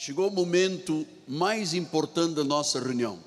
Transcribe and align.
Chegou 0.00 0.28
o 0.28 0.30
momento 0.30 1.04
mais 1.26 1.74
importante 1.74 2.36
da 2.36 2.44
nossa 2.44 2.78
reunião. 2.78 3.18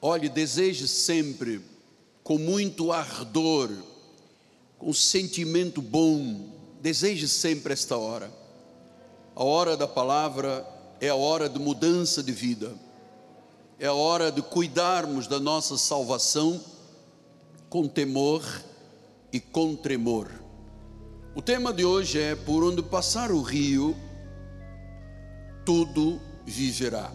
Olhe, 0.00 0.28
deseje 0.28 0.86
sempre, 0.86 1.60
com 2.22 2.38
muito 2.38 2.92
ardor, 2.92 3.68
com 4.78 4.92
sentimento 4.92 5.82
bom, 5.82 6.50
deseje 6.80 7.26
sempre 7.26 7.72
esta 7.72 7.96
hora. 7.96 8.32
A 9.34 9.42
hora 9.42 9.76
da 9.76 9.88
palavra 9.88 10.64
é 11.00 11.08
a 11.08 11.16
hora 11.16 11.48
de 11.48 11.58
mudança 11.58 12.22
de 12.22 12.30
vida, 12.30 12.76
é 13.80 13.86
a 13.86 13.92
hora 13.92 14.30
de 14.30 14.40
cuidarmos 14.40 15.26
da 15.26 15.40
nossa 15.40 15.76
salvação 15.76 16.60
com 17.68 17.88
temor 17.88 18.44
e 19.32 19.40
com 19.40 19.74
tremor. 19.74 20.30
O 21.34 21.42
tema 21.42 21.72
de 21.72 21.84
hoje 21.84 22.20
é: 22.20 22.36
Por 22.36 22.62
onde 22.62 22.84
passar 22.84 23.32
o 23.32 23.42
rio, 23.42 23.96
tudo 25.64 26.20
viverá. 26.44 27.10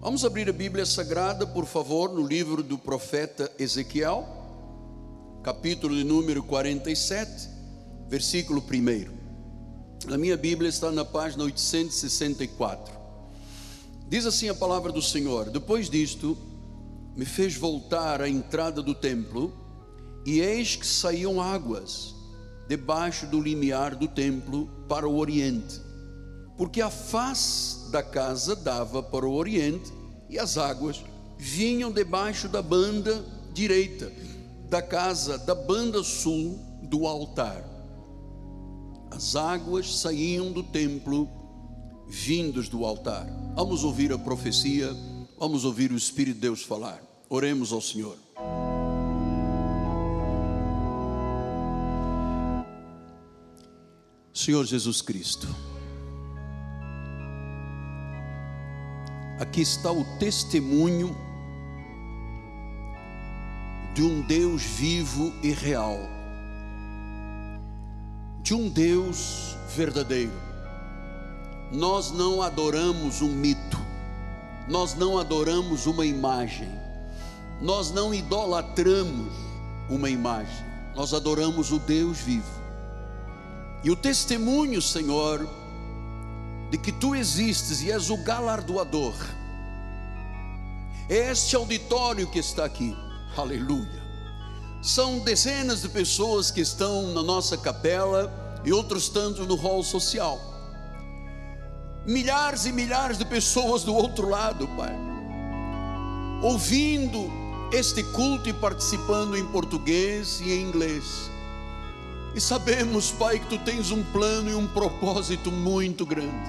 Vamos 0.00 0.24
abrir 0.24 0.48
a 0.48 0.52
Bíblia 0.52 0.86
Sagrada, 0.86 1.46
por 1.46 1.66
favor, 1.66 2.10
no 2.12 2.26
livro 2.26 2.62
do 2.62 2.78
profeta 2.78 3.50
Ezequiel, 3.58 4.26
capítulo 5.42 5.94
de 5.94 6.02
número 6.02 6.42
47, 6.42 7.48
versículo 8.08 8.62
1. 8.62 10.08
Na 10.08 10.16
minha 10.16 10.36
Bíblia 10.36 10.68
está 10.68 10.90
na 10.90 11.04
página 11.04 11.44
864. 11.44 12.94
Diz 14.08 14.24
assim 14.24 14.48
a 14.48 14.54
palavra 14.54 14.90
do 14.90 15.02
Senhor: 15.02 15.50
Depois 15.50 15.90
disto, 15.90 16.38
me 17.14 17.26
fez 17.26 17.54
voltar 17.54 18.22
à 18.22 18.28
entrada 18.28 18.80
do 18.80 18.94
templo, 18.94 19.52
e 20.24 20.40
eis 20.40 20.74
que 20.74 20.86
saíam 20.86 21.40
águas 21.40 22.14
debaixo 22.66 23.26
do 23.26 23.40
limiar 23.40 23.94
do 23.94 24.08
templo 24.08 24.68
para 24.88 25.06
o 25.06 25.18
oriente 25.18 25.87
porque 26.58 26.82
a 26.82 26.90
face 26.90 27.88
da 27.90 28.02
casa 28.02 28.56
dava 28.56 29.00
para 29.00 29.24
o 29.24 29.32
oriente 29.32 29.92
e 30.28 30.38
as 30.38 30.58
águas 30.58 31.02
vinham 31.38 31.90
debaixo 31.92 32.48
da 32.48 32.60
banda 32.60 33.24
direita 33.54 34.12
da 34.68 34.82
casa, 34.82 35.38
da 35.38 35.54
banda 35.54 36.02
sul 36.02 36.58
do 36.82 37.06
altar. 37.06 37.64
As 39.10 39.34
águas 39.34 40.00
saíam 40.00 40.52
do 40.52 40.62
templo, 40.62 41.28
vindos 42.06 42.68
do 42.68 42.84
altar. 42.84 43.26
Vamos 43.54 43.82
ouvir 43.84 44.12
a 44.12 44.18
profecia, 44.18 44.94
vamos 45.38 45.64
ouvir 45.64 45.90
o 45.90 45.96
Espírito 45.96 46.34
de 46.34 46.40
Deus 46.40 46.62
falar. 46.62 47.02
Oremos 47.30 47.72
ao 47.72 47.80
Senhor. 47.80 48.16
Senhor 54.34 54.64
Jesus 54.64 55.00
Cristo. 55.00 55.48
Aqui 59.38 59.60
está 59.60 59.92
o 59.92 60.04
testemunho 60.18 61.16
de 63.94 64.02
um 64.02 64.20
Deus 64.20 64.62
vivo 64.62 65.32
e 65.42 65.52
real, 65.52 65.96
de 68.42 68.52
um 68.52 68.68
Deus 68.68 69.56
verdadeiro. 69.76 70.32
Nós 71.70 72.10
não 72.10 72.42
adoramos 72.42 73.22
um 73.22 73.28
mito, 73.28 73.78
nós 74.66 74.96
não 74.96 75.16
adoramos 75.16 75.86
uma 75.86 76.04
imagem, 76.04 76.68
nós 77.62 77.92
não 77.92 78.12
idolatramos 78.12 79.32
uma 79.88 80.10
imagem, 80.10 80.64
nós 80.96 81.14
adoramos 81.14 81.70
o 81.70 81.78
Deus 81.78 82.18
vivo. 82.18 82.58
E 83.84 83.90
o 83.90 83.94
testemunho, 83.94 84.82
Senhor, 84.82 85.48
de 86.70 86.78
que 86.78 86.92
tu 86.92 87.14
existes 87.14 87.82
e 87.82 87.90
és 87.90 88.10
o 88.10 88.16
galardoador. 88.18 89.14
Este 91.08 91.56
auditório 91.56 92.26
que 92.26 92.38
está 92.38 92.64
aqui, 92.64 92.94
aleluia. 93.36 94.02
São 94.82 95.20
dezenas 95.20 95.82
de 95.82 95.88
pessoas 95.88 96.50
que 96.50 96.60
estão 96.60 97.14
na 97.14 97.22
nossa 97.22 97.56
capela 97.56 98.30
e 98.64 98.72
outros 98.72 99.08
tantos 99.08 99.46
no 99.46 99.54
hall 99.54 99.82
social. 99.82 100.38
Milhares 102.06 102.66
e 102.66 102.72
milhares 102.72 103.18
de 103.18 103.24
pessoas 103.24 103.82
do 103.82 103.94
outro 103.94 104.28
lado, 104.28 104.68
Pai, 104.68 104.94
ouvindo 106.42 107.30
este 107.72 108.02
culto 108.02 108.48
e 108.48 108.52
participando 108.52 109.36
em 109.36 109.46
português 109.46 110.40
e 110.40 110.52
em 110.52 110.62
inglês. 110.62 111.30
E 112.38 112.40
sabemos, 112.40 113.10
Pai, 113.10 113.40
que 113.40 113.46
tu 113.46 113.58
tens 113.58 113.90
um 113.90 114.00
plano 114.00 114.48
e 114.48 114.54
um 114.54 114.68
propósito 114.68 115.50
muito 115.50 116.06
grande. 116.06 116.48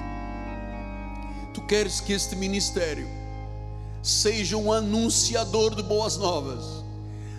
Tu 1.52 1.60
queres 1.62 2.00
que 2.00 2.12
este 2.12 2.36
ministério 2.36 3.08
seja 4.00 4.56
um 4.56 4.72
anunciador 4.72 5.74
de 5.74 5.82
boas 5.82 6.16
novas. 6.16 6.64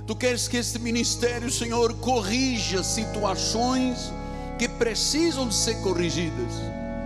Tu 0.05 0.13
queres 0.17 0.49
que 0.49 0.57
este 0.57 0.77
ministério, 0.79 1.49
Senhor, 1.49 1.93
corrija 1.93 2.83
situações 2.83 4.11
que 4.59 4.67
precisam 4.67 5.47
de 5.47 5.55
ser 5.55 5.75
corrigidas, 5.75 6.51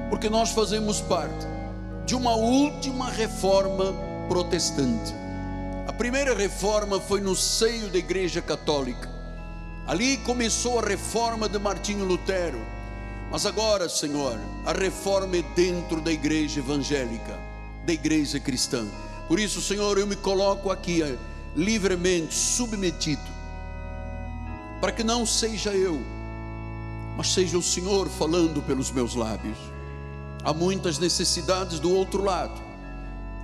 porque 0.10 0.32
nós 0.32 0.50
fazemos 0.50 1.00
parte 1.00 1.46
de 2.08 2.16
uma 2.16 2.34
última 2.34 3.12
reforma 3.12 3.94
protestante. 4.28 5.14
A 5.88 5.94
primeira 5.94 6.34
reforma 6.34 7.00
foi 7.00 7.22
no 7.22 7.36
seio 7.36 7.88
da 7.90 8.00
Igreja 8.00 8.42
Católica. 8.42 9.15
Ali 9.88 10.18
começou 10.18 10.80
a 10.80 10.82
reforma 10.82 11.48
de 11.48 11.60
Martinho 11.60 12.06
Lutero 12.06 12.76
mas 13.32 13.46
agora, 13.46 13.90
Senhor, 13.90 14.40
a 14.66 14.72
reforma 14.72 15.38
é 15.38 15.42
dentro 15.56 16.00
da 16.00 16.12
igreja 16.12 16.60
evangélica, 16.60 17.38
da 17.86 17.92
igreja 17.92 18.40
cristã. 18.40 18.88
Por 19.28 19.40
isso, 19.40 19.62
Senhor, 19.62 19.98
eu 19.98 20.06
me 20.06 20.16
coloco 20.16 20.72
aqui 20.72 21.02
eh, 21.02 21.18
livremente 21.56 22.34
submetido, 22.34 23.22
para 24.80 24.92
que 24.92 25.04
não 25.04 25.26
seja 25.26 25.72
eu, 25.72 26.02
mas 27.18 27.34
seja 27.34 27.58
o 27.58 27.64
Senhor 27.64 28.08
falando 28.08 28.62
pelos 28.62 28.92
meus 28.92 29.16
lábios. 29.16 29.58
Há 30.44 30.54
muitas 30.54 31.00
necessidades 31.00 31.80
do 31.80 31.92
outro 31.92 32.24
lado. 32.24 32.62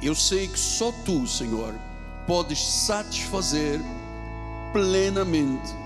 Eu 0.02 0.13
sei 0.13 0.47
que 0.47 0.59
só 0.59 0.91
tu, 1.03 1.28
Senhor, 1.28 1.73
podes 2.28 2.66
satisfazer 2.66 3.81
plenamente 4.72 5.81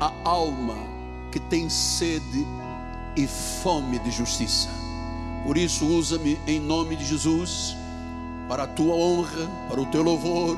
a 0.00 0.12
alma 0.24 0.76
que 1.30 1.38
tem 1.38 1.68
sede 1.68 2.46
e 3.14 3.26
fome 3.26 3.98
de 3.98 4.10
justiça. 4.10 4.70
Por 5.44 5.58
isso, 5.58 5.86
usa-me 5.86 6.38
em 6.46 6.58
nome 6.58 6.96
de 6.96 7.04
Jesus, 7.04 7.76
para 8.48 8.64
a 8.64 8.66
tua 8.66 8.94
honra, 8.94 9.46
para 9.68 9.80
o 9.80 9.86
teu 9.86 10.02
louvor, 10.02 10.56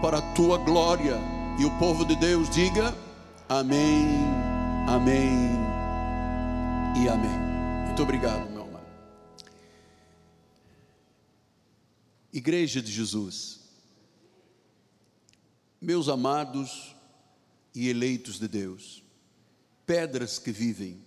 para 0.00 0.18
a 0.18 0.22
tua 0.34 0.58
glória. 0.58 1.18
E 1.58 1.64
o 1.64 1.70
povo 1.78 2.04
de 2.04 2.14
Deus 2.16 2.48
diga: 2.48 2.94
Amém, 3.48 4.06
Amém 4.86 5.50
e 6.96 7.08
Amém. 7.08 7.84
Muito 7.86 8.02
obrigado, 8.02 8.48
meu 8.50 8.62
amado. 8.62 8.86
Igreja 12.32 12.80
de 12.80 12.90
Jesus, 12.90 13.60
meus 15.80 16.08
amados 16.08 16.93
e 17.74 17.88
eleitos 17.88 18.38
de 18.38 18.46
Deus, 18.46 19.02
pedras 19.84 20.38
que 20.38 20.52
vivem, 20.52 21.02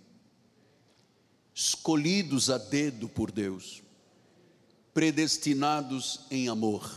escolhidos 1.54 2.50
a 2.50 2.58
dedo 2.58 3.08
por 3.08 3.32
Deus, 3.32 3.82
predestinados 4.92 6.20
em 6.30 6.48
amor, 6.48 6.88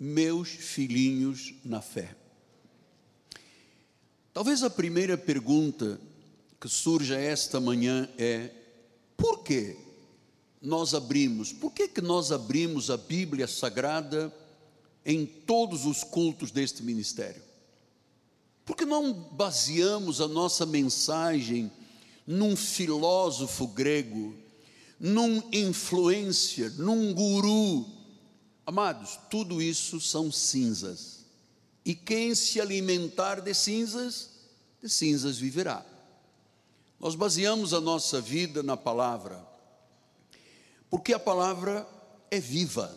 meus 0.00 0.48
filhinhos 0.48 1.54
na 1.64 1.82
fé. 1.82 2.16
Talvez 4.32 4.62
a 4.62 4.70
primeira 4.70 5.18
pergunta 5.18 6.00
que 6.60 6.68
surja 6.68 7.18
esta 7.18 7.60
manhã 7.60 8.08
é: 8.16 8.50
por 9.16 9.42
que 9.42 9.76
nós 10.60 10.94
abrimos? 10.94 11.52
Por 11.52 11.72
que, 11.72 11.88
que 11.88 12.00
nós 12.00 12.32
abrimos 12.32 12.90
a 12.90 12.96
Bíblia 12.96 13.46
Sagrada 13.46 14.34
em 15.04 15.24
todos 15.24 15.86
os 15.86 16.02
cultos 16.04 16.50
deste 16.50 16.82
ministério? 16.82 17.47
Por 18.68 18.76
que 18.76 18.84
não 18.84 19.14
baseamos 19.14 20.20
a 20.20 20.28
nossa 20.28 20.66
mensagem 20.66 21.72
num 22.26 22.54
filósofo 22.54 23.66
grego, 23.66 24.36
num 25.00 25.42
influencer, 25.50 26.74
num 26.74 27.14
guru. 27.14 27.86
Amados, 28.66 29.18
tudo 29.30 29.62
isso 29.62 29.98
são 29.98 30.30
cinzas. 30.30 31.24
E 31.82 31.94
quem 31.94 32.34
se 32.34 32.60
alimentar 32.60 33.40
de 33.40 33.54
cinzas, 33.54 34.32
de 34.82 34.90
cinzas 34.90 35.38
viverá. 35.38 35.82
Nós 37.00 37.14
baseamos 37.14 37.72
a 37.72 37.80
nossa 37.80 38.20
vida 38.20 38.62
na 38.62 38.76
palavra, 38.76 39.42
porque 40.90 41.14
a 41.14 41.18
palavra 41.18 41.88
é 42.30 42.38
viva, 42.38 42.94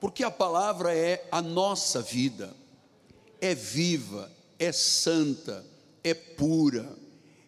porque 0.00 0.24
a 0.24 0.30
palavra 0.30 0.96
é 0.96 1.28
a 1.30 1.42
nossa 1.42 2.00
vida, 2.00 2.61
é 3.42 3.54
viva, 3.54 4.32
é 4.58 4.72
santa, 4.72 5.62
é 6.02 6.14
pura 6.14 7.02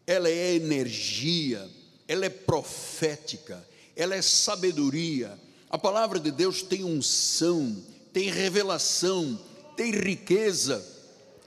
ela 0.07 0.29
é 0.29 0.55
energia, 0.55 1.69
ela 2.07 2.27
é 2.27 2.31
profética, 2.31 3.67
ela 3.97 4.15
é 4.15 4.23
sabedoria. 4.23 5.39
A 5.71 5.79
palavra 5.79 6.21
de 6.21 6.31
Deus 6.31 6.63
tem 6.63 6.85
unção, 6.85 7.77
tem 8.13 8.31
revelação, 8.31 9.39
tem 9.77 9.91
riqueza, 9.91 10.85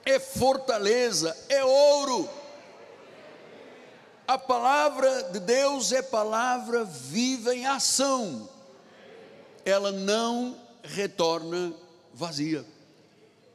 é 0.03 0.19
fortaleza, 0.19 1.35
é 1.49 1.63
ouro. 1.63 2.27
A 4.27 4.37
palavra 4.37 5.23
de 5.31 5.39
Deus 5.39 5.91
é 5.91 6.01
palavra 6.01 6.83
viva 6.83 7.55
em 7.55 7.65
ação. 7.65 8.49
Ela 9.63 9.91
não 9.91 10.59
retorna 10.83 11.73
vazia. 12.13 12.65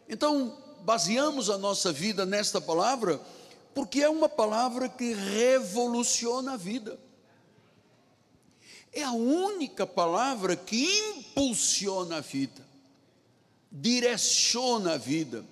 Então, 0.09 0.57
baseamos 0.85 1.49
a 1.51 1.59
nossa 1.59 1.93
vida 1.93 2.27
nesta 2.27 2.61
palavra, 2.61 3.21
porque 3.75 4.03
é 4.03 4.09
uma 4.09 4.29
palavra 4.29 4.89
que 4.89 5.13
revoluciona 5.13 6.53
a 6.53 6.57
vida. 6.57 6.99
É 8.93 9.03
a 9.03 9.13
única 9.13 9.87
palavra 9.87 10.55
que 10.55 10.85
impulsiona 10.85 12.19
a 12.19 12.21
vida, 12.21 12.67
direciona 13.71 14.95
a 14.95 14.99
vida. 14.99 15.45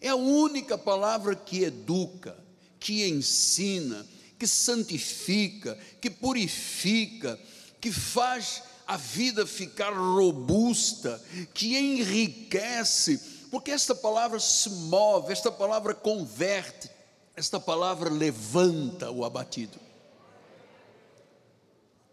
É 0.00 0.08
a 0.08 0.16
única 0.16 0.78
palavra 0.78 1.34
que 1.34 1.64
educa, 1.64 2.38
que 2.78 3.08
ensina, 3.08 4.06
que 4.38 4.46
santifica, 4.46 5.76
que 6.00 6.08
purifica, 6.08 7.38
que 7.80 7.90
faz 7.90 8.62
a 8.86 8.96
vida 8.96 9.44
ficar 9.46 9.92
robusta, 9.92 11.20
que 11.52 11.76
enriquece, 11.76 13.20
porque 13.56 13.70
esta 13.70 13.94
palavra 13.94 14.38
se 14.38 14.68
move, 14.68 15.32
esta 15.32 15.50
palavra 15.50 15.94
converte, 15.94 16.90
esta 17.34 17.58
palavra 17.58 18.10
levanta 18.10 19.10
o 19.10 19.24
abatido. 19.24 19.80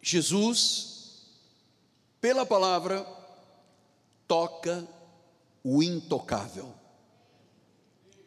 Jesus, 0.02 1.28
pela 2.22 2.46
palavra, 2.46 3.06
toca 4.26 4.88
o 5.62 5.84
intocável, 5.84 6.74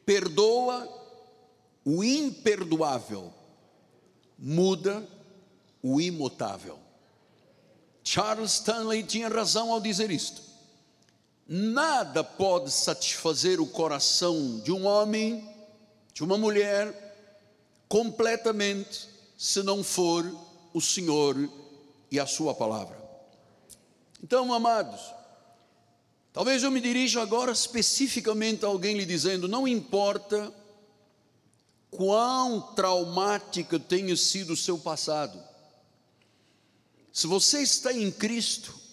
perdoa 0.05 0.87
o 1.87 2.05
imperdoável, 2.05 3.33
muda 4.39 5.09
o 5.83 5.99
imutável. 6.03 6.79
Charles 8.05 8.53
Stanley 8.57 9.05
tinha 9.05 9.31
razão 9.31 9.73
ao 9.73 9.81
dizer 9.81 10.11
isto. 10.11 10.46
Nada 11.49 12.25
pode 12.25 12.73
satisfazer 12.73 13.61
o 13.61 13.67
coração 13.67 14.59
de 14.61 14.73
um 14.73 14.85
homem, 14.85 15.49
de 16.13 16.25
uma 16.25 16.37
mulher, 16.37 17.07
completamente, 17.89 19.09
se 19.39 19.63
não 19.63 19.85
for 19.85 20.25
o 20.75 20.81
Senhor 20.81 21.37
e 22.11 22.19
a 22.19 22.27
Sua 22.27 22.53
palavra. 22.53 23.01
Então, 24.23 24.53
amados, 24.53 25.01
talvez 26.33 26.65
eu 26.65 26.71
me 26.71 26.81
dirija 26.81 27.23
agora 27.23 27.53
especificamente 27.53 28.65
a 28.65 28.69
alguém 28.69 28.97
lhe 28.97 29.07
dizendo: 29.07 29.47
não 29.47 29.69
importa 29.69 30.53
quão 31.91 32.61
traumático 32.75 33.79
tenha 33.79 34.17
sido 34.17 34.55
o 34.55 34.57
seu 34.57 34.79
passado, 34.79 35.41
se 37.13 37.27
você 37.29 37.63
está 37.63 37.93
em 37.93 38.11
Cristo, 38.11 38.86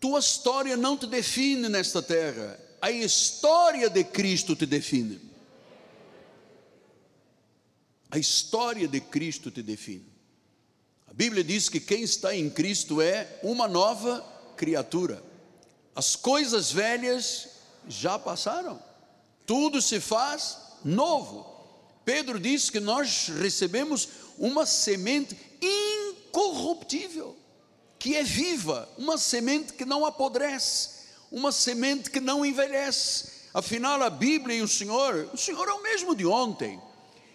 tua 0.00 0.18
história 0.18 0.76
não 0.76 0.96
te 0.96 1.06
define 1.06 1.68
nesta 1.68 2.02
terra, 2.02 2.58
a 2.80 2.90
história 2.90 3.90
de 3.90 4.02
Cristo 4.02 4.56
te 4.56 4.64
define. 4.64 5.20
A 8.10 8.18
história 8.18 8.88
de 8.88 9.00
Cristo 9.00 9.50
te 9.50 9.62
define. 9.62 10.10
A 11.06 11.12
Bíblia 11.12 11.44
diz 11.44 11.68
que 11.68 11.78
quem 11.78 12.02
está 12.02 12.34
em 12.34 12.48
Cristo 12.48 13.00
é 13.02 13.38
uma 13.42 13.68
nova 13.68 14.20
criatura. 14.56 15.22
As 15.94 16.16
coisas 16.16 16.72
velhas 16.72 17.48
já 17.86 18.18
passaram, 18.18 18.82
tudo 19.44 19.82
se 19.82 20.00
faz 20.00 20.58
novo. 20.84 21.46
Pedro 22.04 22.40
diz 22.40 22.70
que 22.70 22.80
nós 22.80 23.28
recebemos 23.28 24.08
uma 24.38 24.64
semente 24.64 25.36
incorruptível, 25.60 27.36
que 28.00 28.16
é 28.16 28.24
viva, 28.24 28.88
uma 28.96 29.18
semente 29.18 29.74
que 29.74 29.84
não 29.84 30.06
apodrece, 30.06 31.00
uma 31.30 31.52
semente 31.52 32.10
que 32.10 32.18
não 32.18 32.46
envelhece. 32.46 33.26
Afinal, 33.52 34.02
a 34.02 34.08
Bíblia 34.08 34.56
e 34.56 34.62
o 34.62 34.68
Senhor, 34.68 35.28
o 35.34 35.36
Senhor 35.36 35.68
é 35.68 35.72
o 35.72 35.82
mesmo 35.82 36.16
de 36.16 36.24
ontem, 36.24 36.80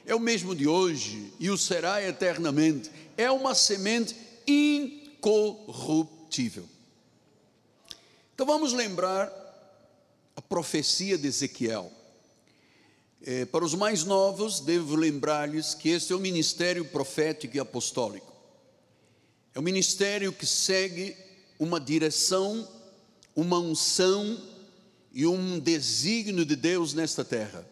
é 0.07 0.15
o 0.15 0.19
mesmo 0.19 0.56
de 0.56 0.67
hoje 0.67 1.31
e 1.39 1.51
o 1.51 1.57
será 1.57 2.01
eternamente 2.01 2.89
é 3.15 3.29
uma 3.29 3.53
semente 3.53 4.15
incorruptível. 4.47 6.67
Então 8.33 8.47
vamos 8.47 8.73
lembrar 8.73 9.31
a 10.35 10.41
profecia 10.41 11.15
de 11.15 11.27
Ezequiel. 11.27 11.91
É, 13.21 13.45
para 13.45 13.63
os 13.63 13.75
mais 13.75 14.03
novos, 14.03 14.59
devo 14.59 14.95
lembrar-lhes 14.95 15.75
que 15.75 15.89
este 15.89 16.12
é 16.12 16.15
o 16.15 16.19
ministério 16.19 16.85
profético 16.85 17.56
e 17.56 17.59
apostólico. 17.59 18.35
É 19.56 19.60
um 19.60 19.63
ministério 19.63 20.34
que 20.34 20.46
segue 20.46 21.16
uma 21.57 21.80
direção, 21.80 22.68
uma 23.34 23.57
unção 23.57 24.38
e 25.13 25.25
um 25.25 25.57
desígnio 25.57 26.44
de 26.44 26.57
Deus 26.57 26.94
nesta 26.94 27.24
terra. 27.24 27.66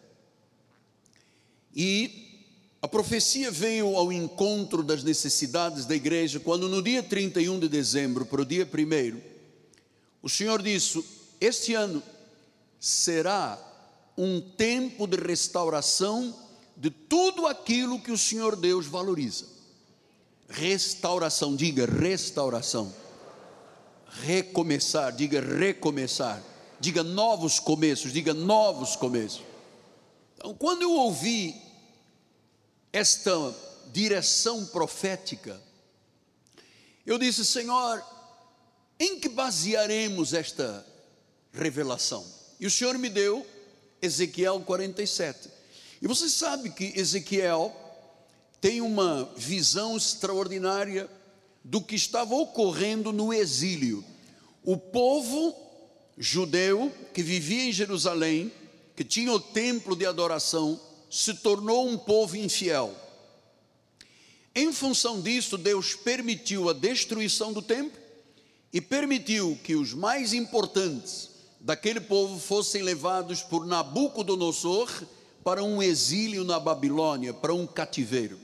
E 1.76 2.40
a 2.80 2.88
profecia 2.88 3.50
veio 3.50 3.96
ao 3.98 4.10
encontro 4.10 4.82
das 4.82 5.04
necessidades 5.04 5.84
da 5.84 5.94
igreja 5.94 6.40
quando, 6.40 6.70
no 6.70 6.82
dia 6.82 7.02
31 7.02 7.60
de 7.60 7.68
dezembro, 7.68 8.24
para 8.24 8.40
o 8.40 8.46
dia 8.46 8.66
1, 8.66 9.20
o 10.22 10.28
Senhor 10.30 10.62
disse: 10.62 11.04
Este 11.38 11.74
ano 11.74 12.02
será 12.80 13.58
um 14.16 14.40
tempo 14.40 15.06
de 15.06 15.18
restauração 15.18 16.34
de 16.74 16.88
tudo 16.88 17.46
aquilo 17.46 18.00
que 18.00 18.10
o 18.10 18.16
Senhor 18.16 18.56
Deus 18.56 18.86
valoriza. 18.86 19.53
Restauração, 20.48 21.56
diga 21.56 21.86
restauração. 21.86 22.94
Recomeçar, 24.22 25.12
diga 25.12 25.40
recomeçar. 25.40 26.42
Diga 26.78 27.02
novos 27.02 27.58
começos, 27.58 28.12
diga 28.12 28.34
novos 28.34 28.96
começos. 28.96 29.42
Então, 30.36 30.54
quando 30.54 30.82
eu 30.82 30.92
ouvi 30.92 31.54
esta 32.92 33.32
direção 33.92 34.66
profética, 34.66 35.60
eu 37.06 37.18
disse, 37.18 37.44
Senhor, 37.44 38.02
em 38.98 39.18
que 39.18 39.28
basearemos 39.28 40.32
esta 40.32 40.84
revelação? 41.52 42.24
E 42.60 42.66
o 42.66 42.70
Senhor 42.70 42.96
me 42.98 43.08
deu 43.08 43.46
Ezequiel 44.00 44.60
47. 44.60 45.48
E 46.00 46.06
você 46.06 46.28
sabe 46.28 46.70
que 46.70 46.92
Ezequiel 46.98 47.74
tem 48.64 48.80
uma 48.80 49.30
visão 49.36 49.94
extraordinária 49.94 51.06
do 51.62 51.82
que 51.82 51.94
estava 51.94 52.34
ocorrendo 52.34 53.12
no 53.12 53.30
exílio. 53.30 54.02
O 54.62 54.74
povo 54.78 55.54
judeu 56.16 56.90
que 57.12 57.22
vivia 57.22 57.64
em 57.64 57.72
Jerusalém, 57.72 58.50
que 58.96 59.04
tinha 59.04 59.30
o 59.30 59.38
templo 59.38 59.94
de 59.94 60.06
adoração, 60.06 60.80
se 61.10 61.34
tornou 61.34 61.86
um 61.86 61.98
povo 61.98 62.38
infiel. 62.38 62.94
Em 64.54 64.72
função 64.72 65.20
disso, 65.20 65.58
Deus 65.58 65.94
permitiu 65.94 66.70
a 66.70 66.72
destruição 66.72 67.52
do 67.52 67.60
templo 67.60 68.00
e 68.72 68.80
permitiu 68.80 69.58
que 69.62 69.74
os 69.74 69.92
mais 69.92 70.32
importantes 70.32 71.28
daquele 71.60 72.00
povo 72.00 72.40
fossem 72.40 72.80
levados 72.82 73.42
por 73.42 73.66
Nabucodonosor 73.66 74.90
para 75.44 75.62
um 75.62 75.82
exílio 75.82 76.44
na 76.44 76.58
Babilônia, 76.58 77.34
para 77.34 77.52
um 77.52 77.66
cativeiro. 77.66 78.43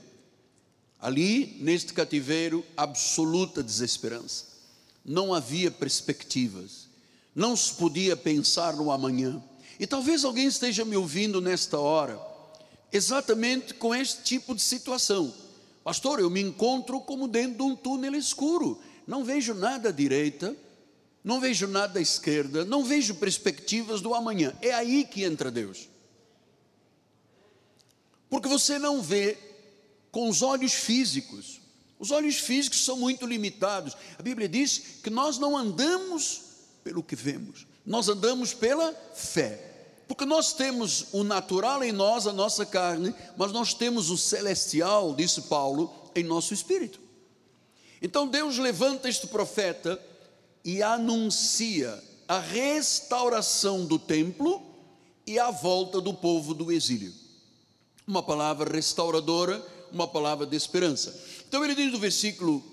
Ali, 1.01 1.57
neste 1.59 1.93
cativeiro, 1.93 2.63
absoluta 2.77 3.63
desesperança. 3.63 4.45
Não 5.03 5.33
havia 5.33 5.71
perspectivas. 5.71 6.87
Não 7.33 7.55
se 7.57 7.73
podia 7.73 8.15
pensar 8.15 8.75
no 8.75 8.91
amanhã. 8.91 9.43
E 9.79 9.87
talvez 9.87 10.23
alguém 10.23 10.45
esteja 10.45 10.85
me 10.85 10.95
ouvindo 10.95 11.41
nesta 11.41 11.79
hora 11.79 12.31
exatamente 12.91 13.73
com 13.73 13.95
este 13.95 14.21
tipo 14.23 14.53
de 14.53 14.61
situação. 14.61 15.33
Pastor, 15.83 16.19
eu 16.19 16.29
me 16.29 16.41
encontro 16.41 16.99
como 16.99 17.27
dentro 17.27 17.57
de 17.57 17.63
um 17.63 17.75
túnel 17.75 18.13
escuro, 18.15 18.79
não 19.07 19.23
vejo 19.23 19.53
nada 19.53 19.89
à 19.89 19.91
direita, 19.91 20.55
não 21.23 21.39
vejo 21.39 21.67
nada 21.67 21.99
à 21.99 22.01
esquerda, 22.01 22.65
não 22.65 22.83
vejo 22.83 23.15
perspectivas 23.15 24.01
do 24.01 24.13
amanhã. 24.13 24.53
É 24.61 24.73
aí 24.73 25.03
que 25.03 25.23
entra 25.23 25.49
Deus. 25.49 25.89
Porque 28.29 28.47
você 28.47 28.77
não 28.77 29.01
vê 29.01 29.37
com 30.11 30.27
os 30.29 30.41
olhos 30.41 30.73
físicos. 30.73 31.61
Os 31.97 32.11
olhos 32.11 32.37
físicos 32.37 32.83
são 32.83 32.97
muito 32.97 33.25
limitados. 33.25 33.95
A 34.17 34.21
Bíblia 34.21 34.49
diz 34.49 34.79
que 35.03 35.09
nós 35.09 35.37
não 35.37 35.55
andamos 35.55 36.41
pelo 36.83 37.03
que 37.03 37.15
vemos, 37.15 37.67
nós 37.85 38.09
andamos 38.09 38.53
pela 38.53 38.93
fé. 39.13 39.67
Porque 40.07 40.25
nós 40.25 40.51
temos 40.51 41.05
o 41.13 41.23
natural 41.23 41.83
em 41.83 41.91
nós, 41.93 42.27
a 42.27 42.33
nossa 42.33 42.65
carne, 42.65 43.15
mas 43.37 43.53
nós 43.53 43.73
temos 43.73 44.09
o 44.09 44.17
celestial, 44.17 45.15
disse 45.15 45.43
Paulo, 45.43 46.11
em 46.13 46.23
nosso 46.23 46.53
espírito. 46.53 46.99
Então 48.01 48.27
Deus 48.27 48.57
levanta 48.57 49.07
este 49.07 49.27
profeta 49.27 49.97
e 50.65 50.83
anuncia 50.83 52.01
a 52.27 52.39
restauração 52.39 53.85
do 53.85 53.99
templo 53.99 54.61
e 55.25 55.39
a 55.39 55.51
volta 55.51 56.01
do 56.01 56.13
povo 56.13 56.53
do 56.53 56.71
exílio. 56.71 57.13
Uma 58.07 58.23
palavra 58.23 58.71
restauradora, 58.71 59.63
uma 59.91 60.07
palavra 60.07 60.45
de 60.45 60.55
esperança. 60.55 61.17
Então 61.47 61.63
ele 61.63 61.75
diz 61.75 61.91
no 61.91 61.99
versículo 61.99 62.63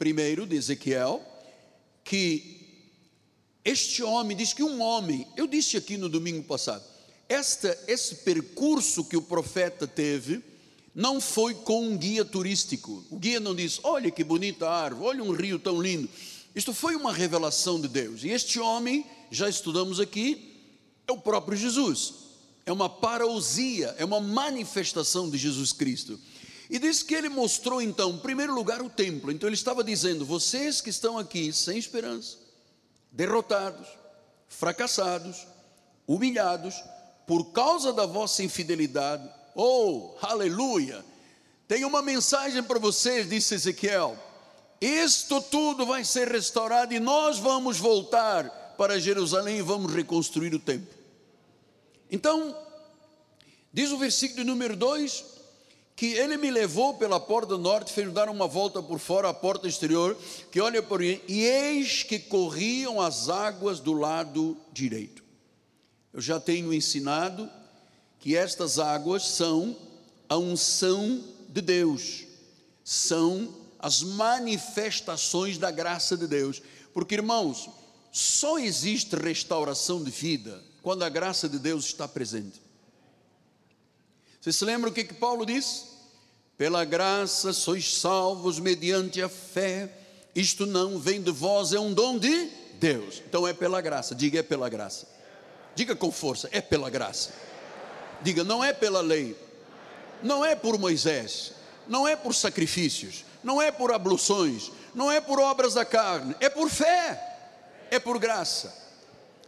1 0.00 0.46
de 0.46 0.56
Ezequiel 0.56 1.22
que 2.04 2.56
este 3.64 4.02
homem, 4.02 4.36
diz 4.36 4.52
que 4.52 4.62
um 4.62 4.80
homem, 4.80 5.26
eu 5.36 5.46
disse 5.46 5.76
aqui 5.76 5.96
no 5.96 6.08
domingo 6.08 6.44
passado, 6.44 6.84
esta, 7.28 7.76
esse 7.88 8.16
percurso 8.16 9.04
que 9.04 9.16
o 9.16 9.22
profeta 9.22 9.88
teve, 9.88 10.40
não 10.94 11.20
foi 11.20 11.52
com 11.52 11.82
um 11.88 11.96
guia 11.96 12.24
turístico. 12.24 13.04
O 13.10 13.18
guia 13.18 13.40
não 13.40 13.54
disse: 13.54 13.80
Olha 13.82 14.10
que 14.10 14.22
bonita 14.22 14.70
árvore, 14.70 15.08
olha 15.08 15.24
um 15.24 15.32
rio 15.32 15.58
tão 15.58 15.82
lindo. 15.82 16.08
Isto 16.54 16.72
foi 16.72 16.94
uma 16.94 17.12
revelação 17.12 17.80
de 17.80 17.88
Deus. 17.88 18.24
E 18.24 18.28
este 18.28 18.60
homem, 18.60 19.04
já 19.30 19.48
estudamos 19.48 19.98
aqui, 19.98 20.54
é 21.06 21.12
o 21.12 21.18
próprio 21.18 21.58
Jesus. 21.58 22.14
É 22.64 22.72
uma 22.72 22.88
parousia, 22.88 23.94
é 23.98 24.04
uma 24.04 24.20
manifestação 24.20 25.28
de 25.28 25.36
Jesus 25.36 25.72
Cristo. 25.72 26.18
E 26.68 26.78
diz 26.78 27.02
que 27.02 27.14
ele 27.14 27.28
mostrou 27.28 27.80
então, 27.80 28.10
em 28.10 28.18
primeiro 28.18 28.54
lugar, 28.54 28.82
o 28.82 28.90
templo. 28.90 29.30
Então 29.30 29.48
ele 29.48 29.54
estava 29.54 29.84
dizendo: 29.84 30.24
Vocês 30.24 30.80
que 30.80 30.90
estão 30.90 31.18
aqui 31.18 31.52
sem 31.52 31.78
esperança, 31.78 32.36
derrotados, 33.12 33.86
fracassados, 34.48 35.46
humilhados, 36.06 36.74
por 37.26 37.52
causa 37.52 37.92
da 37.92 38.06
vossa 38.06 38.42
infidelidade. 38.42 39.28
Oh, 39.54 40.14
aleluia! 40.20 41.04
Tenho 41.68 41.88
uma 41.88 42.02
mensagem 42.02 42.62
para 42.62 42.78
vocês, 42.78 43.28
disse 43.28 43.54
Ezequiel. 43.54 44.16
Isto 44.80 45.40
tudo 45.40 45.86
vai 45.86 46.04
ser 46.04 46.28
restaurado 46.28 46.92
e 46.92 47.00
nós 47.00 47.38
vamos 47.38 47.78
voltar 47.78 48.74
para 48.76 49.00
Jerusalém 49.00 49.58
e 49.58 49.62
vamos 49.62 49.92
reconstruir 49.92 50.54
o 50.54 50.58
templo. 50.58 50.94
Então, 52.10 52.56
diz 53.72 53.90
o 53.90 53.98
versículo 53.98 54.44
número 54.44 54.76
2: 54.76 55.24
que 55.96 56.12
ele 56.12 56.36
me 56.36 56.50
levou 56.50 56.92
pela 56.92 57.18
porta 57.18 57.56
norte, 57.56 57.90
fez 57.90 58.12
dar 58.12 58.28
uma 58.28 58.46
volta 58.46 58.82
por 58.82 58.98
fora, 58.98 59.30
a 59.30 59.34
porta 59.34 59.66
exterior, 59.66 60.14
que 60.52 60.60
olha 60.60 60.82
por 60.82 61.00
mim, 61.00 61.18
e 61.26 61.42
eis 61.42 62.02
que 62.02 62.18
corriam 62.18 63.00
as 63.00 63.30
águas 63.30 63.80
do 63.80 63.94
lado 63.94 64.58
direito. 64.70 65.24
Eu 66.12 66.20
já 66.20 66.38
tenho 66.38 66.72
ensinado 66.72 67.50
que 68.20 68.36
estas 68.36 68.78
águas 68.78 69.26
são 69.26 69.74
a 70.28 70.36
unção 70.36 71.24
de 71.48 71.62
Deus, 71.62 72.24
são 72.84 73.54
as 73.78 74.02
manifestações 74.02 75.56
da 75.56 75.70
graça 75.70 76.14
de 76.14 76.26
Deus, 76.26 76.60
porque 76.92 77.14
irmãos, 77.14 77.70
só 78.12 78.58
existe 78.58 79.16
restauração 79.16 80.04
de 80.04 80.10
vida 80.10 80.62
quando 80.82 81.04
a 81.04 81.08
graça 81.08 81.48
de 81.48 81.58
Deus 81.58 81.86
está 81.86 82.06
presente. 82.06 82.65
Você 84.46 84.52
se 84.52 84.64
lembra 84.64 84.88
o 84.88 84.92
que, 84.92 85.02
que 85.02 85.12
Paulo 85.12 85.44
diz? 85.44 85.88
Pela 86.56 86.84
graça 86.84 87.52
sois 87.52 87.98
salvos 87.98 88.60
mediante 88.60 89.20
a 89.20 89.28
fé. 89.28 89.90
Isto 90.36 90.64
não 90.64 91.00
vem 91.00 91.20
de 91.20 91.32
vós, 91.32 91.72
é 91.72 91.80
um 91.80 91.92
dom 91.92 92.16
de 92.16 92.48
Deus. 92.74 93.20
Então 93.28 93.44
é 93.44 93.52
pela 93.52 93.80
graça. 93.80 94.14
Diga, 94.14 94.38
é 94.38 94.44
pela 94.44 94.68
graça. 94.68 95.08
Diga 95.74 95.96
com 95.96 96.12
força, 96.12 96.48
é 96.52 96.60
pela 96.60 96.88
graça. 96.88 97.34
Diga, 98.22 98.44
não 98.44 98.62
é 98.62 98.72
pela 98.72 99.00
lei. 99.00 99.36
Não 100.22 100.44
é 100.44 100.54
por 100.54 100.78
Moisés. 100.78 101.50
Não 101.88 102.06
é 102.06 102.14
por 102.14 102.32
sacrifícios. 102.32 103.24
Não 103.42 103.60
é 103.60 103.72
por 103.72 103.90
abluções. 103.90 104.70
Não 104.94 105.10
é 105.10 105.20
por 105.20 105.40
obras 105.40 105.74
da 105.74 105.84
carne. 105.84 106.36
É 106.38 106.48
por 106.48 106.70
fé. 106.70 107.20
É 107.90 107.98
por 107.98 108.16
graça. 108.20 108.72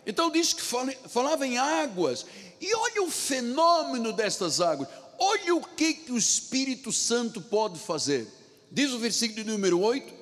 Então 0.05 0.29
diz 0.29 0.53
que 0.53 0.63
falava 1.09 1.47
em 1.47 1.57
águas. 1.57 2.27
E 2.61 2.75
olha 2.75 3.03
o 3.03 3.11
fenômeno 3.11 4.13
destas 4.13 4.61
águas. 4.61 4.89
Olha 5.19 5.55
o 5.55 5.61
que, 5.61 5.95
que 5.95 6.13
o 6.13 6.19
Espírito 6.19 6.93
Santo 6.93 7.41
pode 7.41 7.79
fazer. 7.79 8.27
Diz 8.71 8.93
o 8.93 8.99
versículo 8.99 9.45
número 9.45 9.81
8. 9.81 10.15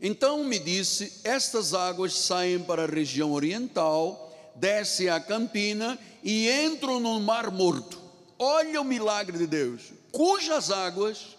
Então 0.00 0.44
me 0.44 0.58
disse: 0.58 1.20
Estas 1.24 1.74
águas 1.74 2.14
saem 2.14 2.58
para 2.58 2.84
a 2.84 2.86
região 2.86 3.32
oriental, 3.32 4.32
descem 4.54 5.08
a 5.08 5.20
campina 5.20 5.98
e 6.22 6.50
entram 6.50 7.00
no 7.00 7.20
Mar 7.20 7.50
Morto. 7.50 8.00
Olha 8.38 8.80
o 8.80 8.84
milagre 8.84 9.36
de 9.36 9.46
Deus, 9.46 9.92
cujas 10.10 10.70
águas 10.70 11.36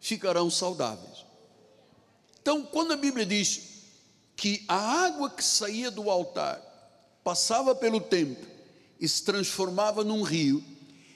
ficarão 0.00 0.50
saudáveis. 0.50 1.24
Então, 2.40 2.64
quando 2.64 2.92
a 2.92 2.96
Bíblia 2.96 3.24
diz 3.24 3.62
que 4.34 4.64
a 4.66 5.04
água 5.04 5.30
que 5.30 5.44
saía 5.44 5.88
do 5.88 6.10
altar 6.10 6.60
passava 7.22 7.72
pelo 7.72 8.00
templo 8.00 8.51
e 9.02 9.08
se 9.08 9.24
transformava 9.24 10.04
num 10.04 10.22
rio, 10.22 10.62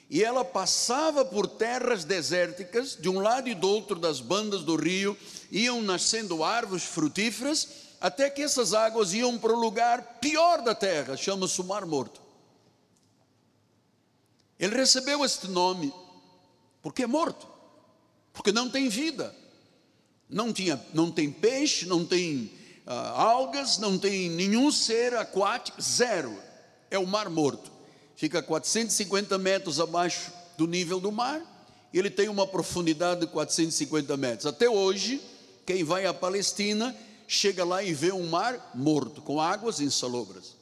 e 0.09 0.21
ela 0.21 0.43
passava 0.43 1.23
por 1.23 1.47
terras 1.47 2.03
desérticas, 2.03 2.97
de 2.99 3.07
um 3.07 3.19
lado 3.19 3.47
e 3.47 3.55
do 3.55 3.65
outro 3.65 3.97
das 3.97 4.19
bandas 4.19 4.61
do 4.61 4.75
rio, 4.75 5.17
iam 5.49 5.81
nascendo 5.81 6.43
árvores 6.43 6.83
frutíferas, 6.83 7.69
até 8.01 8.29
que 8.29 8.41
essas 8.41 8.73
águas 8.73 9.13
iam 9.13 9.37
para 9.37 9.53
o 9.53 9.59
lugar 9.59 10.19
pior 10.19 10.61
da 10.61 10.75
terra, 10.75 11.15
chama-se 11.15 11.61
o 11.61 11.63
Mar 11.63 11.85
Morto. 11.85 12.21
Ele 14.59 14.75
recebeu 14.75 15.23
este 15.23 15.47
nome 15.47 15.93
porque 16.81 17.03
é 17.03 17.07
morto, 17.07 17.47
porque 18.33 18.51
não 18.51 18.69
tem 18.69 18.89
vida, 18.89 19.33
não, 20.29 20.51
tinha, 20.51 20.85
não 20.93 21.09
tem 21.09 21.31
peixe, 21.31 21.85
não 21.85 22.05
tem 22.05 22.51
uh, 22.85 22.91
algas, 22.91 23.77
não 23.77 23.97
tem 23.97 24.29
nenhum 24.29 24.73
ser 24.73 25.15
aquático, 25.15 25.81
zero, 25.81 26.37
é 26.91 26.99
o 26.99 27.07
Mar 27.07 27.29
Morto 27.29 27.76
fica 28.17 28.41
450 28.41 29.37
metros 29.37 29.79
abaixo 29.79 30.33
do 30.57 30.67
nível 30.67 30.99
do 30.99 31.11
mar, 31.11 31.39
e 31.93 31.99
ele 31.99 32.09
tem 32.09 32.27
uma 32.27 32.47
profundidade 32.47 33.21
de 33.21 33.27
450 33.27 34.17
metros. 34.17 34.47
Até 34.47 34.67
hoje, 34.67 35.21
quem 35.65 35.83
vai 35.83 36.05
à 36.07 36.13
Palestina 36.13 36.93
chega 37.27 37.63
lá 37.63 37.83
e 37.83 37.93
vê 37.93 38.11
um 38.11 38.27
mar 38.27 38.71
morto, 38.73 39.21
com 39.21 39.39
águas 39.39 39.79
insalobras. 39.79 40.55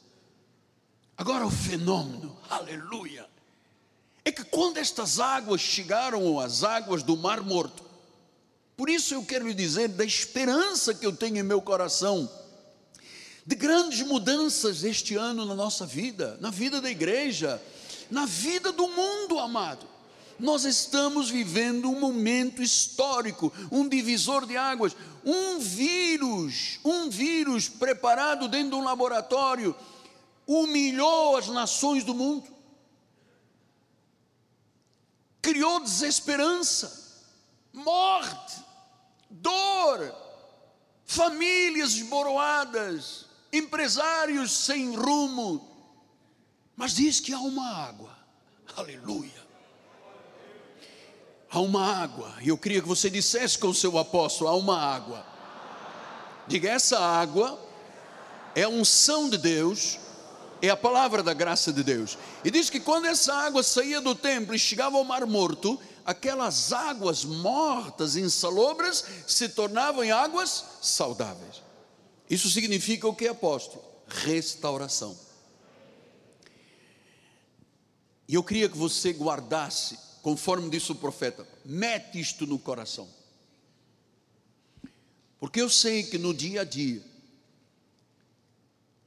Agora 1.16 1.46
o 1.46 1.50
fenômeno, 1.50 2.36
aleluia, 2.50 3.26
é 4.22 4.30
que 4.30 4.44
quando 4.44 4.76
estas 4.76 5.18
águas 5.18 5.62
chegaram 5.62 6.38
às 6.38 6.62
águas 6.62 7.02
do 7.02 7.16
mar 7.16 7.40
morto, 7.40 7.82
por 8.76 8.90
isso 8.90 9.14
eu 9.14 9.24
quero 9.24 9.48
lhe 9.48 9.54
dizer 9.54 9.88
da 9.88 10.04
esperança 10.04 10.92
que 10.92 11.06
eu 11.06 11.12
tenho 11.16 11.38
em 11.38 11.42
meu 11.42 11.62
coração, 11.62 12.30
de 13.46 13.54
grandes 13.54 14.02
mudanças 14.02 14.82
este 14.82 15.14
ano 15.14 15.44
na 15.44 15.54
nossa 15.54 15.86
vida, 15.86 16.36
na 16.40 16.50
vida 16.50 16.80
da 16.80 16.90
igreja, 16.90 17.62
na 18.10 18.26
vida 18.26 18.72
do 18.72 18.88
mundo, 18.88 19.38
amado. 19.38 19.86
Nós 20.38 20.64
estamos 20.64 21.30
vivendo 21.30 21.88
um 21.88 21.98
momento 21.98 22.60
histórico, 22.60 23.52
um 23.70 23.88
divisor 23.88 24.46
de 24.46 24.56
águas, 24.56 24.96
um 25.24 25.60
vírus, 25.60 26.80
um 26.84 27.08
vírus 27.08 27.68
preparado 27.68 28.48
dentro 28.48 28.70
de 28.70 28.74
um 28.74 28.84
laboratório, 28.84 29.76
humilhou 30.44 31.36
as 31.36 31.46
nações 31.46 32.02
do 32.02 32.14
mundo, 32.14 32.50
criou 35.40 35.80
desesperança, 35.80 37.22
morte, 37.72 38.56
dor, 39.30 40.14
famílias 41.04 41.92
esboroadas, 41.92 43.25
empresários 43.56 44.50
sem 44.52 44.96
rumo, 44.96 45.66
mas 46.76 46.94
diz 46.94 47.20
que 47.20 47.32
há 47.32 47.38
uma 47.38 47.68
água, 47.68 48.16
aleluia. 48.76 49.46
Há 51.50 51.60
uma 51.60 52.02
água, 52.02 52.34
e 52.42 52.48
eu 52.48 52.58
queria 52.58 52.82
que 52.82 52.88
você 52.88 53.08
dissesse 53.08 53.58
com 53.58 53.68
o 53.68 53.74
seu 53.74 53.96
apóstolo: 53.98 54.50
há 54.50 54.54
uma 54.56 54.78
água. 54.78 55.24
Diga, 56.46 56.70
essa 56.70 56.98
água 56.98 57.58
é 58.54 58.62
a 58.62 58.68
unção 58.68 59.28
de 59.28 59.38
Deus, 59.38 59.98
é 60.60 60.68
a 60.68 60.76
palavra 60.76 61.22
da 61.22 61.32
graça 61.32 61.72
de 61.72 61.82
Deus. 61.82 62.18
E 62.44 62.50
diz 62.50 62.68
que 62.70 62.80
quando 62.80 63.06
essa 63.06 63.34
água 63.34 63.62
saía 63.62 64.00
do 64.00 64.14
templo 64.14 64.54
e 64.54 64.58
chegava 64.58 64.96
ao 64.96 65.04
mar 65.04 65.26
morto, 65.26 65.78
aquelas 66.04 66.72
águas 66.72 67.24
mortas, 67.24 68.16
insalobras, 68.16 69.04
se 69.26 69.48
tornavam 69.48 70.04
em 70.04 70.10
águas 70.10 70.64
saudáveis. 70.80 71.65
Isso 72.28 72.50
significa 72.50 73.06
o 73.06 73.14
que, 73.14 73.28
apóstolo? 73.28 73.84
Restauração. 74.06 75.18
E 78.28 78.34
eu 78.34 78.42
queria 78.42 78.68
que 78.68 78.76
você 78.76 79.12
guardasse, 79.12 79.98
conforme 80.22 80.68
disse 80.68 80.90
o 80.90 80.96
profeta, 80.96 81.46
mete 81.64 82.18
isto 82.18 82.46
no 82.46 82.58
coração. 82.58 83.08
Porque 85.38 85.60
eu 85.60 85.70
sei 85.70 86.02
que 86.02 86.18
no 86.18 86.34
dia 86.34 86.62
a 86.62 86.64
dia, 86.64 87.02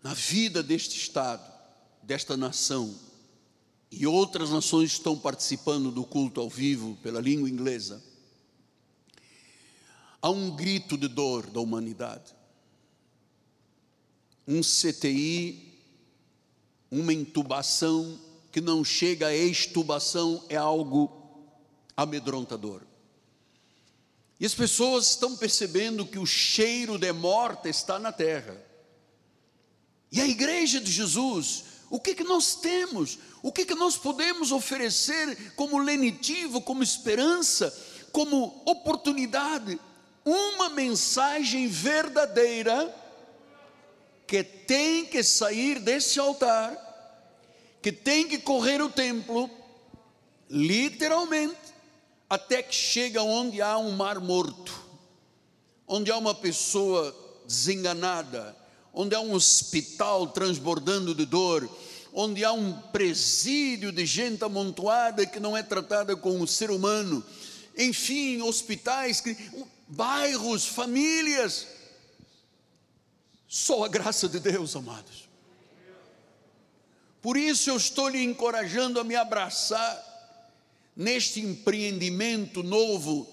na 0.01 0.13
vida 0.13 0.63
deste 0.63 0.97
Estado, 0.97 1.45
desta 2.01 2.37
nação, 2.37 2.97
e 3.91 4.07
outras 4.07 4.51
nações 4.51 4.91
estão 4.91 5.17
participando 5.17 5.91
do 5.91 6.05
culto 6.05 6.39
ao 6.39 6.49
vivo 6.49 6.97
pela 7.01 7.19
língua 7.19 7.49
inglesa, 7.49 8.01
Há 10.21 10.29
um 10.29 10.51
grito 10.53 10.97
de 10.97 11.07
dor 11.07 11.47
da 11.47 11.61
humanidade. 11.61 12.35
Um 14.51 14.61
CTI, 14.61 15.79
uma 16.89 17.13
intubação 17.13 18.19
que 18.51 18.59
não 18.59 18.83
chega 18.83 19.27
a 19.27 19.35
extubação 19.35 20.43
é 20.49 20.55
algo 20.55 21.11
amedrontador. 21.95 22.81
E 24.39 24.45
as 24.47 24.55
pessoas 24.55 25.11
estão 25.11 25.37
percebendo 25.37 26.03
que 26.03 26.17
o 26.17 26.25
cheiro 26.25 26.97
de 26.97 27.13
morte 27.13 27.69
está 27.69 27.99
na 27.99 28.11
terra. 28.11 28.59
E 30.11 30.19
a 30.19 30.25
igreja 30.25 30.79
de 30.79 30.91
Jesus, 30.91 31.65
o 31.87 31.99
que, 31.99 32.15
que 32.15 32.23
nós 32.23 32.55
temos? 32.55 33.19
O 33.43 33.51
que, 33.51 33.65
que 33.65 33.75
nós 33.75 33.97
podemos 33.97 34.51
oferecer 34.51 35.53
como 35.55 35.77
lenitivo, 35.77 36.59
como 36.59 36.81
esperança, 36.81 37.71
como 38.11 38.63
oportunidade? 38.65 39.79
Uma 40.25 40.69
mensagem 40.69 41.67
verdadeira 41.67 42.95
que 44.29 44.43
tem 44.43 45.07
que 45.07 45.23
sair 45.23 45.79
desse 45.79 46.19
altar, 46.19 46.77
que 47.81 47.91
tem 47.91 48.27
que 48.27 48.37
correr 48.37 48.79
o 48.79 48.87
templo, 48.87 49.49
literalmente, 50.47 51.57
até 52.29 52.61
que 52.61 52.75
chega 52.75 53.23
onde 53.23 53.59
há 53.59 53.79
um 53.79 53.89
mar 53.89 54.19
morto, 54.19 54.71
onde 55.87 56.11
há 56.11 56.17
uma 56.17 56.35
pessoa 56.35 57.11
desenganada, 57.47 58.55
onde 58.93 59.15
há 59.15 59.19
um 59.19 59.33
hospital 59.33 60.27
transbordando 60.27 61.15
de 61.15 61.25
dor, 61.25 61.67
onde 62.13 62.45
há 62.45 62.53
um 62.53 62.71
presídio 62.71 63.91
de 63.91 64.05
gente 64.05 64.43
amontoada 64.43 65.25
que 65.25 65.39
não 65.39 65.57
é 65.57 65.63
tratada 65.63 66.15
como 66.15 66.37
um 66.37 66.45
ser 66.45 66.69
humano, 66.69 67.25
enfim, 67.75 68.43
hospitais, 68.43 69.23
bairros, 69.87 70.67
famílias. 70.67 71.78
Só 73.49 73.83
a 73.83 73.87
graça 73.87 74.29
de 74.29 74.39
Deus, 74.39 74.75
amados. 74.75 75.27
Por 77.19 77.35
isso 77.35 77.71
eu 77.71 77.77
estou 77.77 78.07
lhe 78.07 78.23
encorajando 78.23 78.99
a 78.99 79.03
me 79.03 79.15
abraçar 79.15 80.05
neste 80.95 81.41
empreendimento 81.41 82.61
novo 82.61 83.27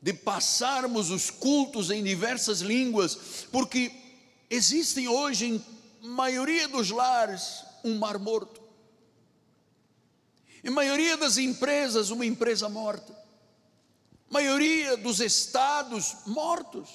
de 0.00 0.12
passarmos 0.12 1.10
os 1.10 1.30
cultos 1.30 1.90
em 1.90 2.02
diversas 2.02 2.60
línguas, 2.60 3.46
porque 3.50 3.90
existem 4.48 5.08
hoje 5.08 5.46
em 5.46 5.64
maioria 6.00 6.68
dos 6.68 6.90
lares 6.90 7.64
um 7.82 7.98
mar 7.98 8.20
morto. 8.20 8.62
Em 10.62 10.70
maioria 10.70 11.16
das 11.16 11.38
empresas, 11.38 12.10
uma 12.10 12.24
empresa 12.24 12.68
morta. 12.68 13.18
Maioria 14.30 14.96
dos 14.96 15.18
estados 15.18 16.18
mortos. 16.24 16.88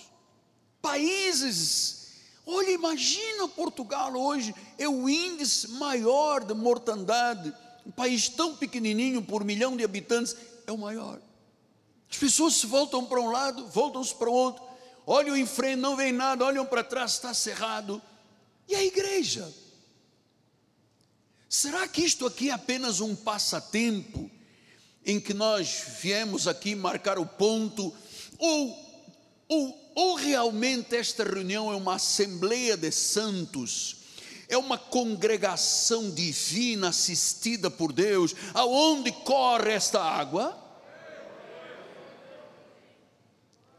Países. 0.81 2.04
Olha, 2.45 2.69
imagina 2.69 3.47
Portugal 3.47 4.13
hoje, 4.15 4.53
é 4.77 4.87
o 4.87 5.09
índice 5.09 5.67
maior 5.71 6.43
de 6.43 6.53
mortandade. 6.53 7.53
Um 7.85 7.91
país 7.91 8.29
tão 8.29 8.55
pequenininho 8.55 9.21
por 9.21 9.43
milhão 9.43 9.75
de 9.75 9.83
habitantes, 9.83 10.35
é 10.67 10.71
o 10.71 10.77
maior. 10.77 11.19
As 12.09 12.17
pessoas 12.17 12.55
se 12.55 12.67
voltam 12.67 13.05
para 13.05 13.19
um 13.19 13.31
lado, 13.31 13.67
voltam-se 13.67 14.13
para 14.13 14.29
o 14.29 14.33
outro. 14.33 14.63
Olham 15.07 15.35
em 15.35 15.45
frente, 15.45 15.79
não 15.79 15.95
vem 15.95 16.11
nada, 16.11 16.45
olham 16.45 16.65
para 16.65 16.83
trás, 16.83 17.13
está 17.13 17.33
cerrado. 17.33 18.01
E 18.67 18.75
a 18.75 18.83
igreja? 18.83 19.51
Será 21.49 21.87
que 21.87 22.03
isto 22.03 22.25
aqui 22.25 22.49
é 22.49 22.53
apenas 22.53 22.99
um 22.99 23.15
passatempo 23.15 24.29
em 25.05 25.19
que 25.19 25.33
nós 25.33 25.83
viemos 26.01 26.47
aqui 26.47 26.75
marcar 26.75 27.19
o 27.19 27.25
ponto? 27.25 27.93
Ou, 28.37 29.05
ou, 29.47 29.84
ou 29.95 30.15
realmente 30.15 30.93
esta 30.93 31.23
reunião 31.23 31.71
é 31.71 31.75
uma 31.75 31.95
assembleia 31.95 32.75
de 32.75 32.91
santos? 32.91 33.95
É 34.49 34.57
uma 34.57 34.77
congregação 34.77 36.11
divina 36.11 36.89
assistida 36.89 37.71
por 37.71 37.93
Deus, 37.93 38.35
aonde 38.53 39.11
corre 39.11 39.71
esta 39.71 40.03
água? 40.03 40.61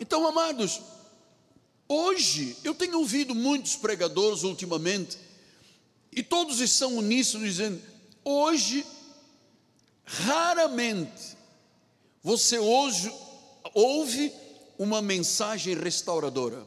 Então, 0.01 0.27
amados, 0.27 0.81
hoje 1.87 2.57
eu 2.65 2.75
tenho 2.75 2.99
ouvido 2.99 3.35
muitos 3.35 3.77
pregadores 3.77 4.43
ultimamente 4.43 5.19
e 6.11 6.23
todos 6.23 6.61
estão 6.61 6.97
uníssonos 6.97 7.49
dizendo: 7.49 7.81
hoje, 8.25 8.85
raramente, 10.05 11.37
você 12.23 12.59
hoje 12.59 13.13
ouve 13.75 14.33
uma 14.79 15.01
mensagem 15.03 15.75
restauradora. 15.75 16.67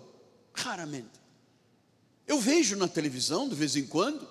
Raramente. 0.53 1.19
Eu 2.27 2.39
vejo 2.39 2.75
na 2.75 2.87
televisão 2.87 3.47
de 3.49 3.55
vez 3.55 3.75
em 3.75 3.85
quando, 3.87 4.27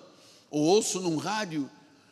ou 0.49 0.61
ouço 0.61 1.01
num 1.01 1.17
rádio, 1.17 1.69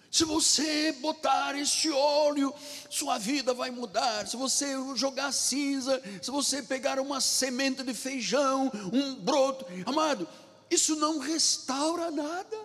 se 0.10 0.24
você 0.24 0.94
botar 0.94 1.56
este 1.56 1.92
óleo, 1.92 2.54
sua 2.90 3.18
vida 3.18 3.54
vai 3.54 3.70
mudar. 3.70 4.28
Se 4.28 4.38
você 4.38 4.74
jogar 4.96 5.32
cinza, 5.32 6.02
se 6.22 6.32
você 6.32 6.64
pegar 6.64 7.00
uma 7.00 7.20
semente 7.20 7.84
de 7.84 7.94
feijão, 7.94 8.72
um 8.92 9.16
broto, 9.16 9.66
amado, 9.86 10.28
isso 10.72 10.96
não 10.96 11.20
restaura 11.20 12.10
nada. 12.10 12.58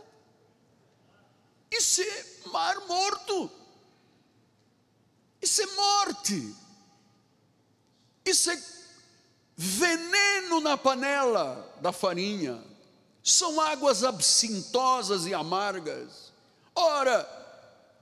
Isso 1.71 2.01
é 2.01 2.25
mar 2.49 2.87
morto. 2.87 3.51
Isso 5.41 5.63
é 5.63 5.67
morte. 5.67 6.55
Isso 8.25 8.51
é 8.51 8.63
veneno 9.57 10.61
na 10.61 10.77
panela 10.77 11.77
da 11.81 11.93
farinha. 11.93 12.63
São 13.23 13.61
águas 13.61 14.03
absintosas 14.03 15.27
e 15.27 15.35
amargas. 15.35 16.33
Ora, 16.75 17.29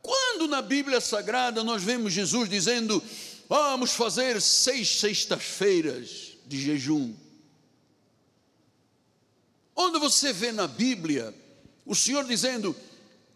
quando 0.03 0.49
na 0.49 0.63
Bíblia 0.63 1.01
Sagrada 1.01 1.63
nós 1.63 1.83
vemos 1.83 2.13
Jesus 2.13 2.49
dizendo: 2.49 3.03
Vamos 3.49 3.93
fazer 3.93 4.41
seis 4.41 5.01
sextas-feiras 5.01 6.37
de 6.47 6.61
jejum. 6.61 7.15
Onde 9.77 9.99
você 9.99 10.33
vê 10.33 10.53
na 10.53 10.67
Bíblia 10.67 11.35
o 11.85 11.95
Senhor 11.95 12.25
dizendo: 12.25 12.75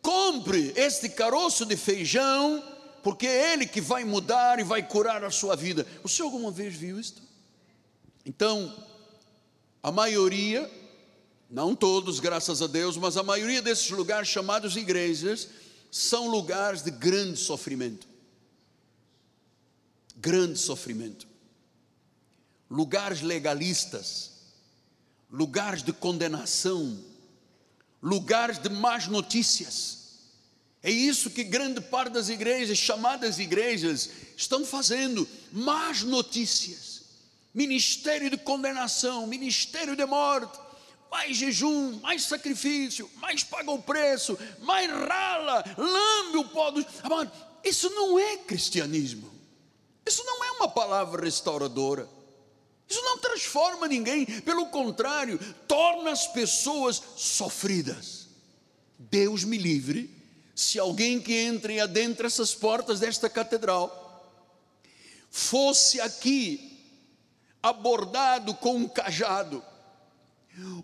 compre 0.04 0.74
este 0.76 1.08
caroço 1.08 1.64
de 1.64 1.78
feijão, 1.78 2.62
porque 3.02 3.26
é 3.26 3.54
ele 3.54 3.66
que 3.66 3.80
vai 3.80 4.04
mudar 4.04 4.60
e 4.60 4.62
vai 4.62 4.82
curar 4.86 5.24
a 5.24 5.30
sua 5.30 5.56
vida. 5.56 5.86
O 6.02 6.08
senhor 6.08 6.28
alguma 6.28 6.50
vez 6.50 6.74
viu 6.74 7.00
isto? 7.00 7.22
Então, 8.24 8.74
a 9.82 9.92
maioria, 9.92 10.70
não 11.50 11.74
todos, 11.76 12.20
graças 12.20 12.62
a 12.62 12.66
Deus, 12.66 12.96
mas 12.96 13.16
a 13.16 13.22
maioria 13.22 13.60
desses 13.60 13.90
lugares 13.90 14.28
chamados 14.28 14.76
igrejas, 14.76 15.48
são 15.90 16.28
lugares 16.28 16.82
de 16.82 16.90
grande 16.90 17.38
sofrimento. 17.38 18.08
Grande 20.16 20.58
sofrimento. 20.58 21.26
Lugares 22.70 23.20
legalistas, 23.20 24.32
lugares 25.30 25.82
de 25.82 25.92
condenação, 25.92 26.98
lugares 28.02 28.58
de 28.58 28.68
más 28.68 29.06
notícias. 29.06 30.04
É 30.82 30.90
isso 30.90 31.30
que 31.30 31.42
grande 31.44 31.80
parte 31.80 32.12
das 32.12 32.28
igrejas, 32.28 32.76
chamadas 32.76 33.38
igrejas, 33.38 34.10
estão 34.36 34.64
fazendo: 34.64 35.28
más 35.52 36.02
notícias, 36.02 36.93
ministério 37.54 38.28
de 38.28 38.36
condenação, 38.36 39.26
ministério 39.26 39.94
de 39.94 40.04
morte, 40.04 40.58
mais 41.10 41.36
jejum, 41.36 42.00
mais 42.00 42.24
sacrifício, 42.24 43.08
mais 43.16 43.44
paga 43.44 43.70
o 43.70 43.80
preço, 43.80 44.36
mais 44.60 44.90
rala, 44.90 45.64
lambe 45.78 46.38
o 46.38 46.48
pó 46.48 46.72
dos. 46.72 46.84
Amado, 47.04 47.30
isso 47.62 47.88
não 47.90 48.18
é 48.18 48.36
cristianismo, 48.38 49.32
isso 50.04 50.24
não 50.24 50.44
é 50.44 50.50
uma 50.52 50.68
palavra 50.68 51.24
restauradora. 51.24 52.08
Isso 52.86 53.00
não 53.00 53.16
transforma 53.16 53.88
ninguém, 53.88 54.26
pelo 54.26 54.66
contrário, 54.66 55.38
torna 55.66 56.10
as 56.10 56.26
pessoas 56.26 57.02
sofridas. 57.16 58.28
Deus 58.98 59.42
me 59.42 59.56
livre 59.56 60.14
se 60.54 60.78
alguém 60.78 61.18
que 61.18 61.32
entre 61.32 61.80
adentro 61.80 62.26
essas 62.26 62.54
portas 62.54 63.00
desta 63.00 63.28
catedral 63.30 64.02
fosse 65.30 66.00
aqui 66.00 66.73
abordado 67.64 68.52
com 68.52 68.76
um 68.76 68.86
cajado, 68.86 69.64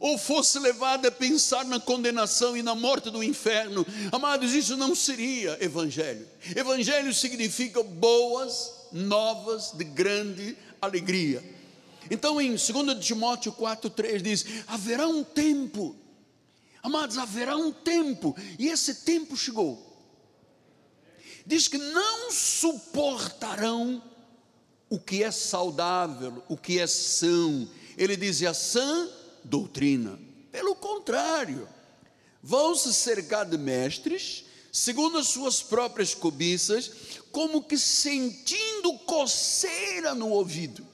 ou 0.01 0.16
fosse 0.16 0.59
levado 0.59 1.07
a 1.07 1.11
pensar 1.11 1.62
na 1.66 1.79
condenação 1.79 2.57
e 2.57 2.62
na 2.62 2.75
morte 2.75 3.11
do 3.11 3.23
inferno, 3.23 3.87
amados, 4.11 4.55
isso 4.55 4.79
não 4.79 4.95
seria 4.95 5.62
evangelho. 5.62 6.27
Evangelho 6.57 7.12
significa 7.12 7.83
boas 7.83 8.73
novas 8.90 9.73
de 9.73 9.85
grande 9.85 10.57
alegria. 10.81 11.45
Então, 12.11 12.40
em 12.40 12.57
2 12.57 13.05
Timóteo 13.05 13.53
4,3 13.53 14.23
diz: 14.23 14.47
haverá 14.66 15.07
um 15.07 15.23
tempo, 15.23 15.95
amados, 16.83 17.19
haverá 17.19 17.59
um 17.59 17.71
tempo, 17.71 18.35
e 18.59 18.69
esse 18.69 18.95
tempo 19.05 19.37
chegou. 19.37 19.87
Diz 21.45 21.69
que 21.69 21.77
não 21.77 22.33
suportarão 22.33 24.03
o 24.90 24.98
que 24.98 25.22
é 25.22 25.31
saudável, 25.31 26.42
o 26.48 26.57
que 26.57 26.81
é 26.81 26.87
são. 26.87 27.68
Ele 27.96 28.16
diz 28.16 28.42
a 28.42 28.53
sã 28.53 29.09
doutrina. 29.44 30.18
Pelo 30.50 30.74
contrário, 30.74 31.68
vão 32.42 32.74
se 32.74 32.92
cercar 32.92 33.46
de 33.46 33.57
mestres, 33.57 34.44
segundo 34.72 35.16
as 35.16 35.29
suas 35.29 35.62
próprias 35.62 36.12
cobiças, 36.12 36.90
como 37.31 37.62
que 37.62 37.79
sentindo 37.79 38.98
coceira 39.07 40.12
no 40.12 40.31
ouvido. 40.31 40.85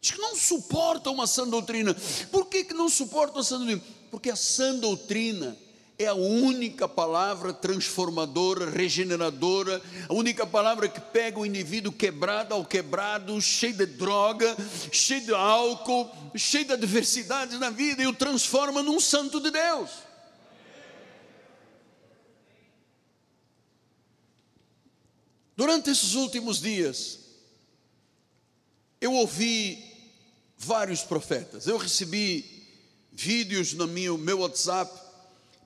Diz 0.00 0.10
que 0.10 0.20
não 0.20 0.36
suportam 0.36 1.14
uma 1.14 1.26
sã 1.26 1.48
doutrina. 1.48 1.96
Por 2.30 2.46
que, 2.46 2.62
que 2.62 2.74
não 2.74 2.90
suportam 2.90 3.40
a 3.40 3.44
sã 3.44 3.56
doutrina? 3.56 3.82
Porque 4.10 4.30
a 4.30 4.36
sã 4.36 4.74
doutrina 4.76 5.56
é 5.98 6.06
a 6.06 6.14
única 6.14 6.88
palavra 6.88 7.52
transformadora, 7.52 8.70
regeneradora, 8.70 9.82
a 10.08 10.14
única 10.14 10.46
palavra 10.46 10.88
que 10.88 11.00
pega 11.00 11.40
o 11.40 11.46
indivíduo 11.46 11.90
quebrado 11.90 12.54
ao 12.54 12.64
quebrado, 12.64 13.40
cheio 13.40 13.74
de 13.74 13.84
droga, 13.84 14.56
cheio 14.92 15.22
de 15.22 15.34
álcool, 15.34 16.08
cheio 16.36 16.66
de 16.66 16.74
adversidades 16.74 17.58
na 17.58 17.70
vida 17.70 18.00
e 18.00 18.06
o 18.06 18.12
transforma 18.12 18.80
num 18.80 19.00
santo 19.00 19.40
de 19.40 19.50
Deus. 19.50 19.90
Durante 25.56 25.90
esses 25.90 26.14
últimos 26.14 26.60
dias, 26.60 27.18
eu 29.00 29.12
ouvi 29.14 29.84
vários 30.56 31.02
profetas, 31.02 31.66
eu 31.66 31.76
recebi 31.76 32.68
vídeos 33.10 33.72
no 33.72 33.88
meu, 33.88 34.16
meu 34.16 34.38
WhatsApp 34.38 35.07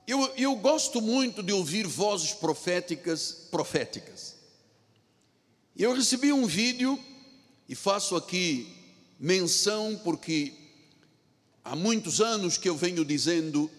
eu, 0.07 0.25
eu 0.35 0.55
gosto 0.55 1.01
muito 1.01 1.41
de 1.41 1.53
ouvir 1.53 1.87
vozes 1.87 2.33
proféticas, 2.33 3.47
proféticas. 3.49 4.35
Eu 5.75 5.93
recebi 5.93 6.33
um 6.33 6.45
vídeo 6.45 6.99
e 7.67 7.73
faço 7.73 8.15
aqui 8.15 8.67
menção 9.19 9.99
porque 10.03 10.53
há 11.63 11.75
muitos 11.75 12.19
anos 12.19 12.57
que 12.57 12.67
eu 12.67 12.75
venho 12.75 13.05
dizendo 13.05 13.71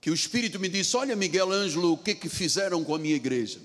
que 0.00 0.10
o 0.10 0.14
Espírito 0.14 0.60
me 0.60 0.68
disse: 0.68 0.96
Olha, 0.96 1.16
Miguel 1.16 1.50
Ângelo, 1.50 1.92
o 1.92 1.98
que 1.98 2.14
que 2.14 2.28
fizeram 2.28 2.84
com 2.84 2.94
a 2.94 2.98
minha 2.98 3.16
igreja? 3.16 3.60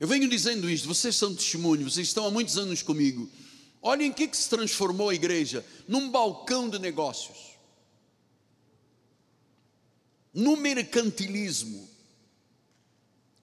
Eu 0.00 0.08
venho 0.08 0.28
dizendo 0.28 0.70
isto, 0.70 0.88
vocês 0.88 1.16
são 1.16 1.34
testemunhos, 1.34 1.94
vocês 1.94 2.06
estão 2.06 2.24
há 2.24 2.30
muitos 2.30 2.56
anos 2.56 2.82
comigo. 2.82 3.28
Olhem 3.82 4.08
em 4.08 4.12
que, 4.12 4.26
que 4.26 4.36
se 4.36 4.48
transformou 4.48 5.10
a 5.10 5.14
igreja: 5.14 5.64
num 5.86 6.10
balcão 6.10 6.68
de 6.70 6.78
negócios 6.78 7.47
no 10.38 10.56
mercantilismo, 10.56 11.88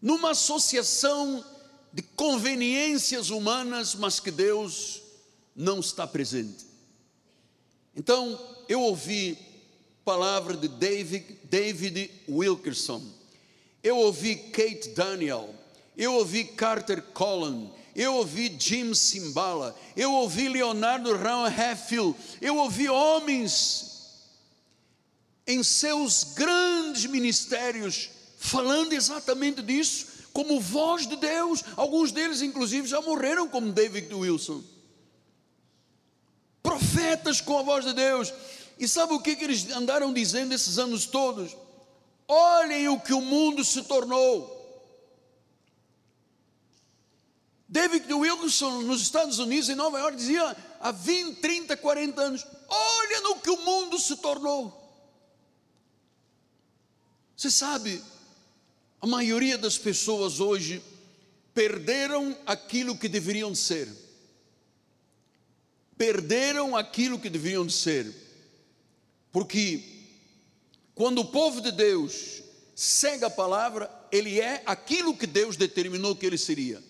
numa 0.01 0.29
associação 0.29 1.43
de 1.91 2.01
conveniências 2.01 3.29
humanas, 3.29 3.95
mas 3.95 4.21
que 4.21 4.31
Deus 4.31 5.01
não 5.53 5.81
está 5.81 6.07
presente. 6.07 6.65
Então, 7.93 8.39
eu 8.69 8.79
ouvi 8.79 9.37
palavra 10.05 10.55
de 10.55 10.69
David, 10.69 11.37
David 11.43 12.11
Wilkerson, 12.29 13.03
eu 13.83 13.97
ouvi 13.97 14.37
Kate 14.37 14.87
Daniel, 14.95 15.53
eu 15.97 16.13
ouvi 16.13 16.45
Carter 16.45 17.01
Collin, 17.01 17.73
eu 17.93 18.15
ouvi 18.15 18.55
Jim 18.57 18.93
Simbala, 18.93 19.75
eu 19.97 20.13
ouvi 20.13 20.47
Leonardo 20.47 21.13
Ram 21.13 21.45
Heffield, 21.45 22.15
eu 22.39 22.55
ouvi 22.55 22.87
homens 22.87 23.94
em 25.47 25.63
seus 25.63 26.23
grandes 26.35 27.05
ministérios, 27.05 28.09
falando 28.37 28.93
exatamente 28.93 29.61
disso, 29.61 30.07
como 30.33 30.59
voz 30.59 31.07
de 31.07 31.15
Deus. 31.15 31.63
Alguns 31.77 32.11
deles, 32.11 32.41
inclusive, 32.41 32.87
já 32.87 33.01
morreram, 33.01 33.47
como 33.47 33.71
David 33.71 34.13
Wilson. 34.13 34.63
Profetas 36.61 37.39
com 37.39 37.59
a 37.59 37.63
voz 37.63 37.85
de 37.85 37.93
Deus. 37.93 38.33
E 38.77 38.87
sabe 38.87 39.13
o 39.13 39.21
que, 39.21 39.35
que 39.35 39.43
eles 39.43 39.69
andaram 39.71 40.11
dizendo 40.11 40.53
esses 40.53 40.77
anos 40.77 41.05
todos? 41.05 41.55
Olhem 42.27 42.89
o 42.89 42.99
que 42.99 43.13
o 43.13 43.21
mundo 43.21 43.63
se 43.63 43.83
tornou. 43.83 44.53
David 47.67 48.11
Wilson, 48.11 48.81
nos 48.81 49.01
Estados 49.01 49.39
Unidos, 49.39 49.69
em 49.69 49.75
Nova 49.75 49.99
York, 49.99 50.17
dizia 50.17 50.55
há 50.79 50.91
20, 50.91 51.39
30, 51.39 51.77
40 51.77 52.21
anos: 52.21 52.45
Olha 52.67 53.21
no 53.21 53.35
que 53.37 53.49
o 53.49 53.61
mundo 53.61 53.99
se 53.99 54.15
tornou. 54.17 54.84
Você 57.35 57.51
sabe, 57.51 58.01
a 59.01 59.07
maioria 59.07 59.57
das 59.57 59.77
pessoas 59.77 60.39
hoje 60.39 60.81
perderam 61.53 62.37
aquilo 62.45 62.97
que 62.97 63.09
deveriam 63.09 63.53
ser. 63.53 63.87
Perderam 65.97 66.75
aquilo 66.75 67.19
que 67.19 67.29
deveriam 67.29 67.69
ser. 67.69 68.13
Porque 69.31 69.83
quando 70.93 71.19
o 71.19 71.25
povo 71.25 71.61
de 71.61 71.71
Deus 71.71 72.41
segue 72.73 73.25
a 73.25 73.29
palavra, 73.29 73.89
ele 74.11 74.39
é 74.39 74.63
aquilo 74.65 75.15
que 75.15 75.27
Deus 75.27 75.57
determinou 75.57 76.15
que 76.15 76.25
ele 76.25 76.37
seria. 76.37 76.81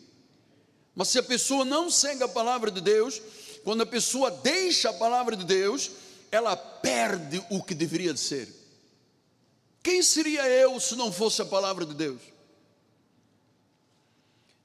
Mas 0.95 1.10
se 1.10 1.19
a 1.19 1.23
pessoa 1.23 1.65
não 1.65 1.89
segue 1.89 2.23
a 2.23 2.27
palavra 2.27 2.71
de 2.71 2.81
Deus, 2.81 3.21
quando 3.63 3.81
a 3.81 3.86
pessoa 3.86 4.31
deixa 4.31 4.91
a 4.91 4.93
palavra 4.93 5.36
de 5.36 5.43
Deus, 5.43 5.91
ela 6.31 6.55
perde 6.55 7.43
o 7.49 7.63
que 7.63 7.73
deveria 7.73 8.15
ser. 8.15 8.47
Quem 9.85 10.01
seria 10.01 10.49
eu 10.49 10.79
se 10.79 10.95
não 10.95 11.11
fosse 11.11 11.43
a 11.43 11.45
palavra 11.45 11.85
de 11.85 11.93
Deus? 11.93 12.19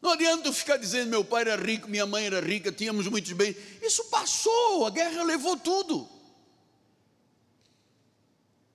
Não 0.01 0.13
adianta 0.13 0.49
eu 0.49 0.53
ficar 0.55 0.79
dizendo 0.79 1.11
meu 1.11 1.23
pai 1.23 1.43
era 1.43 1.57
rico, 1.57 1.91
minha 1.91 2.07
mãe 2.07 2.25
era 2.25 2.41
rica, 2.41 2.73
tínhamos 2.73 3.07
muitos 3.07 3.31
bens. 3.33 3.55
Isso 3.83 4.03
passou, 4.07 4.87
a 4.87 4.91
guerra 4.91 5.23
levou 5.23 5.59
tudo. 5.59 6.09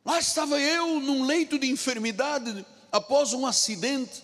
Lá 0.05 0.19
estava 0.19 0.59
eu 0.59 0.99
num 0.99 1.25
leito 1.25 1.57
de 1.57 1.67
enfermidade 1.67 2.63
após 2.91 3.33
um 3.33 3.47
acidente, 3.47 4.23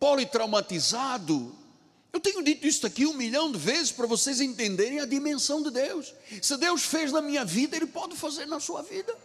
politraumatizado. 0.00 1.56
Eu 2.12 2.18
tenho 2.18 2.42
dito 2.42 2.66
isso 2.66 2.84
aqui 2.84 3.06
um 3.06 3.14
milhão 3.14 3.52
de 3.52 3.58
vezes 3.58 3.92
para 3.92 4.08
vocês 4.08 4.40
entenderem 4.40 4.98
a 4.98 5.06
dimensão 5.06 5.62
de 5.62 5.70
Deus. 5.70 6.12
Se 6.42 6.56
Deus 6.56 6.82
fez 6.82 7.12
na 7.12 7.22
minha 7.22 7.44
vida, 7.44 7.76
Ele 7.76 7.86
pode 7.86 8.16
fazer 8.16 8.46
na 8.46 8.58
sua 8.58 8.82
vida. 8.82 9.16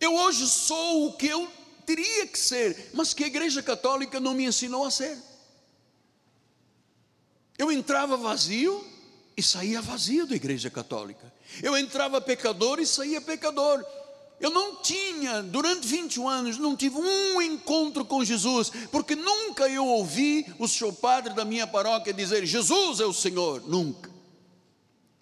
Eu 0.00 0.14
hoje 0.14 0.46
sou 0.46 1.08
o 1.08 1.12
que 1.14 1.26
eu 1.26 1.48
teria 1.84 2.26
que 2.26 2.38
ser, 2.38 2.90
mas 2.92 3.14
que 3.14 3.24
a 3.24 3.26
Igreja 3.28 3.62
Católica 3.62 4.20
não 4.20 4.34
me 4.34 4.44
ensinou 4.44 4.84
a 4.84 4.90
ser. 4.90 5.16
Eu 7.58 7.72
entrava 7.72 8.16
vazio 8.16 8.84
e 9.36 9.42
saía 9.42 9.80
vazio 9.80 10.26
da 10.26 10.34
Igreja 10.34 10.68
Católica. 10.68 11.32
Eu 11.62 11.76
entrava 11.76 12.20
pecador 12.20 12.78
e 12.80 12.86
saía 12.86 13.20
pecador. 13.20 13.84
Eu 14.38 14.50
não 14.50 14.76
tinha, 14.82 15.42
durante 15.42 15.86
21 15.86 16.28
anos, 16.28 16.58
não 16.58 16.76
tive 16.76 16.96
um 16.96 17.40
encontro 17.40 18.04
com 18.04 18.22
Jesus, 18.22 18.70
porque 18.92 19.16
nunca 19.16 19.66
eu 19.66 19.86
ouvi 19.86 20.44
o 20.58 20.68
seu 20.68 20.92
padre 20.92 21.32
da 21.32 21.44
minha 21.44 21.66
paróquia 21.66 22.12
dizer: 22.12 22.44
Jesus 22.44 23.00
é 23.00 23.06
o 23.06 23.14
Senhor. 23.14 23.62
Nunca. 23.66 24.15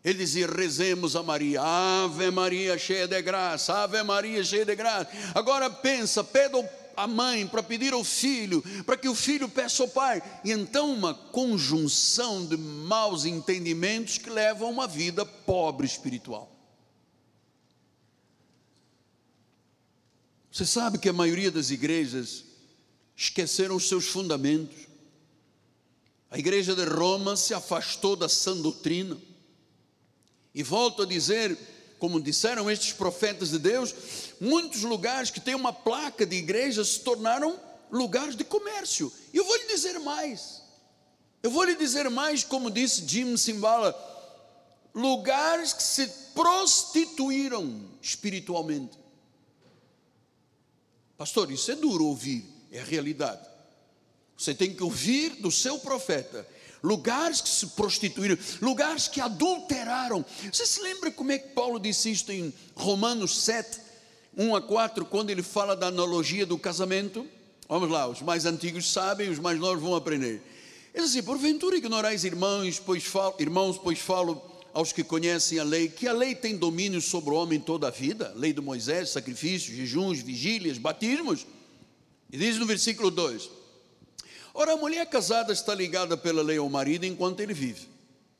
Ele 0.05 0.19
dizia: 0.19 0.47
rezemos 0.47 1.17
a 1.17 1.23
Maria, 1.23 1.63
Ave 1.63 2.31
Maria 2.31 2.77
cheia 2.77 3.09
de 3.09 3.23
graça, 3.23 3.73
Ave 3.73 4.03
Maria 4.03 4.45
cheia 4.45 4.65
de 4.65 4.77
graça. 4.77 5.09
Agora 5.35 5.71
pensa, 5.71 6.23
pede 6.23 6.63
a 6.95 7.07
mãe 7.07 7.47
para 7.47 7.63
pedir 7.63 7.95
ao 7.95 8.05
filho, 8.05 8.63
para 8.85 8.99
que 8.99 9.09
o 9.09 9.15
filho 9.15 9.49
peça 9.49 9.83
ao 9.83 9.89
pai. 9.89 10.23
E 10.45 10.53
então 10.53 10.93
uma 10.93 11.15
conjunção 11.15 12.45
de 12.45 12.57
maus 12.57 13.25
entendimentos 13.25 14.19
que 14.19 14.29
levam 14.29 14.69
a 14.69 14.71
uma 14.71 14.87
vida 14.87 15.25
pobre 15.25 15.87
espiritual. 15.87 16.55
Você 20.53 20.67
sabe 20.67 20.99
que 20.99 21.09
a 21.09 21.15
maioria 21.15 21.51
das 21.51 21.71
igrejas 21.71 22.45
esqueceram 23.17 23.75
os 23.75 23.89
seus 23.89 24.07
fundamentos. 24.07 24.87
A 26.31 26.39
igreja 26.39 26.77
de 26.77 26.85
Roma 26.85 27.37
se 27.37 27.55
afastou 27.55 28.15
da 28.15 28.29
sã 28.29 28.55
doutrina 28.57 29.17
e 30.55 30.63
volto 30.63 31.03
a 31.03 31.07
dizer, 31.07 31.59
como 31.99 32.21
disseram 32.21 32.71
estes 32.71 32.93
profetas 32.93 33.51
de 33.51 33.59
Deus, 33.59 33.95
muitos 34.41 34.83
lugares 34.83 35.31
que 35.31 35.41
têm 35.41 35.55
uma 35.55 35.73
placa 35.73 36.25
de 36.25 36.37
igreja 36.37 36.85
se 36.85 37.01
tornaram 37.01 37.59
lugares 37.91 38.37
de 38.37 38.45
comércio. 38.45 39.13
E 39.33 39.37
eu 39.37 39.45
vou 39.45 39.57
lhe 39.57 39.67
dizer 39.67 39.99
mais. 39.99 40.63
Eu 41.43 41.51
vou 41.51 41.65
lhe 41.65 41.75
dizer 41.75 42.09
mais, 42.09 42.45
como 42.45 42.71
disse 42.71 43.07
Jim 43.07 43.37
Simbala, 43.37 43.95
lugares 44.95 45.73
que 45.73 45.83
se 45.83 46.07
prostituíram 46.35 47.91
espiritualmente. 48.01 48.97
Pastor, 51.17 51.51
isso 51.51 51.71
é 51.71 51.75
duro 51.75 52.07
ouvir, 52.07 52.45
é 52.71 52.81
a 52.81 52.85
realidade. 52.85 53.47
Você 54.37 54.55
tem 54.55 54.75
que 54.75 54.83
ouvir 54.83 55.37
do 55.37 55.51
seu 55.51 55.79
profeta 55.79 56.47
lugares 56.85 57.41
que 57.41 57.49
se 57.49 57.69
prostituíram, 57.69 58.37
lugares 58.61 59.09
que 59.09 59.19
adulteraram. 59.19 60.23
Você 60.53 60.67
se 60.67 60.83
lembra 60.83 61.11
como 61.11 61.33
é 61.33 61.39
que 61.39 61.49
Paulo 61.49 61.81
disse 61.81 62.13
isto 62.13 62.31
em 62.31 62.53
Romanos 62.77 63.43
7, 63.43 63.81
1 64.37 64.55
a 64.55 64.61
4, 64.61 65.07
quando 65.07 65.31
ele 65.31 65.43
fala 65.43 65.75
da 65.75 65.87
analogia 65.87 66.45
do 66.45 66.59
casamento? 66.59 67.27
Vamos 67.67 67.91
lá, 67.91 68.07
os 68.07 68.21
mais 68.21 68.45
antigos 68.45 68.93
sabem, 68.93 69.31
os 69.31 69.39
mais 69.39 69.59
novos 69.59 69.83
vão 69.83 69.95
aprender. 69.95 70.43
É 70.93 71.01
assim, 71.01 71.23
porventura 71.23 71.77
ignorais 71.77 72.23
irmãos, 72.23 72.79
pois 72.79 73.03
falo, 73.03 73.35
irmãos, 73.39 73.79
pois 73.79 73.99
falo 73.99 74.43
aos 74.75 74.93
que 74.93 75.03
conhecem 75.03 75.59
a 75.59 75.65
lei, 75.65 75.89
que 75.89 76.07
a 76.07 76.13
lei 76.13 76.35
tem 76.35 76.57
domínio 76.57 77.01
sobre 77.01 77.31
o 77.31 77.35
homem 77.35 77.59
toda 77.59 77.89
a 77.89 77.91
vida, 77.91 78.35
lei 78.37 78.53
de 78.53 78.61
Moisés, 78.61 79.09
sacrifícios, 79.09 79.75
jejuns, 79.75 80.21
vigílias, 80.21 80.77
batismos. 80.77 81.47
E 82.31 82.37
diz 82.37 82.59
no 82.59 82.67
versículo 82.67 83.11
2: 83.11 83.64
Ora, 84.57 84.75
a 84.75 84.77
mulher 84.77 85.05
casada 85.07 85.53
está 85.53 85.75
ligada 85.75 86.17
pela 86.17 86.41
lei 86.41 86.59
ao 86.59 86.71
marido 86.71 87.05
enquanto 87.05 87.41
ele 87.41 87.53
vive, 87.53 87.89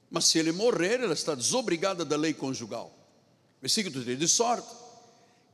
mas 0.09 0.27
se 0.27 0.39
ele 0.39 0.53
morrer, 0.53 1.01
ela 1.01 1.13
está 1.13 1.35
desobrigada 1.35 2.05
da 2.05 2.17
lei 2.17 2.33
conjugal. 2.33 2.97
Versículo 3.61 4.01
3: 4.05 4.17
De 4.17 4.29
sorte 4.29 4.69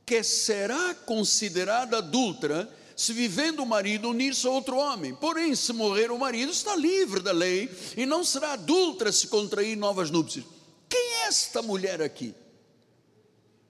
que 0.05 0.21
será 0.21 0.93
considerada 0.93 1.97
adúltera 1.97 2.71
se 2.95 3.13
vivendo 3.13 3.61
o 3.61 3.65
marido 3.65 4.09
unir-se 4.09 4.45
a 4.45 4.51
outro 4.51 4.77
homem. 4.77 5.15
Porém, 5.15 5.55
se 5.55 5.73
morrer 5.73 6.11
o 6.11 6.19
marido, 6.19 6.51
está 6.51 6.75
livre 6.75 7.21
da 7.21 7.31
lei 7.31 7.67
e 7.97 8.05
não 8.05 8.23
será 8.23 8.53
adulta 8.53 9.11
se 9.11 9.27
contrair 9.27 9.75
novas 9.75 10.11
núpcias. 10.11 10.45
Quem 10.87 10.99
é 10.99 11.27
esta 11.27 11.63
mulher 11.63 12.01
aqui? 12.01 12.35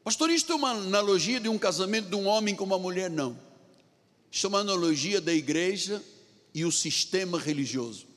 Pastor, 0.03 0.29
isto 0.29 0.51
é 0.51 0.55
uma 0.55 0.71
analogia 0.71 1.39
de 1.39 1.47
um 1.47 1.57
casamento 1.57 2.09
de 2.09 2.15
um 2.15 2.25
homem 2.25 2.55
com 2.55 2.65
uma 2.65 2.79
mulher? 2.79 3.09
Não. 3.09 3.39
Isto 4.29 4.47
é 4.47 4.49
uma 4.49 4.59
analogia 4.59 5.21
da 5.21 5.31
igreja 5.31 6.03
e 6.53 6.65
o 6.65 6.71
sistema 6.71 7.39
religioso. 7.39 8.07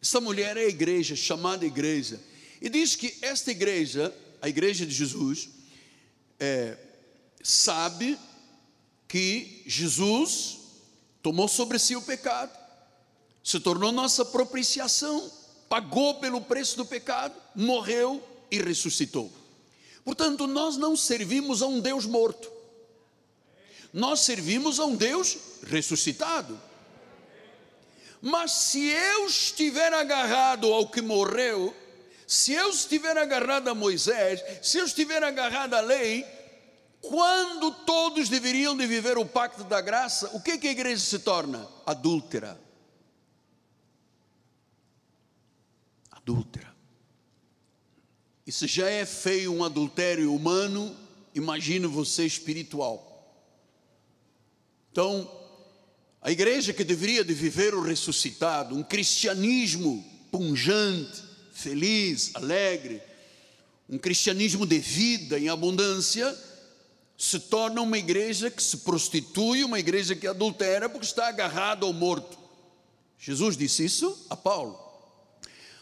Essa 0.00 0.20
mulher 0.20 0.56
é 0.56 0.64
a 0.64 0.68
igreja, 0.68 1.14
chamada 1.14 1.64
igreja. 1.64 2.20
E 2.60 2.68
diz 2.68 2.96
que 2.96 3.18
esta 3.22 3.50
igreja, 3.50 4.14
a 4.40 4.48
igreja 4.48 4.84
de 4.84 4.92
Jesus, 4.92 5.48
é, 6.40 6.76
sabe 7.42 8.18
que 9.06 9.62
Jesus 9.66 10.58
tomou 11.22 11.46
sobre 11.46 11.78
si 11.78 11.94
o 11.94 12.02
pecado, 12.02 12.58
se 13.44 13.60
tornou 13.60 13.92
nossa 13.92 14.24
propiciação, 14.24 15.30
pagou 15.68 16.16
pelo 16.16 16.40
preço 16.40 16.76
do 16.76 16.84
pecado, 16.84 17.34
morreu 17.54 18.22
e 18.50 18.60
ressuscitou. 18.60 19.32
Portanto, 20.04 20.46
nós 20.46 20.76
não 20.76 20.96
servimos 20.96 21.62
a 21.62 21.66
um 21.66 21.80
Deus 21.80 22.06
morto, 22.06 22.50
nós 23.92 24.20
servimos 24.20 24.80
a 24.80 24.84
um 24.84 24.96
Deus 24.96 25.36
ressuscitado. 25.66 26.58
Mas 28.20 28.52
se 28.52 28.88
eu 28.88 29.26
estiver 29.26 29.92
agarrado 29.92 30.72
ao 30.72 30.88
que 30.88 31.02
morreu, 31.02 31.76
se 32.26 32.52
eu 32.52 32.70
estiver 32.70 33.18
agarrado 33.18 33.68
a 33.68 33.74
Moisés, 33.74 34.42
se 34.62 34.78
eu 34.78 34.84
estiver 34.84 35.22
agarrado 35.22 35.74
à 35.74 35.80
lei, 35.80 36.24
quando 37.00 37.72
todos 37.84 38.28
deveriam 38.28 38.76
de 38.76 38.86
viver 38.86 39.18
o 39.18 39.26
pacto 39.26 39.64
da 39.64 39.80
graça, 39.80 40.30
o 40.32 40.40
que, 40.40 40.56
que 40.56 40.68
a 40.68 40.70
igreja 40.72 41.04
se 41.04 41.18
torna? 41.18 41.68
Adúltera. 41.84 42.58
Adúltera. 46.10 46.72
Se 48.48 48.66
já 48.66 48.88
é 48.88 49.04
feio 49.04 49.52
um 49.52 49.64
adultério 49.64 50.32
humano, 50.32 50.94
imagine 51.34 51.86
você 51.86 52.24
espiritual. 52.24 53.11
Então, 54.92 55.28
a 56.20 56.30
igreja 56.30 56.74
que 56.74 56.84
deveria 56.84 57.24
de 57.24 57.32
viver 57.32 57.74
o 57.74 57.80
ressuscitado, 57.80 58.76
um 58.76 58.82
cristianismo 58.82 60.04
punjante, 60.30 61.22
feliz, 61.50 62.30
alegre, 62.34 63.00
um 63.88 63.96
cristianismo 63.96 64.66
de 64.66 64.78
vida 64.78 65.38
em 65.38 65.48
abundância, 65.48 66.36
se 67.16 67.40
torna 67.40 67.80
uma 67.80 67.96
igreja 67.96 68.50
que 68.50 68.62
se 68.62 68.78
prostitui, 68.78 69.64
uma 69.64 69.80
igreja 69.80 70.14
que 70.14 70.26
adultera 70.26 70.90
porque 70.90 71.06
está 71.06 71.28
agarrado 71.28 71.86
ao 71.86 71.92
morto. 71.94 72.38
Jesus 73.18 73.56
disse 73.56 73.86
isso 73.86 74.26
a 74.28 74.36
Paulo. 74.36 74.78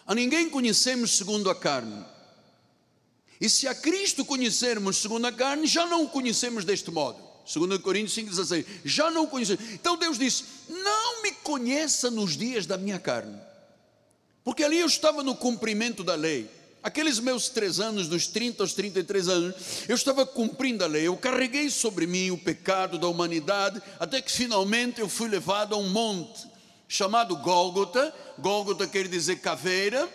A 0.06 0.14
ninguém 0.14 0.48
conhecemos 0.48 1.16
segundo 1.16 1.50
a 1.50 1.54
carne. 1.54 2.04
E 3.40 3.48
se 3.48 3.66
a 3.66 3.74
Cristo 3.74 4.24
conhecermos 4.24 4.98
segundo 4.98 5.26
a 5.26 5.32
carne, 5.32 5.66
já 5.66 5.84
não 5.86 6.04
o 6.04 6.08
conhecemos 6.08 6.64
deste 6.64 6.92
modo. 6.92 7.29
2 7.58 7.78
Coríntios 7.80 8.16
5,16. 8.16 8.64
Já 8.84 9.10
não 9.10 9.24
o 9.24 9.28
conhecemos. 9.28 9.64
Então 9.72 9.96
Deus 9.96 10.18
disse: 10.18 10.44
Não 10.68 11.22
me 11.22 11.32
conheça 11.32 12.10
nos 12.10 12.36
dias 12.36 12.66
da 12.66 12.78
minha 12.78 12.98
carne. 12.98 13.38
Porque 14.44 14.64
ali 14.64 14.78
eu 14.78 14.86
estava 14.86 15.22
no 15.22 15.34
cumprimento 15.34 16.04
da 16.04 16.14
lei. 16.14 16.48
Aqueles 16.82 17.18
meus 17.18 17.50
três 17.50 17.78
anos, 17.78 18.08
dos 18.08 18.26
30 18.26 18.62
aos 18.62 18.72
33 18.72 19.28
anos, 19.28 19.54
eu 19.86 19.94
estava 19.94 20.24
cumprindo 20.24 20.82
a 20.82 20.86
lei, 20.86 21.06
eu 21.06 21.16
carreguei 21.16 21.68
sobre 21.68 22.06
mim 22.06 22.30
o 22.30 22.38
pecado 22.38 22.98
da 22.98 23.06
humanidade, 23.06 23.82
até 23.98 24.22
que 24.22 24.32
finalmente 24.32 24.98
eu 24.98 25.08
fui 25.08 25.28
levado 25.28 25.74
a 25.74 25.78
um 25.78 25.90
monte 25.90 26.48
chamado 26.88 27.36
Gólgota. 27.36 28.12
Gólgota 28.38 28.86
quer 28.86 29.06
dizer 29.06 29.40
caveira, 29.40 30.08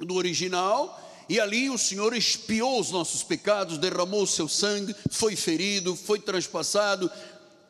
do 0.00 0.14
original, 0.14 1.03
e 1.28 1.40
ali 1.40 1.70
o 1.70 1.78
Senhor 1.78 2.14
expiou 2.14 2.78
os 2.78 2.90
nossos 2.90 3.22
pecados, 3.22 3.78
derramou 3.78 4.22
o 4.22 4.26
seu 4.26 4.48
sangue, 4.48 4.94
foi 5.10 5.36
ferido, 5.36 5.96
foi 5.96 6.18
transpassado, 6.18 7.10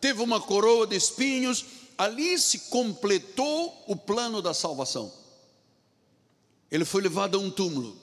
teve 0.01 0.21
uma 0.23 0.41
coroa 0.41 0.87
de 0.87 0.97
espinhos, 0.97 1.65
ali 1.97 2.39
se 2.39 2.59
completou 2.71 3.85
o 3.87 3.95
plano 3.95 4.43
da 4.43 4.53
salvação. 4.53 5.13
Ele 6.71 6.85
foi 6.85 7.03
levado 7.03 7.37
a 7.37 7.41
um 7.41 7.51
túmulo. 7.51 7.97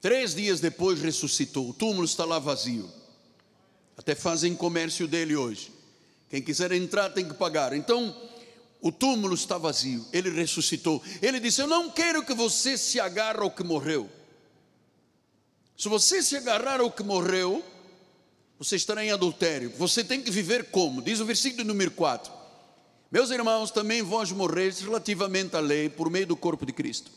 Três 0.00 0.34
dias 0.34 0.60
depois 0.60 1.00
ressuscitou. 1.00 1.70
O 1.70 1.74
túmulo 1.74 2.04
está 2.04 2.24
lá 2.24 2.38
vazio. 2.38 2.88
Até 3.96 4.14
fazem 4.14 4.54
comércio 4.54 5.08
dele 5.08 5.34
hoje. 5.34 5.72
Quem 6.30 6.40
quiser 6.40 6.70
entrar 6.70 7.10
tem 7.10 7.26
que 7.26 7.34
pagar. 7.34 7.72
Então, 7.72 8.14
o 8.80 8.92
túmulo 8.92 9.34
está 9.34 9.58
vazio. 9.58 10.06
Ele 10.12 10.30
ressuscitou. 10.30 11.02
Ele 11.20 11.40
disse: 11.40 11.60
Eu 11.60 11.66
não 11.66 11.90
quero 11.90 12.24
que 12.24 12.32
você 12.32 12.78
se 12.78 13.00
agarre 13.00 13.40
ao 13.40 13.50
que 13.50 13.64
morreu. 13.64 14.08
Se 15.78 15.88
você 15.88 16.22
se 16.22 16.36
agarrar 16.36 16.80
ao 16.80 16.90
que 16.90 17.02
morreu, 17.02 17.64
você 18.58 18.76
estará 18.76 19.02
em 19.04 19.12
adultério. 19.12 19.72
Você 19.78 20.04
tem 20.04 20.20
que 20.20 20.30
viver 20.30 20.70
como? 20.70 21.00
Diz 21.00 21.20
o 21.20 21.24
versículo 21.24 21.64
número 21.64 21.92
4. 21.92 22.32
Meus 23.10 23.30
irmãos, 23.30 23.70
também 23.70 24.02
vós 24.02 24.32
morreis 24.32 24.80
relativamente 24.80 25.56
à 25.56 25.60
lei 25.60 25.88
por 25.88 26.10
meio 26.10 26.26
do 26.26 26.36
corpo 26.36 26.66
de 26.66 26.72
Cristo 26.72 27.10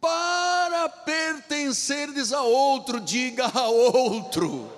para 0.00 0.88
pertencerdes 0.88 2.32
a 2.32 2.42
outro, 2.42 3.00
diga 3.00 3.46
a 3.46 3.68
outro. 3.68 4.70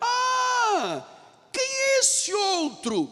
Ah, 0.00 1.04
quem 1.52 1.62
é 1.62 1.98
esse 2.00 2.34
outro? 2.34 3.08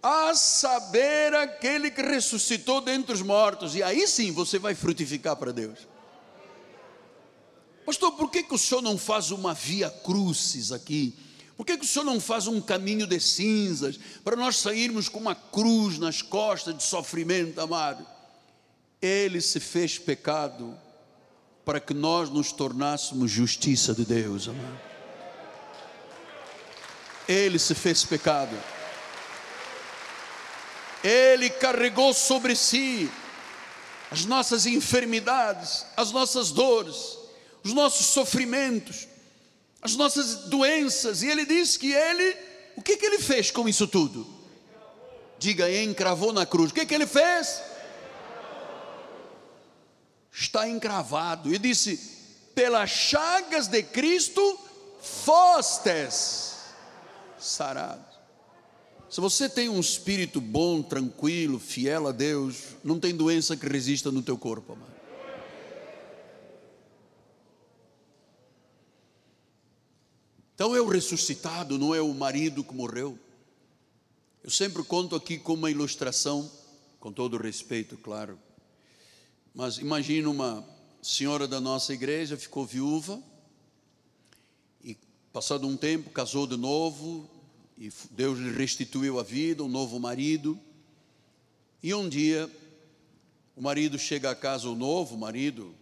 A 0.00 0.34
saber, 0.34 1.34
aquele 1.34 1.90
que 1.90 2.02
ressuscitou 2.02 2.80
dentre 2.80 3.12
os 3.12 3.22
mortos, 3.22 3.74
e 3.74 3.82
aí 3.82 4.06
sim 4.06 4.30
você 4.32 4.58
vai 4.58 4.74
frutificar 4.74 5.36
para 5.36 5.52
Deus. 5.52 5.78
Pastor, 7.84 8.12
por 8.12 8.30
que, 8.30 8.42
que 8.42 8.54
o 8.54 8.58
senhor 8.58 8.80
não 8.80 8.96
faz 8.96 9.30
uma 9.30 9.52
via 9.52 9.90
crucis 9.90 10.70
aqui? 10.70 11.16
Por 11.56 11.66
que, 11.66 11.76
que 11.76 11.84
o 11.84 11.88
senhor 11.88 12.04
não 12.04 12.20
faz 12.20 12.46
um 12.46 12.60
caminho 12.60 13.06
de 13.06 13.20
cinzas 13.20 13.98
para 14.24 14.36
nós 14.36 14.56
sairmos 14.56 15.08
com 15.08 15.18
uma 15.18 15.34
cruz 15.34 15.98
nas 15.98 16.22
costas 16.22 16.76
de 16.76 16.82
sofrimento, 16.82 17.60
amado? 17.60 18.06
Ele 19.00 19.40
se 19.40 19.60
fez 19.60 19.98
pecado 19.98 20.78
para 21.64 21.80
que 21.80 21.94
nós 21.94 22.30
nos 22.30 22.52
tornássemos 22.52 23.30
justiça 23.30 23.94
de 23.94 24.04
Deus, 24.04 24.48
amado. 24.48 24.80
Ele 27.28 27.58
se 27.58 27.74
fez 27.74 28.04
pecado. 28.04 28.56
Ele 31.02 31.50
carregou 31.50 32.14
sobre 32.14 32.54
si 32.54 33.10
as 34.10 34.24
nossas 34.24 34.66
enfermidades, 34.66 35.86
as 35.96 36.12
nossas 36.12 36.50
dores, 36.50 37.18
os 37.64 37.72
nossos 37.72 38.06
sofrimentos, 38.06 39.06
as 39.80 39.96
nossas 39.96 40.44
doenças, 40.48 41.22
e 41.22 41.28
ele 41.28 41.44
disse 41.44 41.78
que 41.78 41.92
ele, 41.92 42.36
o 42.76 42.82
que, 42.82 42.96
que 42.96 43.06
ele 43.06 43.18
fez 43.18 43.50
com 43.50 43.68
isso 43.68 43.86
tudo? 43.86 44.26
Diga, 45.38 45.72
encravou 45.82 46.32
na 46.32 46.46
cruz. 46.46 46.70
O 46.70 46.74
que, 46.74 46.86
que 46.86 46.94
ele 46.94 47.06
fez? 47.06 47.60
está 50.32 50.68
encravado. 50.68 51.54
E 51.54 51.58
disse: 51.58 51.98
pelas 52.54 52.90
chagas 52.90 53.68
de 53.68 53.82
Cristo 53.82 54.58
fostes 55.00 56.56
sarados. 57.38 58.12
Se 59.10 59.20
você 59.20 59.46
tem 59.46 59.68
um 59.68 59.78
espírito 59.78 60.40
bom, 60.40 60.82
tranquilo, 60.82 61.58
fiel 61.58 62.08
a 62.08 62.12
Deus, 62.12 62.76
não 62.82 62.98
tem 62.98 63.14
doença 63.14 63.54
que 63.56 63.68
resista 63.68 64.10
no 64.10 64.22
teu 64.22 64.38
corpo, 64.38 64.72
amado. 64.72 65.01
Então 70.62 70.76
é 70.76 70.80
o 70.80 70.86
ressuscitado, 70.86 71.76
não 71.76 71.92
é 71.92 72.00
o 72.00 72.14
marido 72.14 72.62
que 72.62 72.72
morreu. 72.72 73.18
Eu 74.44 74.48
sempre 74.48 74.84
conto 74.84 75.16
aqui 75.16 75.36
com 75.36 75.54
uma 75.54 75.68
ilustração, 75.68 76.48
com 77.00 77.10
todo 77.10 77.36
respeito, 77.36 77.96
claro. 77.96 78.38
Mas 79.52 79.78
imagina 79.78 80.30
uma 80.30 80.64
senhora 81.02 81.48
da 81.48 81.60
nossa 81.60 81.92
igreja 81.92 82.36
ficou 82.36 82.64
viúva 82.64 83.20
e 84.84 84.96
passado 85.32 85.66
um 85.66 85.76
tempo 85.76 86.10
casou 86.10 86.46
de 86.46 86.56
novo 86.56 87.28
e 87.76 87.92
Deus 88.12 88.38
lhe 88.38 88.52
restituiu 88.52 89.18
a 89.18 89.24
vida, 89.24 89.64
um 89.64 89.68
novo 89.68 89.98
marido. 89.98 90.56
E 91.82 91.92
um 91.92 92.08
dia, 92.08 92.48
o 93.56 93.60
marido 93.60 93.98
chega 93.98 94.30
a 94.30 94.36
casa, 94.36 94.68
o 94.68 94.76
novo 94.76 95.18
marido, 95.18 95.74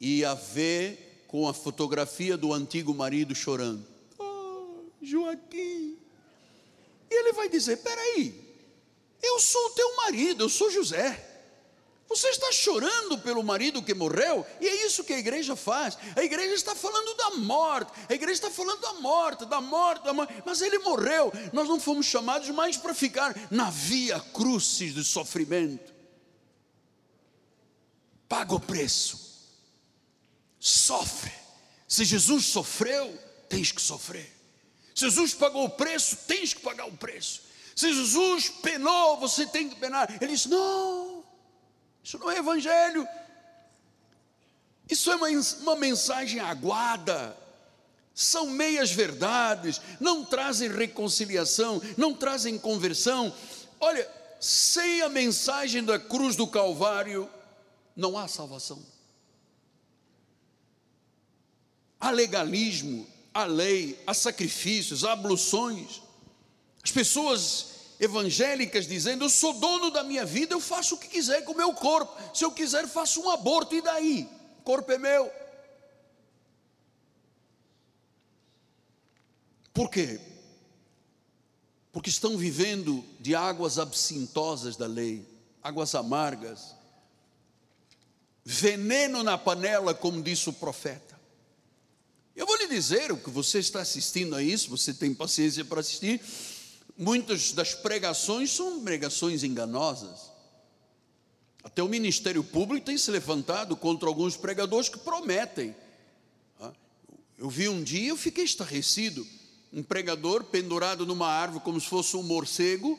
e 0.00 0.24
a 0.24 0.32
vê 0.32 0.98
com 1.34 1.48
a 1.48 1.52
fotografia 1.52 2.36
do 2.36 2.52
antigo 2.52 2.94
marido 2.94 3.34
chorando. 3.34 3.84
Oh, 4.20 4.84
Joaquim. 5.02 5.98
E 7.10 7.14
ele 7.20 7.32
vai 7.32 7.48
dizer: 7.48 7.78
peraí, 7.78 8.32
eu 9.20 9.40
sou 9.40 9.66
o 9.66 9.70
teu 9.70 9.96
marido, 9.96 10.44
eu 10.44 10.48
sou 10.48 10.70
José. 10.70 11.32
Você 12.08 12.28
está 12.28 12.52
chorando 12.52 13.18
pelo 13.18 13.42
marido 13.42 13.82
que 13.82 13.92
morreu, 13.92 14.46
e 14.60 14.68
é 14.68 14.86
isso 14.86 15.02
que 15.02 15.12
a 15.12 15.18
igreja 15.18 15.56
faz. 15.56 15.98
A 16.14 16.22
igreja 16.22 16.54
está 16.54 16.72
falando 16.72 17.16
da 17.16 17.30
morte, 17.30 17.90
a 18.08 18.14
igreja 18.14 18.34
está 18.34 18.50
falando 18.52 18.80
da 18.80 18.92
morte, 18.92 19.44
da 19.44 19.60
morte, 19.60 20.04
da 20.04 20.12
morte. 20.12 20.40
mas 20.46 20.62
ele 20.62 20.78
morreu. 20.78 21.32
Nós 21.52 21.68
não 21.68 21.80
fomos 21.80 22.06
chamados 22.06 22.48
mais 22.50 22.76
para 22.76 22.94
ficar 22.94 23.34
na 23.50 23.70
via 23.70 24.20
crucis 24.20 24.94
de 24.94 25.02
sofrimento. 25.02 25.92
Paga 28.28 28.54
o 28.54 28.60
preço, 28.60 29.23
sofre. 30.64 31.30
Se 31.86 32.06
Jesus 32.06 32.46
sofreu, 32.46 33.14
tens 33.50 33.70
que 33.70 33.82
sofrer. 33.82 34.32
Se 34.94 35.04
Jesus 35.04 35.34
pagou 35.34 35.66
o 35.66 35.70
preço, 35.70 36.16
tens 36.26 36.54
que 36.54 36.62
pagar 36.62 36.86
o 36.86 36.96
preço. 36.96 37.42
Se 37.76 37.92
Jesus 37.92 38.48
penou, 38.48 39.18
você 39.18 39.44
tem 39.46 39.68
que 39.68 39.76
penar. 39.76 40.10
Ele 40.22 40.32
disse: 40.32 40.48
não. 40.48 41.22
Isso 42.02 42.18
não 42.18 42.30
é 42.30 42.38
evangelho. 42.38 43.06
Isso 44.88 45.12
é 45.12 45.16
uma, 45.16 45.28
uma 45.60 45.76
mensagem 45.76 46.40
aguada. 46.40 47.36
São 48.14 48.46
meias 48.46 48.90
verdades, 48.90 49.80
não 50.00 50.24
trazem 50.24 50.70
reconciliação, 50.70 51.82
não 51.96 52.14
trazem 52.14 52.56
conversão. 52.58 53.34
Olha, 53.80 54.08
sem 54.40 55.02
a 55.02 55.08
mensagem 55.10 55.84
da 55.84 55.98
cruz 55.98 56.36
do 56.36 56.46
Calvário, 56.46 57.28
não 57.94 58.16
há 58.16 58.28
salvação. 58.28 58.93
Há 62.04 62.10
legalismo, 62.10 63.06
há 63.32 63.44
lei, 63.44 63.98
há 64.06 64.12
sacrifícios, 64.12 65.06
há 65.06 65.12
abluções. 65.12 66.02
As 66.82 66.92
pessoas 66.92 67.94
evangélicas 67.98 68.86
dizendo: 68.86 69.24
Eu 69.24 69.30
sou 69.30 69.54
dono 69.54 69.90
da 69.90 70.04
minha 70.04 70.26
vida, 70.26 70.52
eu 70.52 70.60
faço 70.60 70.96
o 70.96 70.98
que 70.98 71.08
quiser 71.08 71.46
com 71.46 71.52
o 71.52 71.56
meu 71.56 71.72
corpo. 71.72 72.14
Se 72.36 72.44
eu 72.44 72.52
quiser, 72.52 72.86
faço 72.86 73.22
um 73.22 73.30
aborto, 73.30 73.74
e 73.74 73.80
daí? 73.80 74.28
O 74.58 74.62
corpo 74.64 74.92
é 74.92 74.98
meu. 74.98 75.32
Por 79.72 79.88
quê? 79.88 80.20
Porque 81.90 82.10
estão 82.10 82.36
vivendo 82.36 83.02
de 83.18 83.34
águas 83.34 83.78
absintosas 83.78 84.76
da 84.76 84.86
lei, 84.86 85.26
águas 85.62 85.94
amargas, 85.94 86.74
veneno 88.44 89.22
na 89.22 89.38
panela, 89.38 89.94
como 89.94 90.22
disse 90.22 90.50
o 90.50 90.52
profeta. 90.52 91.13
Eu 92.36 92.46
vou 92.46 92.56
lhe 92.56 92.66
dizer 92.66 93.12
o 93.12 93.16
que 93.16 93.30
você 93.30 93.58
está 93.58 93.80
assistindo 93.80 94.34
a 94.34 94.42
isso, 94.42 94.70
você 94.70 94.92
tem 94.92 95.14
paciência 95.14 95.64
para 95.64 95.80
assistir 95.80 96.20
Muitas 96.96 97.52
das 97.52 97.74
pregações 97.74 98.52
são 98.52 98.80
pregações 98.80 99.42
enganosas. 99.42 100.32
Até 101.62 101.82
o 101.82 101.88
Ministério 101.88 102.44
Público 102.44 102.86
tem 102.86 102.96
se 102.96 103.10
levantado 103.10 103.76
contra 103.76 104.08
alguns 104.08 104.36
pregadores 104.36 104.88
que 104.88 104.98
prometem. 104.98 105.74
Ah, 106.60 106.72
eu 107.36 107.50
vi 107.50 107.68
um 107.68 107.82
dia, 107.82 108.10
eu 108.10 108.16
fiquei 108.16 108.44
estarrecido, 108.44 109.26
um 109.72 109.82
pregador 109.82 110.44
pendurado 110.44 111.04
numa 111.04 111.26
árvore 111.26 111.64
como 111.64 111.80
se 111.80 111.88
fosse 111.88 112.16
um 112.16 112.22
morcego, 112.22 112.98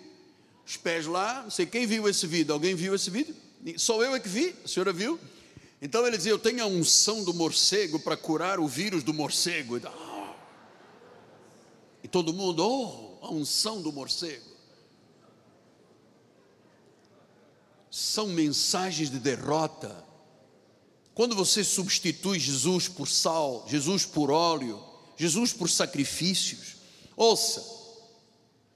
os 0.66 0.76
pés 0.76 1.06
lá, 1.06 1.44
não 1.44 1.52
sei 1.52 1.66
quem 1.66 1.86
viu 1.86 2.10
esse 2.10 2.28
vídeo, 2.28 2.52
alguém 2.52 2.76
viu 2.76 2.94
esse 2.94 3.10
vídeo? 3.10 3.36
Só 3.78 4.04
eu 4.04 4.14
é 4.14 4.20
que 4.20 4.28
vi, 4.28 4.54
a 4.66 4.68
senhora 4.68 4.92
viu? 4.92 5.18
Então 5.82 6.06
ele 6.08 6.18
dizia, 6.18 6.32
eu 6.32 6.40
tenho 6.40 6.64
a 6.64 6.68
unção 6.68 7.24
do 7.24 7.34
morcego 7.34 8.00
para 8.00 8.16
curar 8.16 8.60
o 8.60 8.68
vírus 8.68 9.04
do 9.04 9.14
morcego. 9.14 9.80
E 12.04 12.08
todo 12.08 12.34
mundo, 12.34 12.60
oh, 12.66 13.26
a 13.26 13.32
unção 13.32 13.82
do 13.82 13.92
morcego. 13.92 14.56
São 17.90 18.28
mensagens 18.28 19.10
de 19.10 19.20
derrota. 19.20 20.04
Quando 21.14 21.36
você 21.36 21.64
substitui 21.64 22.40
Jesus 22.40 22.88
por 22.88 23.08
sal, 23.08 23.66
Jesus 23.68 24.06
por 24.06 24.32
óleo, 24.32 24.84
Jesus 25.18 25.54
por 25.54 25.70
sacrifícios, 25.70 26.76
ouça, 27.16 27.64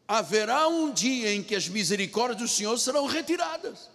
haverá 0.08 0.68
um 0.68 0.92
dia 0.92 1.34
em 1.34 1.44
que 1.44 1.54
as 1.54 1.68
misericórdias 1.68 2.42
do 2.42 2.48
Senhor 2.48 2.78
serão 2.80 3.06
retiradas. 3.06 3.90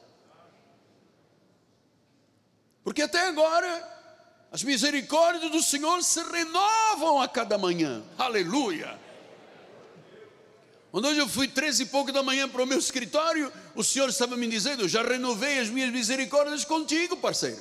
Porque 2.84 3.02
até 3.02 3.26
agora 3.28 3.92
as 4.52 4.62
misericórdias 4.62 5.50
do 5.50 5.62
Senhor 5.62 6.00
se 6.04 6.22
renovam 6.22 7.20
a 7.20 7.26
cada 7.26 7.56
manhã. 7.56 8.04
Aleluia. 8.18 9.00
Quando 10.92 11.08
hoje 11.08 11.18
eu 11.18 11.28
fui 11.28 11.48
três 11.48 11.80
e 11.80 11.86
pouco 11.86 12.12
da 12.12 12.22
manhã 12.22 12.48
para 12.48 12.62
o 12.62 12.66
meu 12.66 12.78
escritório, 12.78 13.52
o 13.74 13.82
Senhor 13.82 14.08
estava 14.08 14.36
me 14.36 14.46
dizendo: 14.46 14.86
já 14.86 15.02
renovei 15.02 15.58
as 15.58 15.68
minhas 15.68 15.90
misericórdias 15.90 16.64
contigo, 16.64 17.16
parceiro. 17.16 17.60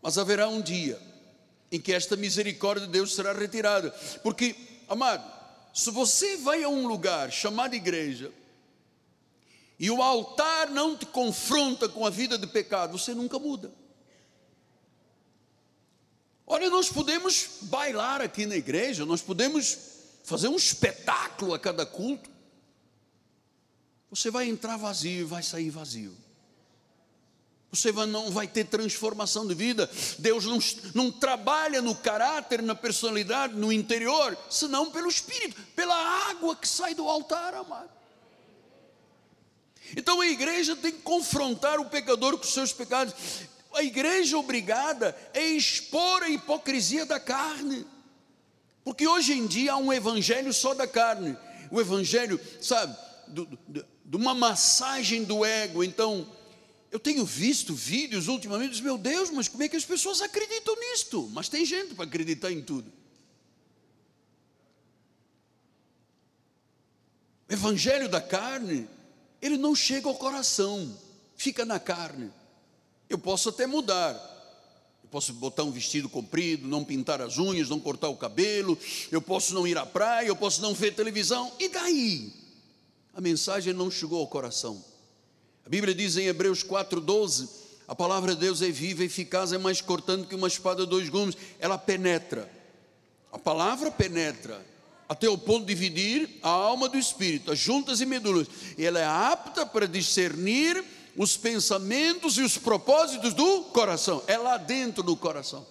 Mas 0.00 0.16
haverá 0.16 0.48
um 0.48 0.62
dia 0.62 0.98
em 1.70 1.78
que 1.78 1.92
esta 1.92 2.16
misericórdia 2.16 2.86
de 2.86 2.92
Deus 2.92 3.14
será 3.14 3.34
retirada, 3.34 3.90
porque, 4.22 4.56
amado, 4.88 5.30
se 5.74 5.90
você 5.90 6.38
vai 6.38 6.62
a 6.62 6.68
um 6.68 6.86
lugar 6.86 7.30
chamado 7.30 7.74
igreja, 7.74 8.32
e 9.78 9.90
o 9.90 10.02
altar 10.02 10.70
não 10.70 10.96
te 10.96 11.06
confronta 11.06 11.88
com 11.88 12.04
a 12.04 12.10
vida 12.10 12.36
de 12.36 12.46
pecado, 12.46 12.98
você 12.98 13.14
nunca 13.14 13.38
muda. 13.38 13.72
Olha, 16.46 16.68
nós 16.70 16.88
podemos 16.88 17.58
bailar 17.62 18.20
aqui 18.20 18.46
na 18.46 18.56
igreja, 18.56 19.04
nós 19.04 19.20
podemos 19.20 19.78
fazer 20.24 20.48
um 20.48 20.56
espetáculo 20.56 21.54
a 21.54 21.58
cada 21.58 21.86
culto, 21.86 22.28
você 24.10 24.30
vai 24.30 24.48
entrar 24.48 24.76
vazio 24.76 25.20
e 25.20 25.24
vai 25.24 25.42
sair 25.42 25.70
vazio. 25.70 26.16
Você 27.70 27.92
não 27.92 28.30
vai 28.30 28.48
ter 28.48 28.64
transformação 28.64 29.46
de 29.46 29.54
vida. 29.54 29.90
Deus 30.18 30.46
não, 30.46 30.58
não 30.94 31.12
trabalha 31.12 31.82
no 31.82 31.94
caráter, 31.94 32.62
na 32.62 32.74
personalidade, 32.74 33.54
no 33.54 33.70
interior, 33.70 34.36
senão 34.48 34.90
pelo 34.90 35.08
Espírito, 35.08 35.60
pela 35.76 35.94
água 36.30 36.56
que 36.56 36.66
sai 36.66 36.94
do 36.94 37.06
altar, 37.06 37.52
amado. 37.54 37.97
Então 39.96 40.20
a 40.20 40.26
igreja 40.26 40.76
tem 40.76 40.92
que 40.92 41.02
confrontar 41.02 41.80
o 41.80 41.86
pecador 41.86 42.36
com 42.36 42.44
os 42.44 42.52
seus 42.52 42.72
pecados. 42.72 43.14
A 43.72 43.82
igreja 43.82 44.36
obrigada 44.38 45.16
é 45.32 45.44
expor 45.44 46.22
a 46.22 46.28
hipocrisia 46.28 47.06
da 47.06 47.20
carne. 47.20 47.86
Porque 48.84 49.06
hoje 49.06 49.32
em 49.34 49.46
dia 49.46 49.72
há 49.72 49.76
um 49.76 49.92
evangelho 49.92 50.52
só 50.52 50.72
da 50.72 50.86
carne, 50.86 51.36
o 51.70 51.80
evangelho, 51.80 52.40
sabe, 52.60 52.96
de 53.28 54.16
uma 54.16 54.34
massagem 54.34 55.24
do 55.24 55.44
ego. 55.44 55.84
Então, 55.84 56.26
eu 56.90 56.98
tenho 56.98 57.24
visto 57.24 57.74
vídeos 57.74 58.28
ultimamente, 58.28 58.82
meu 58.82 58.96
Deus, 58.96 59.30
mas 59.30 59.46
como 59.46 59.62
é 59.62 59.68
que 59.68 59.76
as 59.76 59.84
pessoas 59.84 60.22
acreditam 60.22 60.74
nisto? 60.74 61.28
Mas 61.32 61.48
tem 61.48 61.66
gente 61.66 61.94
para 61.94 62.06
acreditar 62.06 62.50
em 62.50 62.62
tudo. 62.62 62.90
Evangelho 67.46 68.08
da 68.08 68.20
carne, 68.20 68.88
ele 69.40 69.56
não 69.56 69.74
chega 69.74 70.08
ao 70.08 70.14
coração, 70.14 70.96
fica 71.36 71.64
na 71.64 71.78
carne. 71.78 72.30
Eu 73.08 73.18
posso 73.18 73.48
até 73.48 73.66
mudar, 73.66 74.12
eu 75.02 75.08
posso 75.08 75.32
botar 75.32 75.64
um 75.64 75.70
vestido 75.70 76.08
comprido, 76.08 76.68
não 76.68 76.84
pintar 76.84 77.20
as 77.20 77.38
unhas, 77.38 77.68
não 77.68 77.80
cortar 77.80 78.08
o 78.08 78.16
cabelo, 78.16 78.78
eu 79.10 79.22
posso 79.22 79.54
não 79.54 79.66
ir 79.66 79.78
à 79.78 79.86
praia, 79.86 80.28
eu 80.28 80.36
posso 80.36 80.60
não 80.60 80.74
ver 80.74 80.94
televisão, 80.94 81.52
e 81.58 81.68
daí? 81.68 82.32
A 83.14 83.20
mensagem 83.20 83.72
não 83.72 83.90
chegou 83.90 84.20
ao 84.20 84.26
coração. 84.26 84.84
A 85.64 85.68
Bíblia 85.68 85.94
diz 85.94 86.16
em 86.16 86.26
Hebreus 86.26 86.62
4,12: 86.62 87.48
a 87.88 87.94
palavra 87.94 88.34
de 88.34 88.40
Deus 88.42 88.60
é 88.60 88.70
viva, 88.70 89.02
eficaz, 89.02 89.50
é 89.50 89.56
mais 89.56 89.80
cortante 89.80 90.28
que 90.28 90.34
uma 90.34 90.46
espada 90.46 90.84
de 90.84 90.90
dois 90.90 91.08
gumes, 91.08 91.34
ela 91.58 91.78
penetra. 91.78 92.52
A 93.32 93.38
palavra 93.38 93.90
penetra 93.90 94.62
até 95.08 95.28
o 95.28 95.38
ponto 95.38 95.64
de 95.64 95.74
dividir 95.74 96.38
a 96.42 96.50
alma 96.50 96.88
do 96.88 96.98
espírito, 96.98 97.50
as 97.50 97.58
juntas 97.58 98.00
e 98.00 98.06
medulas, 98.06 98.46
e 98.76 98.84
ela 98.84 99.00
é 99.00 99.06
apta 99.06 99.64
para 99.64 99.88
discernir 99.88 100.84
os 101.16 101.36
pensamentos 101.36 102.36
e 102.36 102.42
os 102.42 102.58
propósitos 102.58 103.32
do 103.32 103.62
coração. 103.64 104.22
É 104.26 104.36
lá 104.36 104.58
dentro 104.58 105.02
do 105.02 105.16
coração. 105.16 105.66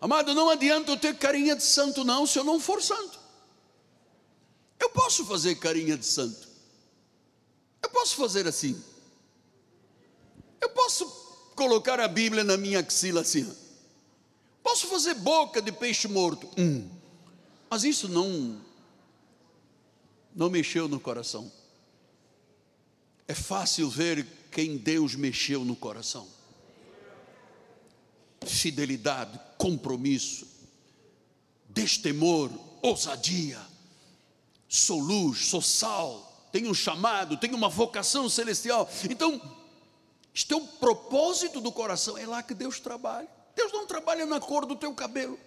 Amado, 0.00 0.34
não 0.34 0.50
adianta 0.50 0.90
eu 0.90 0.96
ter 0.96 1.16
carinha 1.16 1.54
de 1.54 1.62
santo, 1.62 2.04
não, 2.04 2.26
se 2.26 2.38
eu 2.38 2.44
não 2.44 2.58
for 2.58 2.82
santo. 2.82 3.18
Eu 4.78 4.90
posso 4.90 5.24
fazer 5.24 5.54
carinha 5.56 5.96
de 5.96 6.06
santo. 6.06 6.48
Eu 7.82 7.90
posso 7.90 8.16
fazer 8.16 8.46
assim. 8.46 8.80
Eu 10.60 10.68
posso 10.70 11.06
colocar 11.54 11.98
a 12.00 12.08
Bíblia 12.08 12.44
na 12.44 12.56
minha 12.56 12.80
axila 12.80 13.22
assim. 13.22 13.50
Posso 14.62 14.86
fazer 14.88 15.14
boca 15.14 15.62
de 15.62 15.72
peixe 15.72 16.06
morto? 16.06 16.48
Hum. 16.56 16.97
Mas 17.70 17.84
isso 17.84 18.08
não 18.08 18.60
não 20.34 20.48
mexeu 20.48 20.86
no 20.86 21.00
coração. 21.00 21.50
É 23.26 23.34
fácil 23.34 23.90
ver 23.90 24.24
quem 24.52 24.76
Deus 24.76 25.14
mexeu 25.14 25.64
no 25.64 25.74
coração. 25.74 26.28
Fidelidade, 28.46 29.38
compromisso, 29.58 30.46
destemor, 31.68 32.50
ousadia. 32.80 33.60
Sou 34.68 35.00
luz, 35.00 35.46
sou 35.46 35.60
sal, 35.60 36.48
tenho 36.52 36.70
um 36.70 36.74
chamado, 36.74 37.36
tenho 37.36 37.56
uma 37.56 37.68
vocação 37.68 38.28
celestial. 38.28 38.88
Então, 39.10 39.40
este 40.32 40.52
é 40.52 40.56
o 40.56 40.66
propósito 40.66 41.60
do 41.60 41.72
coração, 41.72 42.16
é 42.16 42.26
lá 42.26 42.42
que 42.44 42.54
Deus 42.54 42.78
trabalha. 42.78 43.28
Deus 43.56 43.72
não 43.72 43.86
trabalha 43.86 44.24
na 44.24 44.38
cor 44.38 44.64
do 44.64 44.76
teu 44.76 44.94
cabelo. 44.94 45.38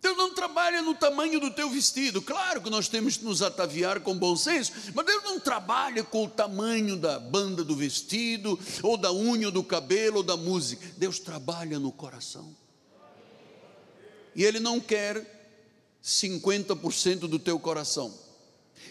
Deus 0.00 0.16
não 0.16 0.32
trabalha 0.32 0.80
no 0.82 0.94
tamanho 0.94 1.38
do 1.38 1.50
teu 1.50 1.68
vestido. 1.68 2.22
Claro 2.22 2.62
que 2.62 2.70
nós 2.70 2.88
temos 2.88 3.16
que 3.16 3.24
nos 3.24 3.42
ataviar 3.42 4.00
com 4.00 4.16
bom 4.16 4.34
senso, 4.34 4.72
mas 4.94 5.06
Deus 5.06 5.22
não 5.24 5.38
trabalha 5.38 6.02
com 6.02 6.24
o 6.24 6.28
tamanho 6.28 6.96
da 6.96 7.18
banda 7.18 7.62
do 7.62 7.76
vestido, 7.76 8.58
ou 8.82 8.96
da 8.96 9.12
unha 9.12 9.50
do 9.50 9.62
cabelo, 9.62 10.18
ou 10.18 10.22
da 10.22 10.36
música. 10.36 10.86
Deus 10.96 11.18
trabalha 11.18 11.78
no 11.78 11.92
coração. 11.92 12.56
E 14.34 14.44
Ele 14.44 14.60
não 14.60 14.80
quer 14.80 15.40
50% 16.02 17.20
do 17.20 17.38
teu 17.38 17.58
coração. 17.58 18.12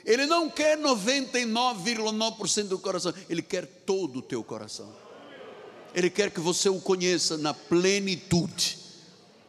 Ele 0.05 0.25
não 0.25 0.49
quer 0.49 0.77
99,9% 0.77 2.67
do 2.67 2.79
coração, 2.79 3.13
ele 3.27 3.41
quer 3.41 3.65
todo 3.65 4.19
o 4.19 4.21
teu 4.21 4.43
coração. 4.43 4.93
Ele 5.93 6.09
quer 6.09 6.31
que 6.31 6.39
você 6.39 6.69
o 6.69 6.79
conheça 6.79 7.37
na 7.37 7.53
plenitude, 7.53 8.77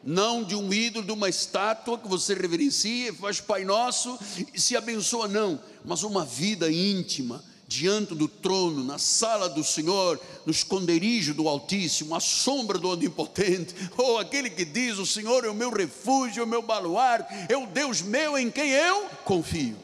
não 0.03 0.43
de 0.43 0.55
um 0.55 0.73
ídolo, 0.73 1.05
de 1.05 1.13
uma 1.13 1.29
estátua 1.29 1.99
que 1.99 2.09
você 2.09 2.35
reverencia, 2.35 3.13
faz 3.13 3.41
Pai 3.41 3.65
Nosso 3.65 4.19
e 4.55 4.61
se 4.61 4.77
abençoa, 4.77 5.29
não, 5.29 5.61
mas 5.85 6.03
uma 6.03 6.25
vida 6.25 6.71
íntima, 6.71 7.45
diante 7.71 8.17
do 8.17 8.27
trono, 8.27 8.83
na 8.83 8.99
sala 8.99 9.49
do 9.49 9.63
Senhor, 9.63 10.21
no 10.45 10.51
esconderijo 10.51 11.33
do 11.33 11.49
Altíssimo, 11.49 12.17
à 12.17 12.21
sombra 12.21 12.79
do 12.79 12.89
Onipotente, 12.89 13.75
ou 13.97 14.15
oh, 14.17 14.19
aquele 14.19 14.51
que 14.51 14.65
diz: 14.65 14.99
O 14.99 15.07
Senhor 15.07 15.45
é 15.45 15.49
o 15.49 15.55
meu 15.55 15.71
refúgio, 15.71 16.41
é 16.41 16.45
o 16.45 16.49
meu 16.49 16.63
baluarte, 16.63 17.33
é 17.49 17.57
o 17.57 17.69
Deus 17.69 18.03
meu 18.03 18.37
em 18.37 18.51
quem 18.51 18.71
eu 18.71 19.09
confio. 19.25 19.77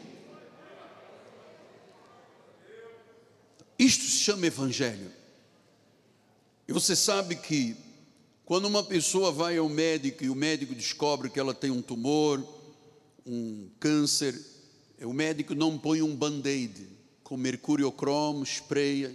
Isto 3.78 4.04
se 4.04 4.18
chama 4.18 4.46
Evangelho. 4.46 5.12
E 6.66 6.72
você 6.72 6.96
sabe 6.96 7.36
que 7.36 7.76
quando 8.46 8.66
uma 8.66 8.84
pessoa 8.84 9.32
vai 9.32 9.58
ao 9.58 9.68
médico 9.68 10.22
e 10.22 10.30
o 10.30 10.34
médico 10.34 10.72
descobre 10.72 11.28
que 11.28 11.40
ela 11.40 11.52
tem 11.52 11.72
um 11.72 11.82
tumor, 11.82 12.46
um 13.26 13.68
câncer, 13.80 14.40
o 15.02 15.12
médico 15.12 15.52
não 15.52 15.76
põe 15.76 16.00
um 16.00 16.14
band-aid 16.14 16.88
com 17.24 17.36
mercúrio 17.36 17.90
cromo, 17.90 18.44
espreia 18.44 19.12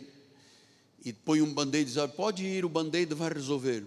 e 1.06 1.14
põe 1.14 1.42
um 1.42 1.54
band-aid 1.54 1.84
e 1.84 1.86
diz: 1.86 1.98
ah, 1.98 2.10
pode 2.10 2.44
ir, 2.44 2.66
o 2.66 2.70
band-aid 2.70 3.14
vai 3.14 3.34
resolver. 3.34 3.86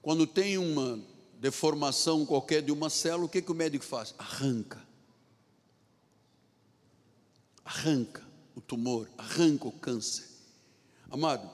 Quando 0.00 0.28
tem 0.28 0.56
uma 0.56 1.00
deformação 1.40 2.24
qualquer 2.24 2.62
de 2.62 2.70
uma 2.70 2.88
célula, 2.88 3.24
o 3.24 3.28
que, 3.28 3.42
que 3.42 3.50
o 3.50 3.56
médico 3.56 3.84
faz? 3.84 4.14
Arranca. 4.16 4.80
Arranca 7.64 8.24
o 8.54 8.60
tumor, 8.60 9.10
arranca 9.18 9.66
o 9.66 9.72
câncer. 9.72 10.24
Amado, 11.10 11.50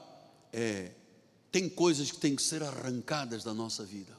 é, 0.53 0.91
tem 1.51 1.67
coisas 1.67 2.11
que 2.11 2.17
têm 2.17 2.35
que 2.35 2.41
ser 2.41 2.63
arrancadas 2.63 3.43
da 3.43 3.53
nossa 3.53 3.85
vida. 3.85 4.17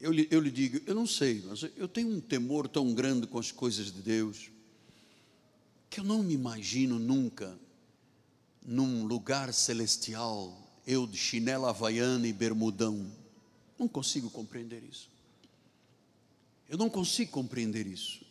Eu 0.00 0.12
lhe, 0.12 0.28
eu 0.30 0.40
lhe 0.40 0.50
digo, 0.50 0.80
eu 0.86 0.94
não 0.94 1.06
sei, 1.06 1.42
mas 1.46 1.62
eu 1.76 1.88
tenho 1.88 2.08
um 2.08 2.20
temor 2.20 2.68
tão 2.68 2.92
grande 2.94 3.26
com 3.26 3.38
as 3.38 3.50
coisas 3.50 3.86
de 3.86 4.02
Deus, 4.02 4.50
que 5.88 6.00
eu 6.00 6.04
não 6.04 6.22
me 6.22 6.34
imagino 6.34 6.98
nunca 6.98 7.58
num 8.64 9.04
lugar 9.04 9.52
celestial, 9.52 10.56
eu 10.86 11.06
de 11.06 11.16
chinela 11.16 11.70
havaiana 11.70 12.26
e 12.26 12.32
bermudão. 12.32 13.10
Não 13.78 13.86
consigo 13.86 14.30
compreender 14.30 14.82
isso. 14.82 15.08
Eu 16.68 16.78
não 16.78 16.88
consigo 16.88 17.30
compreender 17.30 17.86
isso. 17.86 18.24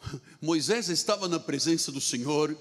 Moisés 0.40 0.88
estava 0.88 1.28
na 1.28 1.40
presença 1.40 1.90
do 1.90 2.00
Senhor 2.00 2.56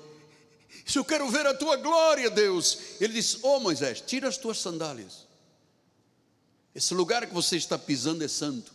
se 0.86 0.98
eu 0.98 1.06
quero 1.06 1.30
ver 1.30 1.46
a 1.46 1.54
tua 1.54 1.78
glória, 1.78 2.30
Deus. 2.30 2.78
Ele 3.00 3.14
disse: 3.14 3.40
Oh 3.42 3.60
Moisés, 3.60 4.02
tira 4.02 4.28
as 4.28 4.38
tuas 4.38 4.60
sandálias. 4.60 5.28
Esse 6.74 6.94
lugar 6.94 7.26
que 7.28 7.34
você 7.34 7.58
está 7.58 7.78
pisando 7.78 8.24
é 8.24 8.28
santo. 8.28 8.74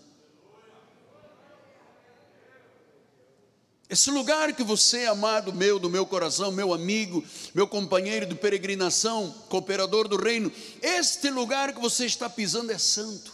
Esse 3.88 4.10
lugar 4.10 4.52
que 4.54 4.62
você, 4.62 5.06
amado 5.06 5.52
meu, 5.52 5.78
do 5.78 5.90
meu 5.90 6.06
coração, 6.06 6.50
meu 6.50 6.72
amigo, 6.72 7.24
meu 7.54 7.68
companheiro 7.68 8.26
de 8.26 8.34
peregrinação, 8.34 9.30
cooperador 9.48 10.08
do 10.08 10.16
reino, 10.16 10.50
este 10.82 11.30
lugar 11.30 11.72
que 11.72 11.80
você 11.80 12.06
está 12.06 12.28
pisando 12.28 12.72
é 12.72 12.78
santo. 12.78 13.32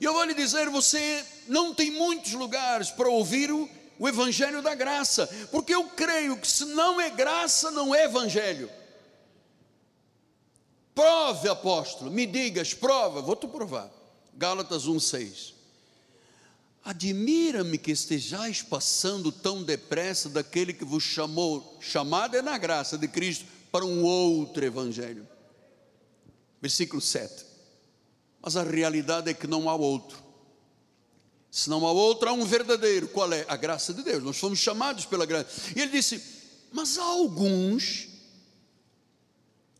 E 0.00 0.04
eu 0.04 0.12
vou 0.12 0.24
lhe 0.24 0.34
dizer: 0.34 0.68
você 0.70 1.24
não 1.46 1.74
tem 1.74 1.90
muitos 1.90 2.32
lugares 2.32 2.90
para 2.90 3.08
ouvir 3.08 3.52
o 3.52 3.68
o 3.98 4.08
evangelho 4.08 4.62
da 4.62 4.74
graça, 4.74 5.26
porque 5.50 5.74
eu 5.74 5.84
creio 5.88 6.36
que 6.36 6.46
se 6.46 6.64
não 6.66 7.00
é 7.00 7.10
graça, 7.10 7.70
não 7.70 7.94
é 7.94 8.04
evangelho. 8.04 8.70
Prove, 10.94 11.48
apóstolo, 11.48 12.10
me 12.10 12.26
digas, 12.26 12.72
prova, 12.72 13.20
vou 13.20 13.34
te 13.34 13.46
provar. 13.48 13.90
Gálatas 14.34 14.86
1:6. 14.86 15.54
Admira-me 16.84 17.78
que 17.78 17.90
estejais 17.90 18.62
passando 18.62 19.32
tão 19.32 19.62
depressa 19.62 20.28
daquele 20.28 20.72
que 20.72 20.84
vos 20.84 21.02
chamou, 21.02 21.78
chamado 21.80 22.36
é 22.36 22.42
na 22.42 22.58
graça 22.58 22.98
de 22.98 23.08
Cristo, 23.08 23.46
para 23.72 23.84
um 23.84 24.04
outro 24.04 24.64
evangelho. 24.64 25.26
Versículo 26.60 27.00
7. 27.00 27.44
Mas 28.40 28.56
a 28.56 28.62
realidade 28.62 29.30
é 29.30 29.34
que 29.34 29.46
não 29.46 29.68
há 29.68 29.74
outro. 29.74 30.23
Se 31.54 31.70
não 31.70 31.86
há 31.86 31.92
outro, 31.92 32.28
há 32.28 32.32
um 32.32 32.44
verdadeiro. 32.44 33.06
Qual 33.06 33.32
é? 33.32 33.44
A 33.46 33.54
graça 33.54 33.94
de 33.94 34.02
Deus. 34.02 34.24
Nós 34.24 34.36
fomos 34.36 34.58
chamados 34.58 35.04
pela 35.04 35.24
graça. 35.24 35.70
E 35.76 35.80
ele 35.80 35.92
disse: 35.92 36.20
Mas 36.72 36.98
há 36.98 37.04
alguns 37.04 38.08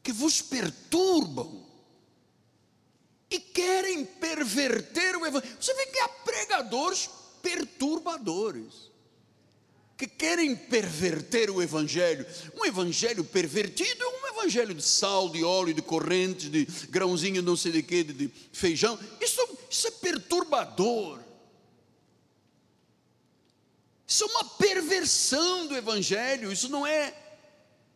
que 0.01 0.13
vos 0.13 0.41
perturbam 0.41 1.67
e 3.29 3.41
querem 3.41 4.05
perverter 4.05 5.17
o 5.17 5.27
evangelho. 5.27 5.57
Você 5.61 5.75
vê 5.75 5.87
que 5.87 5.99
há 5.99 6.09
pregadores 6.09 7.11
perturbadores 7.43 8.93
que 9.97 10.07
querem 10.07 10.55
perverter 10.55 11.51
o 11.51 11.61
evangelho. 11.61 12.25
Um 12.57 12.65
evangelho 12.65 13.25
pervertido 13.25 14.01
é 14.01 14.07
um 14.07 14.29
evangelho 14.29 14.75
de 14.75 14.83
sal, 14.85 15.29
de 15.29 15.43
óleo, 15.43 15.75
de 15.75 15.83
correntes, 15.83 16.49
de 16.49 16.67
grãozinho, 16.89 17.43
não 17.43 17.57
sei 17.57 17.73
de 17.73 17.83
quê, 17.83 18.05
de 18.05 18.31
feijão. 18.53 18.97
Isso, 19.21 19.59
isso 19.69 19.89
é 19.89 19.91
perturbador. 19.91 21.34
Isso 24.07 24.25
é 24.25 24.27
uma 24.27 24.45
perversão 24.45 25.67
do 25.67 25.77
Evangelho, 25.77 26.53
isso 26.53 26.69
não 26.69 26.87
é 26.87 27.15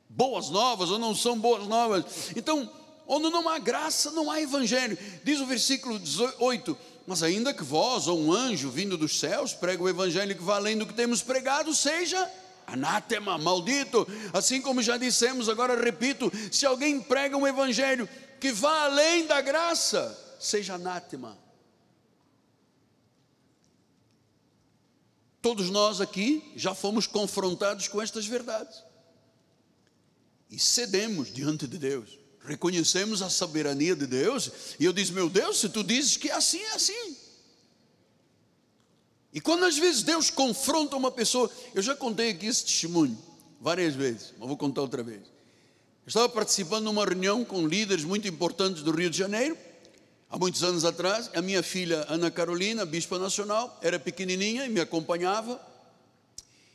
boas 0.09 0.49
novas 0.49 0.91
ou 0.91 0.99
não 0.99 1.15
são 1.15 1.39
boas 1.39 1.67
novas. 1.67 2.31
Então, 2.35 2.71
onde 3.07 3.31
não 3.31 3.49
há 3.49 3.59
graça, 3.59 4.11
não 4.11 4.31
há 4.31 4.41
Evangelho. 4.41 4.97
Diz 5.23 5.41
o 5.41 5.47
versículo 5.47 5.99
18: 5.99 6.77
Mas 7.07 7.23
ainda 7.23 7.53
que 7.53 7.63
vós 7.63 8.07
ou 8.07 8.19
um 8.19 8.33
anjo 8.33 8.71
vindo 8.71 8.97
dos 8.97 9.19
céus 9.19 9.53
prega 9.53 9.83
o 9.83 9.89
Evangelho 9.89 10.35
que 10.35 10.43
vai 10.43 10.57
além 10.57 10.79
do 10.79 10.87
que 10.87 10.95
temos 10.95 11.23
pregado, 11.23 11.75
seja 11.75 12.31
anátema, 12.67 13.39
maldito. 13.39 14.07
Assim 14.33 14.61
como 14.61 14.83
já 14.83 14.97
dissemos, 14.97 15.49
agora 15.49 15.81
repito: 15.83 16.33
se 16.51 16.65
alguém 16.65 17.01
prega 17.01 17.37
um 17.37 17.47
Evangelho 17.47 18.09
que 18.41 18.53
vá 18.53 18.85
além 18.85 19.27
da 19.27 19.41
graça, 19.41 20.17
seja 20.39 20.75
anátema. 20.75 21.37
Todos 25.49 25.71
nós 25.71 25.99
aqui 25.99 26.53
já 26.55 26.75
fomos 26.75 27.07
confrontados 27.07 27.89
com 27.89 28.03
estas 28.03 28.27
verdades. 28.27 28.85
E 30.51 30.59
cedemos 30.59 31.33
diante 31.33 31.67
de 31.67 31.79
Deus. 31.79 32.19
Reconhecemos 32.45 33.23
a 33.23 33.31
soberania 33.31 33.97
de 33.97 34.07
Deus. 34.07 34.51
E 34.79 34.85
eu 34.85 34.93
disse: 34.93 35.11
Meu 35.11 35.31
Deus, 35.31 35.59
se 35.59 35.71
tu 35.71 35.83
dizes 35.83 36.19
que 36.19 36.29
é 36.29 36.35
assim, 36.35 36.59
é 36.59 36.75
assim. 36.75 37.17
E 39.33 39.41
quando 39.41 39.65
às 39.65 39.79
vezes 39.79 40.03
Deus 40.03 40.29
confronta 40.29 40.95
uma 40.97 41.11
pessoa, 41.11 41.51
eu 41.75 41.81
já 41.81 41.97
contei 41.97 42.29
aqui 42.29 42.45
esse 42.45 42.67
testemunho 42.67 43.17
várias 43.59 43.95
vezes, 43.95 44.35
mas 44.39 44.47
vou 44.47 44.57
contar 44.59 44.83
outra 44.83 45.03
vez. 45.03 45.23
Eu 45.23 46.09
estava 46.09 46.29
participando 46.29 46.85
de 46.85 46.91
uma 46.91 47.07
reunião 47.07 47.43
com 47.43 47.67
líderes 47.67 48.05
muito 48.05 48.29
importantes 48.29 48.83
do 48.83 48.91
Rio 48.91 49.09
de 49.09 49.17
Janeiro 49.17 49.57
Há 50.31 50.37
muitos 50.37 50.63
anos 50.63 50.85
atrás, 50.85 51.31
a 51.35 51.41
minha 51.41 51.63
filha 51.63 52.05
Ana 52.07 52.31
Carolina, 52.31 52.85
bispa 52.85 53.19
nacional, 53.19 53.79
era 53.81 53.99
pequenininha 53.99 54.67
e 54.67 54.69
me 54.69 54.79
acompanhava. 54.79 55.59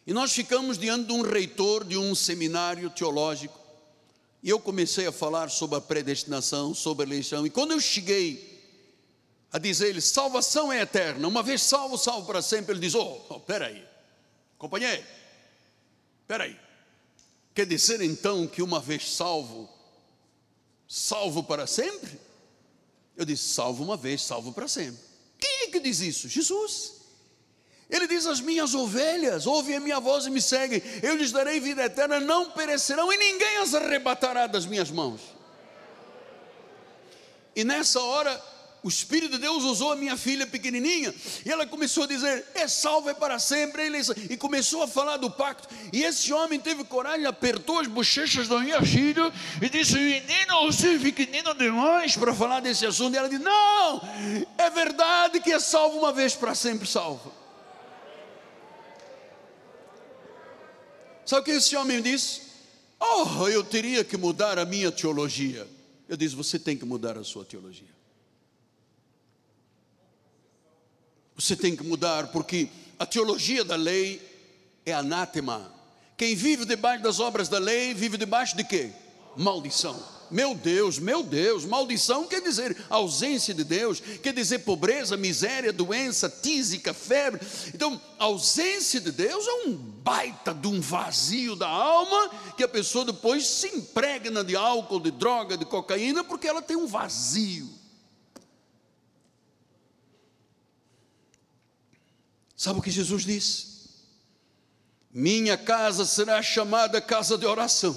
E 0.08 0.14
nós 0.14 0.34
ficamos 0.34 0.76
diante 0.78 1.06
de 1.08 1.14
um 1.14 1.22
reitor 1.22 1.84
de 1.84 1.96
um 1.96 2.16
seminário 2.16 2.90
teológico, 2.90 3.60
E 4.42 4.50
eu 4.50 4.60
comecei 4.60 5.08
a 5.08 5.12
falar 5.12 5.50
sobre 5.50 5.78
a 5.78 5.82
predestinação, 5.82 6.74
sobre 6.74 7.06
a 7.06 7.08
eleição. 7.08 7.46
E 7.46 7.50
quando 7.50 7.72
eu 7.72 7.80
cheguei 7.80 8.52
a 9.52 9.60
dizer-lhe: 9.60 10.02
salvação 10.02 10.74
é 10.74 10.82
eterna, 10.82 11.26
uma 11.28 11.44
vez 11.44 11.62
salvo, 11.62 11.98
salvo 11.98 12.26
para 12.26 12.42
sempre, 12.42 12.74
ele 12.74 12.82
diz: 12.82 12.96
oh, 12.96 13.22
oh 13.30 13.40
peraí, 13.40 13.86
companheiro, 14.58 15.04
peraí. 16.28 16.60
Quer 17.54 17.68
dizer 17.68 18.02
então 18.02 18.48
que 18.48 18.64
uma 18.64 18.80
vez 18.80 19.14
salvo, 19.14 19.70
salvo 20.88 21.44
para 21.44 21.68
sempre? 21.68 22.20
Eu 23.16 23.26
disse: 23.26 23.54
salvo 23.54 23.84
uma 23.84 23.98
vez, 23.98 24.22
salvo 24.22 24.52
para 24.52 24.68
sempre. 24.68 25.00
Quem 25.40 25.64
é 25.64 25.68
que 25.68 25.80
diz 25.80 26.00
isso? 26.00 26.28
Jesus. 26.28 26.94
Ele 27.90 28.08
diz: 28.08 28.26
As 28.26 28.40
minhas 28.40 28.74
ovelhas 28.74 29.46
ouvem 29.46 29.76
a 29.76 29.80
minha 29.80 30.00
voz 30.00 30.26
e 30.26 30.30
me 30.30 30.42
seguem, 30.42 30.82
eu 31.02 31.16
lhes 31.16 31.32
darei 31.32 31.60
vida 31.60 31.84
eterna, 31.84 32.20
não 32.20 32.52
perecerão 32.52 33.12
e 33.12 33.18
ninguém 33.18 33.58
as 33.58 33.74
arrebatará 33.74 34.48
das 34.48 34.66
minhas 34.66 34.90
mãos. 34.90 35.22
E 37.56 37.64
nessa 37.64 38.02
hora, 38.02 38.42
o 38.84 38.90
Espírito 38.90 39.32
de 39.32 39.38
Deus 39.38 39.64
usou 39.64 39.94
a 39.94 39.96
minha 39.96 40.18
filha 40.18 40.46
pequenininha 40.46 41.16
e 41.46 41.50
ela 41.50 41.66
começou 41.66 42.04
a 42.04 42.08
dizer: 42.08 42.46
É 42.54 42.68
salvo, 42.68 43.10
é 43.10 43.14
para 43.14 43.40
sempre. 43.40 43.84
E 44.30 44.36
começou 44.36 44.84
a 44.84 44.88
falar 44.88 45.16
do 45.16 45.32
pacto. 45.32 45.74
E 45.94 46.04
esse 46.04 46.34
homem 46.34 46.60
teve 46.60 46.84
coragem, 46.84 47.26
apertou 47.26 47.80
as 47.80 47.88
bochechas 47.88 48.50
da 48.50 48.60
minha 48.60 48.82
filha 48.82 49.32
e 49.62 49.70
disse: 49.70 49.96
Menino, 49.96 50.66
você 50.66 50.96
é 50.96 51.00
pequenino 51.00 51.54
demais 51.56 52.18
para 52.18 52.36
falar 52.36 52.60
desse 52.60 52.86
assunto. 52.86 53.14
E 53.14 53.18
ela 53.18 53.30
disse: 53.30 53.42
Não, 53.42 54.02
é 54.58 54.70
verdade 54.70 55.40
que 55.40 55.54
é 55.54 55.60
salvo 55.62 56.00
uma 56.00 56.12
vez 56.12 56.36
para 56.36 56.54
sempre 56.54 56.86
salvo. 56.86 57.32
Sabe 61.26 61.42
o 61.42 61.46
que 61.46 61.52
esse 61.52 61.74
homem 61.78 62.02
disse? 62.02 62.42
Oh, 63.00 63.48
eu 63.48 63.64
teria 63.64 64.04
que 64.04 64.18
mudar 64.18 64.60
a 64.60 64.66
minha 64.66 64.92
teologia. 64.92 65.66
Eu 66.10 66.18
disse: 66.18 66.36
Você 66.36 66.60
tem 66.60 66.76
que 66.76 66.84
mudar 66.84 67.18
a 67.18 67.24
sua 67.24 67.46
teologia. 67.46 67.93
Você 71.36 71.56
tem 71.56 71.76
que 71.76 71.84
mudar, 71.84 72.28
porque 72.28 72.70
a 73.00 73.06
teologia 73.06 73.64
da 73.64 73.76
lei 73.76 74.22
é 74.86 74.94
anátema. 74.94 75.72
Quem 76.16 76.36
vive 76.36 76.66
debaixo 76.66 77.04
das 77.04 77.20
obras 77.20 77.50
da 77.50 77.58
lei, 77.58 77.94
vive 77.94 78.18
debaixo 78.18 78.56
de 78.56 78.64
quê? 78.64 78.92
Maldição. 79.36 80.14
Meu 80.34 80.56
Deus, 80.56 80.98
meu 80.98 81.22
Deus, 81.22 81.64
maldição 81.64 82.26
quer 82.26 82.42
dizer 82.42 82.76
ausência 82.90 83.54
de 83.54 83.64
Deus, 83.64 84.00
quer 84.00 84.34
dizer 84.34 84.60
pobreza, 84.60 85.16
miséria, 85.16 85.72
doença, 85.72 86.28
tísica, 86.28 86.92
febre. 86.92 87.40
Então, 87.74 88.02
ausência 88.18 89.00
de 89.00 89.12
Deus 89.12 89.46
é 89.48 89.68
um 89.68 89.76
baita 89.76 90.52
de 90.54 90.68
um 90.68 90.82
vazio 90.82 91.56
da 91.56 91.68
alma 91.68 92.32
que 92.58 92.64
a 92.64 92.68
pessoa 92.68 93.06
depois 93.06 93.46
se 93.46 93.68
impregna 93.68 94.44
de 94.44 94.56
álcool, 94.56 95.00
de 95.00 95.12
droga, 95.12 95.56
de 95.56 95.66
cocaína, 95.66 96.24
porque 96.24 96.48
ela 96.48 96.62
tem 96.62 96.78
um 96.78 96.88
vazio. 96.88 97.83
Sabe 102.64 102.80
o 102.80 102.82
que 102.82 102.92
Jesus 102.92 103.26
disse? 103.26 103.66
Minha 105.12 105.58
casa 105.58 106.06
será 106.06 106.42
chamada 106.42 107.02
casa 107.02 107.38
de 107.38 107.46
oração. 107.46 107.94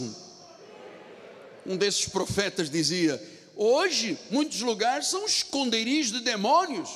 Um 1.65 1.77
desses 1.77 2.09
profetas 2.09 2.69
dizia: 2.69 3.23
Hoje, 3.55 4.19
muitos 4.29 4.63
lugares 4.63 5.07
são 5.07 5.25
esconderijos 5.25 6.11
de 6.11 6.19
demônios. 6.19 6.91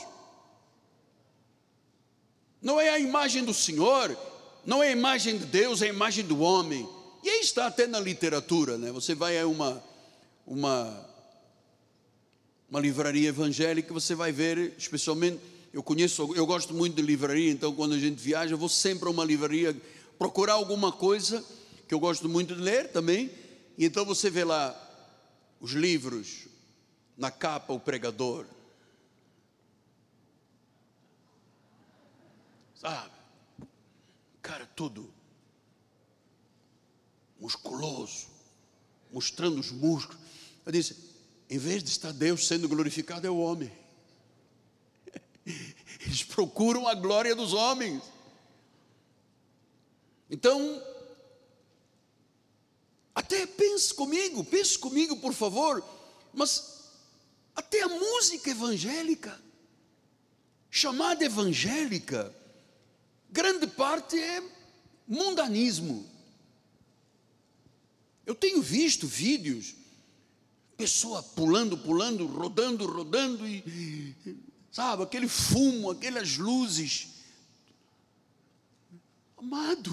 Não 2.60 2.80
é 2.80 2.88
a 2.88 2.98
imagem 2.98 3.44
do 3.44 3.54
Senhor, 3.54 4.18
não 4.66 4.82
é 4.82 4.88
a 4.88 4.92
imagem 4.92 5.38
de 5.38 5.44
Deus, 5.44 5.80
é 5.80 5.86
a 5.86 5.90
imagem 5.90 6.24
do 6.24 6.40
homem. 6.40 6.88
E 7.22 7.30
aí 7.30 7.40
está 7.40 7.68
até 7.68 7.86
na 7.86 8.00
literatura, 8.00 8.76
né? 8.78 8.90
Você 8.90 9.14
vai 9.14 9.38
a 9.38 9.46
uma, 9.46 9.80
uma, 10.44 11.08
uma 12.68 12.80
livraria 12.80 13.28
evangélica, 13.28 13.94
você 13.94 14.16
vai 14.16 14.32
ver, 14.32 14.74
especialmente 14.76 15.38
eu 15.72 15.82
conheço, 15.82 16.34
eu 16.34 16.46
gosto 16.46 16.74
muito 16.74 16.96
de 16.96 17.02
livraria, 17.02 17.50
então 17.50 17.74
quando 17.74 17.94
a 17.94 17.98
gente 17.98 18.20
viaja, 18.20 18.54
eu 18.54 18.58
vou 18.58 18.68
sempre 18.68 19.06
a 19.08 19.10
uma 19.10 19.24
livraria 19.24 19.74
procurar 20.18 20.54
alguma 20.54 20.90
coisa 20.90 21.44
que 21.86 21.94
eu 21.94 22.00
gosto 22.00 22.28
muito 22.28 22.54
de 22.54 22.60
ler 22.60 22.90
também. 22.90 23.30
E 23.78 23.84
então 23.84 24.04
você 24.04 24.28
vê 24.28 24.44
lá 24.44 24.76
os 25.60 25.72
livros, 25.72 26.46
na 27.16 27.30
capa 27.30 27.72
o 27.72 27.80
pregador. 27.80 28.46
Sabe? 32.74 33.12
Cara, 34.42 34.66
tudo 34.74 35.12
musculoso, 37.40 38.26
mostrando 39.10 39.58
os 39.58 39.70
músculos. 39.70 40.20
Eu 40.64 40.72
disse: 40.72 40.96
em 41.48 41.58
vez 41.58 41.82
de 41.82 41.90
estar 41.90 42.12
Deus 42.12 42.46
sendo 42.46 42.68
glorificado, 42.68 43.26
é 43.26 43.30
o 43.30 43.38
homem. 43.38 43.72
Eles 46.00 46.22
procuram 46.22 46.88
a 46.88 46.94
glória 46.94 47.34
dos 47.34 47.52
homens. 47.52 48.02
Então, 50.30 50.82
até 53.14 53.46
pense 53.46 53.92
comigo, 53.92 54.44
pense 54.44 54.78
comigo, 54.78 55.16
por 55.16 55.34
favor, 55.34 55.84
mas 56.32 56.92
até 57.54 57.82
a 57.82 57.88
música 57.88 58.50
evangélica, 58.50 59.40
chamada 60.70 61.24
evangélica, 61.24 62.34
grande 63.28 63.66
parte 63.66 64.18
é 64.18 64.42
mundanismo. 65.06 66.08
Eu 68.24 68.34
tenho 68.34 68.62
visto 68.62 69.06
vídeos, 69.06 69.74
pessoa 70.76 71.22
pulando, 71.22 71.76
pulando, 71.76 72.26
rodando, 72.26 72.86
rodando 72.86 73.46
e 73.46 74.14
sabe, 74.70 75.02
aquele 75.02 75.28
fumo, 75.28 75.90
aquelas 75.90 76.36
luzes. 76.36 77.08
Amado, 79.36 79.90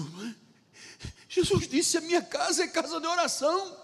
Jesus 1.28 1.68
disse: 1.68 1.98
A 1.98 2.00
minha 2.00 2.22
casa 2.22 2.64
é 2.64 2.68
casa 2.68 3.00
de 3.00 3.06
oração. 3.06 3.76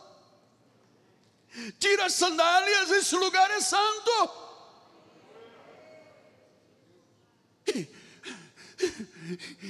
Tira 1.78 2.06
as 2.06 2.14
sandálias, 2.14 2.90
esse 2.90 3.14
lugar 3.14 3.50
é 3.50 3.60
santo. 3.60 4.44
E, 7.66 7.88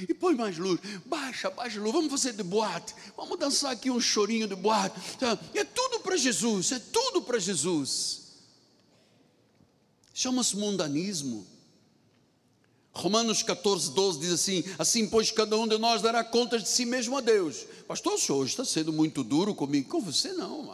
e 0.09 0.13
põe 0.13 0.35
mais 0.35 0.57
luz, 0.57 0.79
baixa, 1.05 1.49
baixa 1.49 1.79
luz, 1.79 1.93
vamos 1.93 2.11
fazer 2.11 2.33
de 2.33 2.43
boate, 2.43 2.93
vamos 3.15 3.39
dançar 3.39 3.71
aqui 3.71 3.89
um 3.89 4.01
chorinho 4.01 4.47
de 4.47 4.55
boate. 4.55 4.99
É 5.53 5.63
tudo 5.63 5.99
para 6.01 6.17
Jesus, 6.17 6.71
é 6.71 6.79
tudo 6.79 7.21
para 7.21 7.39
Jesus. 7.39 8.24
Chama-se 10.17 10.55
mundanismo. 10.55 11.45
Romanos 12.93 13.43
14, 13.43 13.91
12 13.91 14.19
diz 14.21 14.31
assim: 14.31 14.63
Assim, 14.79 15.09
pois, 15.09 15.29
cada 15.29 15.57
um 15.57 15.67
de 15.67 15.77
nós 15.77 16.01
dará 16.01 16.23
contas 16.23 16.63
de 16.63 16.69
si 16.69 16.85
mesmo 16.85 17.17
a 17.17 17.21
Deus. 17.21 17.65
Pastor, 17.85 18.13
o 18.13 18.17
senhor 18.17 18.45
está 18.45 18.63
sendo 18.63 18.93
muito 18.93 19.25
duro 19.25 19.53
comigo. 19.53 19.89
Com 19.89 19.99
você, 19.99 20.31
não. 20.31 20.73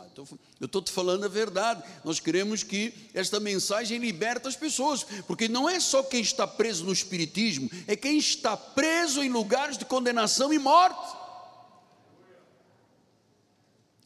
Eu 0.60 0.68
estou 0.68 0.80
te 0.80 0.92
falando 0.92 1.24
a 1.24 1.28
verdade. 1.28 1.84
Nós 2.06 2.20
queremos 2.20 2.62
que 2.62 2.94
esta 3.16 3.40
mensagem 3.40 3.98
liberte 3.98 4.48
as 4.48 4.56
pessoas, 4.56 5.04
porque 5.26 5.48
não 5.48 5.68
é 5.68 5.80
só 5.80 6.04
quem 6.04 6.22
está 6.22 6.46
preso 6.46 6.86
no 6.86 6.94
Espiritismo, 6.94 7.68
é 7.88 7.96
quem 7.96 8.20
está 8.20 8.56
preso 8.56 9.24
em 9.24 9.30
lugares 9.30 9.76
de 9.76 9.86
condenação 9.86 10.54
e 10.54 10.60
morte. 10.60 11.18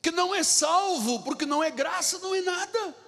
Que 0.02 0.12
não 0.12 0.34
é 0.34 0.44
salvo, 0.44 1.24
porque 1.24 1.46
não 1.46 1.62
é 1.62 1.70
graça, 1.70 2.20
não 2.20 2.34
é 2.34 2.42
nada. 2.42 3.05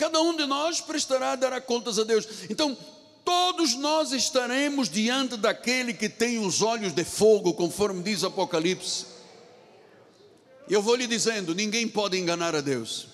Cada 0.00 0.18
um 0.22 0.34
de 0.34 0.46
nós 0.46 0.80
prestará, 0.80 1.36
dará 1.36 1.60
contas 1.60 1.98
a 1.98 2.04
Deus. 2.04 2.26
Então, 2.48 2.74
todos 3.22 3.74
nós 3.74 4.12
estaremos 4.12 4.88
diante 4.88 5.36
daquele 5.36 5.92
que 5.92 6.08
tem 6.08 6.38
os 6.38 6.62
olhos 6.62 6.94
de 6.94 7.04
fogo, 7.04 7.52
conforme 7.52 8.02
diz 8.02 8.24
Apocalipse. 8.24 9.04
Eu 10.66 10.80
vou 10.80 10.94
lhe 10.94 11.06
dizendo: 11.06 11.54
ninguém 11.54 11.86
pode 11.86 12.18
enganar 12.18 12.56
a 12.56 12.62
Deus. 12.62 13.08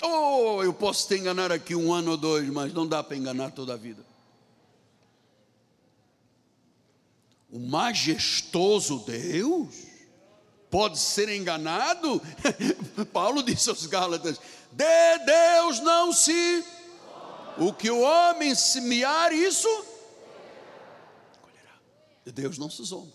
Oh, 0.00 0.62
eu 0.62 0.72
posso 0.72 1.08
te 1.08 1.16
enganar 1.16 1.50
aqui 1.50 1.74
um 1.74 1.92
ano 1.92 2.12
ou 2.12 2.16
dois, 2.16 2.48
mas 2.50 2.72
não 2.72 2.86
dá 2.86 3.02
para 3.02 3.16
enganar 3.16 3.50
toda 3.50 3.74
a 3.74 3.76
vida. 3.76 4.06
O 7.50 7.58
majestoso 7.58 9.00
Deus 9.04 9.74
pode 10.70 11.00
ser 11.00 11.28
enganado? 11.30 12.22
Paulo 13.12 13.42
disse 13.42 13.70
aos 13.70 13.86
Gálatas: 13.86 14.38
de 14.76 15.24
Deus 15.24 15.80
não 15.80 16.12
se. 16.12 16.64
O 17.58 17.72
que 17.72 17.90
o 17.90 18.00
homem 18.00 18.54
semear, 18.54 19.32
isso. 19.32 19.68
De 22.24 22.30
Deus 22.30 22.58
não 22.58 22.68
se 22.68 22.84
zomba. 22.84 23.12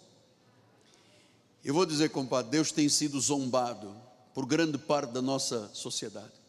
Eu 1.64 1.76
vou 1.76 1.86
dizer, 1.86 2.10
compadre, 2.10 2.50
Deus 2.50 2.72
tem 2.72 2.90
sido 2.90 3.20
zombado 3.22 3.96
por 4.34 4.48
grande 4.48 4.80
parte 4.80 5.12
da 5.12 5.22
nossa 5.22 5.70
sociedade. 5.74 6.42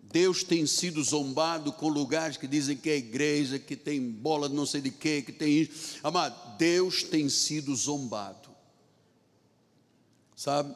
Deus 0.00 0.42
tem 0.42 0.66
sido 0.66 1.04
zombado 1.04 1.72
com 1.72 1.88
lugares 1.88 2.36
que 2.36 2.48
dizem 2.48 2.76
que 2.76 2.90
é 2.90 2.96
igreja, 2.96 3.58
que 3.58 3.76
tem 3.76 4.00
bola 4.00 4.48
de 4.48 4.54
não 4.54 4.66
sei 4.66 4.80
de 4.80 4.90
quê, 4.90 5.22
que 5.22 5.32
tem 5.32 5.60
isso. 5.60 5.98
Amado, 6.02 6.56
Deus 6.56 7.02
tem 7.04 7.28
sido 7.28 7.76
zombado. 7.76 8.48
Sabe? 10.34 10.74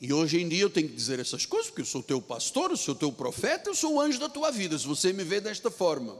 E 0.00 0.12
hoje 0.12 0.40
em 0.40 0.48
dia 0.48 0.62
eu 0.62 0.70
tenho 0.70 0.88
que 0.88 0.94
dizer 0.94 1.20
essas 1.20 1.44
coisas, 1.44 1.68
porque 1.68 1.82
eu 1.82 1.86
sou 1.86 2.02
teu 2.02 2.22
pastor, 2.22 2.70
eu 2.70 2.76
sou 2.76 2.94
teu 2.94 3.12
profeta, 3.12 3.68
eu 3.68 3.74
sou 3.74 3.94
o 3.94 4.00
anjo 4.00 4.18
da 4.18 4.30
tua 4.30 4.50
vida, 4.50 4.78
se 4.78 4.86
você 4.86 5.12
me 5.12 5.22
vê 5.22 5.40
desta 5.40 5.70
forma. 5.70 6.18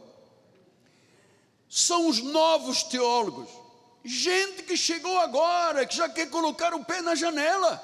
São 1.68 2.08
os 2.08 2.20
novos 2.20 2.82
teólogos, 2.82 3.48
gente 4.04 4.64
que 4.64 4.76
chegou 4.76 5.18
agora, 5.18 5.86
que 5.86 5.96
já 5.96 6.08
quer 6.08 6.28
colocar 6.28 6.74
o 6.74 6.84
pé 6.84 7.00
na 7.00 7.14
janela, 7.14 7.82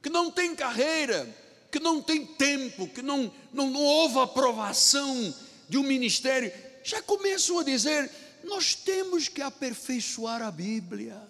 que 0.00 0.08
não 0.08 0.30
tem 0.30 0.54
carreira, 0.54 1.28
que 1.72 1.80
não 1.80 2.00
tem 2.00 2.24
tempo, 2.24 2.86
que 2.86 3.02
não, 3.02 3.32
não, 3.52 3.68
não 3.68 3.82
houve 3.82 4.18
aprovação 4.20 5.34
de 5.68 5.76
um 5.76 5.82
ministério, 5.82 6.52
já 6.84 7.02
começam 7.02 7.58
a 7.58 7.64
dizer: 7.64 8.10
nós 8.44 8.74
temos 8.74 9.28
que 9.28 9.42
aperfeiçoar 9.42 10.42
a 10.42 10.50
Bíblia. 10.50 11.29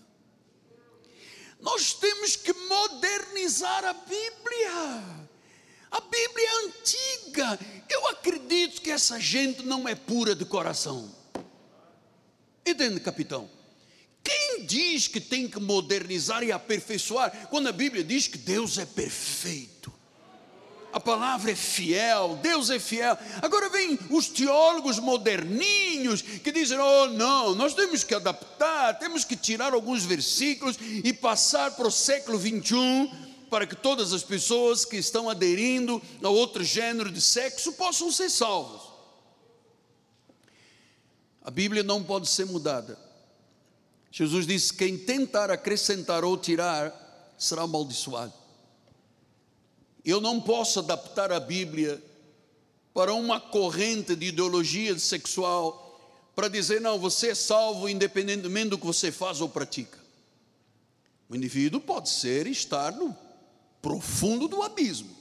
Nós 1.60 1.92
temos 1.94 2.36
que 2.36 2.52
modernizar 2.52 3.84
a 3.84 3.92
Bíblia. 3.92 5.20
A 5.90 6.00
Bíblia 6.00 6.48
é 6.48 6.66
antiga. 6.66 7.58
Eu 7.88 8.08
acredito 8.08 8.80
que 8.80 8.90
essa 8.90 9.18
gente 9.20 9.62
não 9.62 9.88
é 9.88 9.94
pura 9.94 10.34
de 10.34 10.44
coração. 10.44 11.14
Entende, 12.64 13.00
capitão? 13.00 13.50
Quem 14.22 14.64
diz 14.64 15.08
que 15.08 15.20
tem 15.20 15.48
que 15.48 15.58
modernizar 15.58 16.42
e 16.42 16.52
aperfeiçoar 16.52 17.48
quando 17.48 17.68
a 17.68 17.72
Bíblia 17.72 18.04
diz 18.04 18.28
que 18.28 18.38
Deus 18.38 18.78
é 18.78 18.86
perfeito? 18.86 19.69
A 20.92 20.98
palavra 20.98 21.52
é 21.52 21.54
fiel, 21.54 22.38
Deus 22.42 22.70
é 22.70 22.78
fiel. 22.78 23.16
Agora 23.40 23.68
vem 23.68 23.98
os 24.10 24.28
teólogos 24.28 24.98
moderninhos 24.98 26.22
que 26.22 26.50
dizem: 26.50 26.78
oh, 26.78 27.06
não, 27.06 27.54
nós 27.54 27.74
temos 27.74 28.02
que 28.02 28.14
adaptar, 28.14 28.98
temos 28.98 29.24
que 29.24 29.36
tirar 29.36 29.72
alguns 29.72 30.04
versículos 30.04 30.76
e 30.80 31.12
passar 31.12 31.72
para 31.72 31.86
o 31.86 31.92
século 31.92 32.38
21 32.38 33.30
para 33.48 33.66
que 33.66 33.74
todas 33.74 34.12
as 34.12 34.22
pessoas 34.22 34.84
que 34.84 34.96
estão 34.96 35.28
aderindo 35.28 36.00
a 36.22 36.28
outro 36.28 36.62
gênero 36.62 37.10
de 37.10 37.20
sexo 37.20 37.72
possam 37.72 38.10
ser 38.10 38.30
salvos. 38.30 38.90
A 41.42 41.50
Bíblia 41.50 41.82
não 41.82 42.02
pode 42.02 42.28
ser 42.28 42.46
mudada. 42.46 42.98
Jesus 44.10 44.46
disse: 44.46 44.72
quem 44.74 44.98
tentar 44.98 45.50
acrescentar 45.50 46.24
ou 46.24 46.36
tirar 46.36 47.34
será 47.38 47.62
amaldiçoado. 47.62 48.39
Eu 50.04 50.20
não 50.20 50.40
posso 50.40 50.80
adaptar 50.80 51.32
a 51.32 51.40
Bíblia 51.40 52.02
para 52.94 53.14
uma 53.14 53.40
corrente 53.40 54.16
de 54.16 54.26
ideologia 54.26 54.98
sexual 54.98 55.86
para 56.34 56.48
dizer, 56.48 56.80
não, 56.80 56.98
você 56.98 57.28
é 57.28 57.34
salvo 57.34 57.88
independentemente 57.88 58.70
do 58.70 58.78
que 58.78 58.86
você 58.86 59.12
faz 59.12 59.40
ou 59.40 59.48
pratica. 59.48 59.98
O 61.28 61.36
indivíduo 61.36 61.80
pode 61.80 62.08
ser 62.08 62.46
estar 62.46 62.92
no 62.92 63.16
profundo 63.80 64.48
do 64.48 64.62
abismo. 64.62 65.16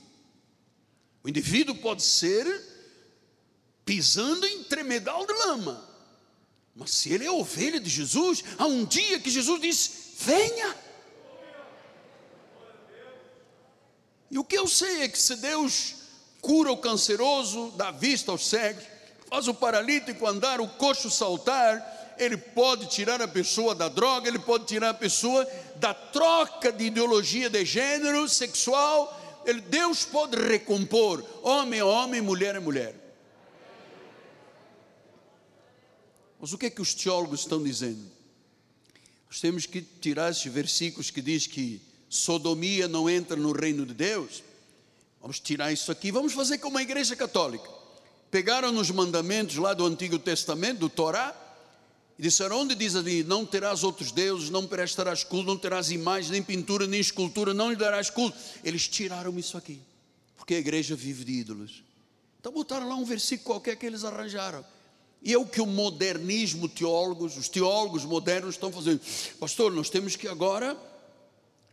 O 1.23 1.29
indivíduo 1.29 1.75
pode 1.75 2.01
ser 2.01 2.47
pisando 3.85 4.45
em 4.45 4.63
tremedal 4.63 5.25
de 5.25 5.33
lama. 5.33 5.87
Mas 6.75 6.91
se 6.91 7.11
ele 7.11 7.25
é 7.25 7.31
ovelha 7.31 7.79
de 7.79 7.89
Jesus, 7.89 8.43
há 8.57 8.65
um 8.65 8.85
dia 8.85 9.19
que 9.19 9.29
Jesus 9.29 9.61
disse: 9.61 9.91
venha. 10.19 10.88
E 14.31 14.37
o 14.37 14.43
que 14.43 14.57
eu 14.57 14.67
sei 14.67 15.03
é 15.03 15.07
que 15.07 15.17
se 15.17 15.35
Deus 15.37 15.95
cura 16.41 16.71
o 16.71 16.77
canceroso, 16.77 17.71
dá 17.75 17.91
vista 17.91 18.31
aos 18.31 18.47
cegos, 18.47 18.83
faz 19.29 19.47
o 19.47 19.53
paralítico 19.53 20.25
andar, 20.27 20.61
o 20.61 20.67
coxo 20.67 21.09
saltar, 21.09 22.15
ele 22.17 22.37
pode 22.37 22.87
tirar 22.87 23.21
a 23.21 23.27
pessoa 23.27 23.73
da 23.73 23.87
droga, 23.87 24.27
ele 24.27 24.39
pode 24.39 24.65
tirar 24.65 24.89
a 24.89 24.93
pessoa 24.93 25.47
da 25.77 25.93
troca 25.93 26.71
de 26.71 26.85
ideologia 26.85 27.49
de 27.49 27.63
gênero 27.63 28.27
sexual. 28.27 29.41
Ele, 29.45 29.61
Deus 29.61 30.03
pode 30.03 30.35
recompor, 30.37 31.25
homem 31.41 31.79
é 31.79 31.83
homem, 31.83 32.21
mulher 32.21 32.55
é 32.55 32.59
mulher. 32.59 32.93
Mas 36.39 36.51
o 36.51 36.57
que 36.57 36.67
é 36.67 36.69
que 36.69 36.81
os 36.81 36.93
teólogos 36.93 37.41
estão 37.41 37.63
dizendo? 37.63 38.11
Nós 39.27 39.39
temos 39.39 39.65
que 39.65 39.81
tirar 39.81 40.31
esses 40.31 40.51
versículos 40.51 41.09
que 41.09 41.21
diz 41.21 41.47
que 41.47 41.81
sodomia 42.09 42.87
não 42.87 43.09
entra 43.09 43.37
no 43.37 43.51
reino 43.51 43.85
de 43.85 43.93
Deus. 43.93 44.43
Vamos 45.21 45.39
tirar 45.39 45.71
isso 45.71 45.91
aqui, 45.91 46.11
vamos 46.11 46.33
fazer 46.33 46.57
como 46.57 46.77
a 46.77 46.81
igreja 46.81 47.15
católica. 47.15 47.69
Pegaram 48.31 48.75
os 48.75 48.89
mandamentos 48.89 49.55
lá 49.57 49.73
do 49.73 49.85
Antigo 49.85 50.17
Testamento, 50.17 50.79
do 50.79 50.89
Torá, 50.89 51.35
e 52.17 52.21
disseram: 52.21 52.59
onde 52.59 52.75
diz 52.75 52.95
ali, 52.95 53.23
não 53.23 53.45
terás 53.45 53.83
outros 53.83 54.11
deuses, 54.11 54.49
não 54.49 54.65
prestarás 54.65 55.23
culto, 55.23 55.47
não 55.47 55.57
terás 55.57 55.91
imagem, 55.91 56.31
nem 56.31 56.43
pintura, 56.43 56.87
nem 56.87 56.99
escultura, 56.99 57.53
não 57.53 57.69
lhe 57.69 57.75
darás 57.75 58.09
culto. 58.09 58.37
Eles 58.63 58.87
tiraram 58.87 59.37
isso 59.37 59.57
aqui, 59.57 59.79
porque 60.35 60.55
a 60.55 60.59
igreja 60.59 60.95
vive 60.95 61.23
de 61.23 61.33
ídolos. 61.33 61.83
Então 62.39 62.51
botaram 62.51 62.87
lá 62.87 62.95
um 62.95 63.05
versículo 63.05 63.45
qualquer 63.45 63.75
que 63.75 63.85
eles 63.85 64.03
arranjaram. 64.03 64.65
E 65.21 65.33
é 65.33 65.37
o 65.37 65.45
que 65.45 65.59
o 65.59 65.65
modernismo, 65.65 66.69
teólogos, 66.69 67.35
os 67.35 67.49
teólogos 67.49 68.05
modernos 68.05 68.55
estão 68.55 68.71
fazendo. 68.71 69.01
Pastor, 69.37 69.73
nós 69.73 69.89
temos 69.89 70.15
que 70.15 70.29
agora 70.29 70.77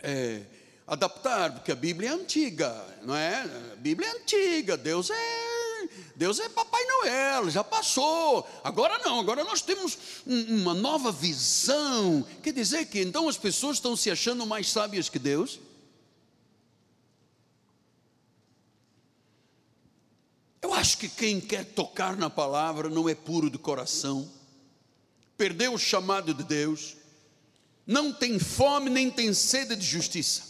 é, 0.02 0.42
adaptar, 0.86 1.52
porque 1.52 1.72
a 1.72 1.76
Bíblia 1.76 2.10
é 2.10 2.12
antiga, 2.12 2.86
não 3.02 3.14
é? 3.16 3.42
A 3.72 3.76
Bíblia 3.76 4.08
é 4.08 4.12
antiga, 4.12 4.76
Deus 4.76 5.10
é 5.10 5.46
Deus 6.16 6.40
é 6.40 6.48
Papai 6.48 6.82
Noel, 6.86 7.50
já 7.50 7.62
passou. 7.62 8.48
Agora 8.64 8.98
não, 8.98 9.20
agora 9.20 9.44
nós 9.44 9.60
temos 9.60 9.98
uma 10.26 10.72
nova 10.72 11.12
visão. 11.12 12.26
Quer 12.42 12.52
dizer 12.52 12.86
que 12.86 13.00
então 13.00 13.28
as 13.28 13.36
pessoas 13.36 13.76
estão 13.76 13.94
se 13.94 14.10
achando 14.10 14.46
mais 14.46 14.70
sábias 14.70 15.08
que 15.08 15.18
Deus? 15.18 15.60
Eu 20.62 20.72
acho 20.72 20.98
que 20.98 21.08
quem 21.08 21.40
quer 21.40 21.64
tocar 21.64 22.16
na 22.16 22.30
palavra 22.30 22.88
não 22.88 23.08
é 23.08 23.14
puro 23.14 23.50
de 23.50 23.58
coração, 23.58 24.28
perdeu 25.36 25.74
o 25.74 25.78
chamado 25.78 26.34
de 26.34 26.42
Deus, 26.42 26.96
não 27.86 28.12
tem 28.12 28.38
fome 28.38 28.90
nem 28.90 29.10
tem 29.10 29.32
sede 29.32 29.76
de 29.76 29.86
justiça. 29.86 30.42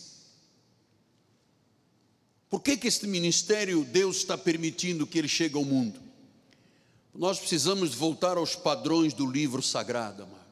Por 2.49 2.62
que, 2.62 2.76
que 2.76 2.89
este 2.89 3.07
ministério 3.07 3.84
Deus 3.84 4.16
está 4.16 4.39
permitindo 4.39 5.07
que 5.07 5.18
ele 5.18 5.28
chegue 5.28 5.57
ao 5.57 5.64
mundo? 5.64 6.01
Nós 7.14 7.39
precisamos 7.39 7.95
voltar 7.95 8.37
aos 8.37 8.55
padrões 8.55 9.12
do 9.12 9.30
livro 9.30 9.62
sagrado, 9.62 10.22
amado. 10.22 10.47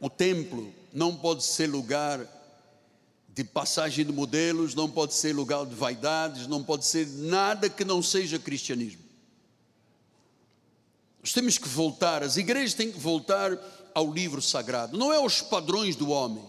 O 0.00 0.10
templo 0.10 0.74
não 0.92 1.14
pode 1.14 1.44
ser 1.44 1.66
lugar 1.68 2.26
de 3.28 3.44
passagem 3.44 4.04
de 4.04 4.12
modelos, 4.12 4.74
não 4.74 4.90
pode 4.90 5.14
ser 5.14 5.34
lugar 5.34 5.64
de 5.64 5.74
vaidades, 5.74 6.46
não 6.46 6.64
pode 6.64 6.84
ser 6.84 7.06
nada 7.06 7.70
que 7.70 7.84
não 7.84 8.02
seja 8.02 8.38
cristianismo. 8.38 9.02
Nós 11.22 11.32
temos 11.32 11.58
que 11.58 11.68
voltar, 11.68 12.22
as 12.22 12.36
igrejas 12.36 12.74
têm 12.74 12.90
que 12.90 12.98
voltar 12.98 13.56
ao 14.00 14.12
livro 14.12 14.40
sagrado, 14.40 14.96
não 14.96 15.12
é 15.12 15.16
aos 15.16 15.42
padrões 15.42 15.94
do 15.94 16.08
homem, 16.08 16.42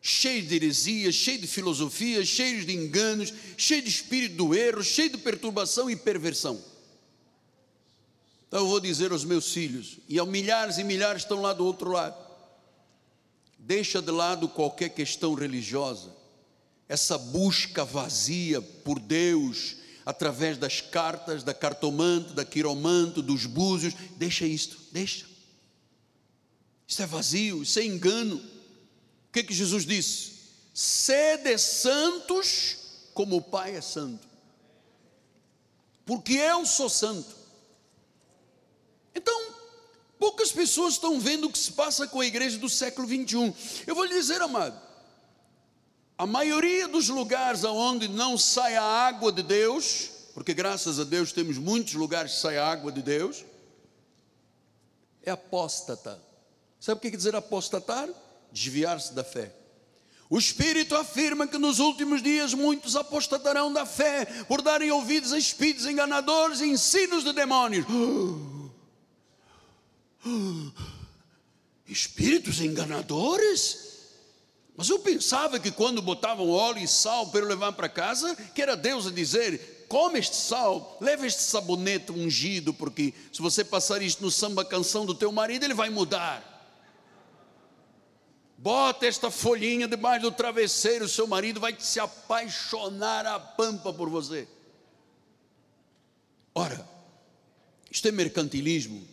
cheio 0.00 0.42
de 0.42 0.54
heresias, 0.54 1.14
cheio 1.14 1.38
de 1.38 1.46
filosofias, 1.46 2.28
cheio 2.28 2.64
de 2.64 2.74
enganos, 2.74 3.32
cheio 3.56 3.82
de 3.82 3.88
espírito 3.88 4.36
do 4.36 4.54
erro, 4.54 4.82
cheio 4.82 5.10
de 5.10 5.18
perturbação 5.18 5.90
e 5.90 5.96
perversão. 5.96 6.62
Então 8.46 8.60
eu 8.60 8.68
vou 8.68 8.80
dizer 8.80 9.12
aos 9.12 9.24
meus 9.24 9.50
filhos, 9.50 9.98
e 10.06 10.20
há 10.20 10.26
milhares 10.26 10.76
e 10.76 10.84
milhares 10.84 11.22
estão 11.22 11.40
lá 11.40 11.54
do 11.54 11.64
outro 11.64 11.90
lado, 11.90 12.16
deixa 13.58 14.02
de 14.02 14.10
lado 14.10 14.46
qualquer 14.48 14.90
questão 14.90 15.32
religiosa, 15.32 16.14
essa 16.86 17.16
busca 17.16 17.82
vazia 17.82 18.60
por 18.60 18.98
Deus, 18.98 19.76
através 20.04 20.58
das 20.58 20.82
cartas, 20.82 21.42
da 21.42 21.54
cartomante, 21.54 22.34
da 22.34 22.44
quiromante, 22.44 23.22
dos 23.22 23.46
búzios, 23.46 23.94
deixa 24.18 24.44
isto, 24.44 24.76
deixa. 24.92 25.31
Isso 26.92 27.00
é 27.00 27.06
vazio, 27.06 27.62
isso 27.62 27.78
é 27.78 27.84
engano. 27.86 28.36
O 28.36 29.32
que, 29.32 29.42
que 29.42 29.54
Jesus 29.54 29.86
disse? 29.86 30.32
Sede 30.74 31.56
santos 31.56 32.76
como 33.14 33.36
o 33.36 33.40
Pai 33.40 33.74
é 33.74 33.80
santo. 33.80 34.28
Porque 36.04 36.34
eu 36.34 36.66
sou 36.66 36.90
santo. 36.90 37.34
Então, 39.14 39.54
poucas 40.18 40.52
pessoas 40.52 40.92
estão 40.92 41.18
vendo 41.18 41.46
o 41.46 41.50
que 41.50 41.58
se 41.58 41.72
passa 41.72 42.06
com 42.06 42.20
a 42.20 42.26
igreja 42.26 42.58
do 42.58 42.68
século 42.68 43.08
21. 43.08 43.54
Eu 43.86 43.94
vou 43.94 44.04
lhe 44.04 44.12
dizer, 44.12 44.42
amado, 44.42 44.78
a 46.18 46.26
maioria 46.26 46.86
dos 46.88 47.08
lugares 47.08 47.64
onde 47.64 48.06
não 48.06 48.36
sai 48.36 48.76
a 48.76 48.84
água 48.84 49.32
de 49.32 49.42
Deus, 49.42 50.10
porque 50.34 50.52
graças 50.52 51.00
a 51.00 51.04
Deus 51.04 51.32
temos 51.32 51.56
muitos 51.56 51.94
lugares 51.94 52.34
que 52.34 52.40
sai 52.40 52.58
a 52.58 52.66
água 52.66 52.92
de 52.92 53.00
Deus, 53.00 53.46
é 55.22 55.30
apóstata. 55.30 56.31
Sabe 56.82 56.98
o 56.98 57.00
que 57.00 57.12
quer 57.12 57.16
dizer 57.16 57.36
apostatar? 57.36 58.08
Desviar-se 58.50 59.12
da 59.12 59.22
fé. 59.22 59.54
O 60.28 60.36
Espírito 60.36 60.96
afirma 60.96 61.46
que 61.46 61.56
nos 61.56 61.78
últimos 61.78 62.20
dias 62.20 62.54
muitos 62.54 62.96
apostatarão 62.96 63.72
da 63.72 63.86
fé 63.86 64.24
por 64.48 64.60
darem 64.60 64.90
ouvidos 64.90 65.32
a 65.32 65.38
espíritos 65.38 65.86
enganadores 65.86 66.60
e 66.60 66.66
ensinos 66.66 67.22
de 67.22 67.32
demônios. 67.32 67.86
Espíritos 71.86 72.60
enganadores? 72.60 74.08
Mas 74.76 74.88
eu 74.88 74.98
pensava 74.98 75.60
que 75.60 75.70
quando 75.70 76.02
botavam 76.02 76.50
óleo 76.50 76.82
e 76.82 76.88
sal 76.88 77.28
para 77.28 77.42
eu 77.42 77.46
levar 77.46 77.74
para 77.74 77.88
casa, 77.88 78.34
que 78.56 78.60
era 78.60 78.76
Deus 78.76 79.06
a 79.06 79.12
dizer: 79.12 79.86
come 79.88 80.18
este 80.18 80.34
sal, 80.34 80.98
leva 81.00 81.28
este 81.28 81.42
sabonete 81.42 82.10
ungido, 82.10 82.74
porque 82.74 83.14
se 83.32 83.40
você 83.40 83.62
passar 83.62 84.02
isto 84.02 84.20
no 84.20 84.32
samba 84.32 84.64
canção 84.64 85.06
do 85.06 85.14
teu 85.14 85.30
marido, 85.30 85.64
ele 85.64 85.74
vai 85.74 85.88
mudar. 85.88 86.51
Bota 88.62 89.06
esta 89.06 89.28
folhinha 89.28 89.88
debaixo 89.88 90.22
do 90.22 90.30
travesseiro, 90.30 91.08
seu 91.08 91.26
marido 91.26 91.58
vai 91.58 91.74
se 91.80 91.98
apaixonar 91.98 93.26
a 93.26 93.40
pampa 93.40 93.92
por 93.92 94.08
você. 94.08 94.46
Ora, 96.54 96.88
isto 97.90 98.06
é 98.06 98.12
mercantilismo. 98.12 99.04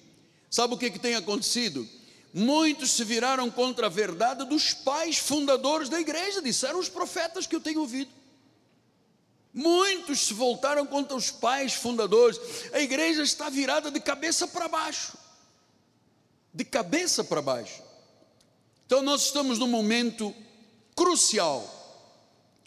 Sabe 0.51 0.75
o 0.75 0.77
que, 0.77 0.91
que 0.91 0.99
tem 0.99 1.15
acontecido? 1.15 1.89
Muitos 2.31 2.91
se 2.91 3.03
viraram 3.03 3.49
contra 3.49 3.87
a 3.87 3.89
verdade 3.89 4.45
dos 4.45 4.71
pais 4.71 5.17
fundadores 5.17 5.89
da 5.89 5.99
igreja, 5.99 6.43
disseram 6.43 6.77
os 6.77 6.87
profetas 6.87 7.47
que 7.47 7.55
eu 7.55 7.59
tenho 7.59 7.79
ouvido. 7.79 8.11
Muitos 9.51 10.27
se 10.27 10.33
voltaram 10.35 10.85
contra 10.85 11.17
os 11.17 11.31
pais 11.31 11.73
fundadores. 11.73 12.39
A 12.71 12.79
igreja 12.81 13.23
está 13.23 13.49
virada 13.49 13.89
de 13.89 13.99
cabeça 13.99 14.47
para 14.47 14.67
baixo. 14.67 15.17
De 16.53 16.63
cabeça 16.63 17.23
para 17.23 17.41
baixo. 17.41 17.88
Então 18.89 19.03
nós 19.03 19.25
estamos 19.25 19.59
num 19.59 19.67
momento 19.67 20.33
crucial. 20.95 21.63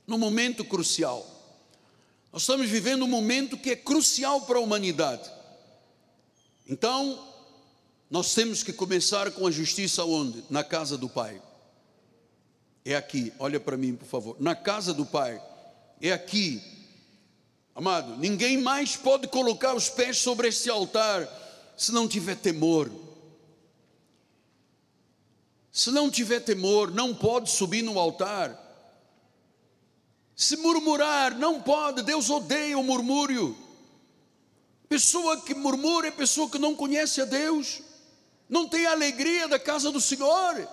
Num 0.06 0.16
momento 0.16 0.64
crucial. 0.64 1.26
Nós 2.32 2.42
estamos 2.42 2.70
vivendo 2.70 3.02
um 3.04 3.08
momento 3.08 3.58
que 3.58 3.70
é 3.70 3.74
crucial 3.74 4.42
para 4.42 4.58
a 4.58 4.60
humanidade. 4.60 5.28
Então, 6.64 7.18
nós 8.08 8.32
temos 8.34 8.62
que 8.62 8.72
começar 8.72 9.32
com 9.32 9.48
a 9.48 9.50
justiça 9.50 10.04
onde? 10.04 10.44
Na 10.48 10.62
casa 10.62 10.96
do 10.96 11.08
Pai. 11.08 11.42
É 12.84 12.94
aqui, 12.94 13.32
olha 13.36 13.58
para 13.58 13.76
mim, 13.76 13.96
por 13.96 14.06
favor. 14.06 14.36
Na 14.38 14.54
casa 14.54 14.94
do 14.94 15.04
Pai. 15.04 15.42
É 16.00 16.12
aqui. 16.12 16.62
Amado, 17.74 18.16
ninguém 18.16 18.62
mais 18.62 18.94
pode 18.94 19.26
colocar 19.26 19.74
os 19.74 19.88
pés 19.88 20.18
sobre 20.18 20.46
esse 20.46 20.70
altar 20.70 21.28
se 21.76 21.90
não 21.90 22.06
tiver 22.06 22.36
temor. 22.36 22.88
Se 25.72 25.90
não 25.90 26.10
tiver 26.10 26.40
temor, 26.40 26.92
não 26.92 27.14
pode 27.14 27.50
subir 27.50 27.80
no 27.80 27.98
altar. 27.98 28.58
Se 30.36 30.54
murmurar, 30.58 31.34
não 31.38 31.62
pode, 31.62 32.02
Deus 32.02 32.28
odeia 32.28 32.78
o 32.78 32.84
murmúrio. 32.84 33.56
Pessoa 34.86 35.40
que 35.40 35.54
murmura 35.54 36.08
é 36.08 36.10
pessoa 36.10 36.50
que 36.50 36.58
não 36.58 36.74
conhece 36.74 37.22
a 37.22 37.24
Deus, 37.24 37.80
não 38.50 38.68
tem 38.68 38.84
a 38.84 38.90
alegria 38.90 39.48
da 39.48 39.58
casa 39.58 39.90
do 39.90 40.00
Senhor. 40.00 40.68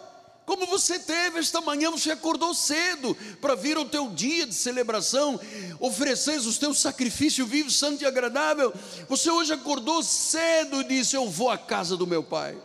Como 0.46 0.66
você 0.66 1.00
teve 1.00 1.40
esta 1.40 1.62
manhã, 1.62 1.92
você 1.92 2.12
acordou 2.12 2.54
cedo 2.54 3.16
para 3.40 3.56
vir 3.56 3.78
ao 3.78 3.86
teu 3.86 4.10
dia 4.10 4.46
de 4.46 4.56
celebração, 4.56 5.40
oferecer 5.80 6.40
os 6.40 6.58
teus 6.58 6.80
sacrifícios 6.80 7.48
vivos, 7.48 7.78
santo 7.78 8.04
e 8.04 8.06
agradável. 8.06 8.74
Você 9.08 9.30
hoje 9.30 9.54
acordou 9.54 10.04
cedo 10.04 10.82
e 10.82 10.86
disse: 10.86 11.16
Eu 11.16 11.30
vou 11.30 11.50
à 11.50 11.58
casa 11.58 11.96
do 11.96 12.08
meu 12.08 12.24
pai. 12.24 12.58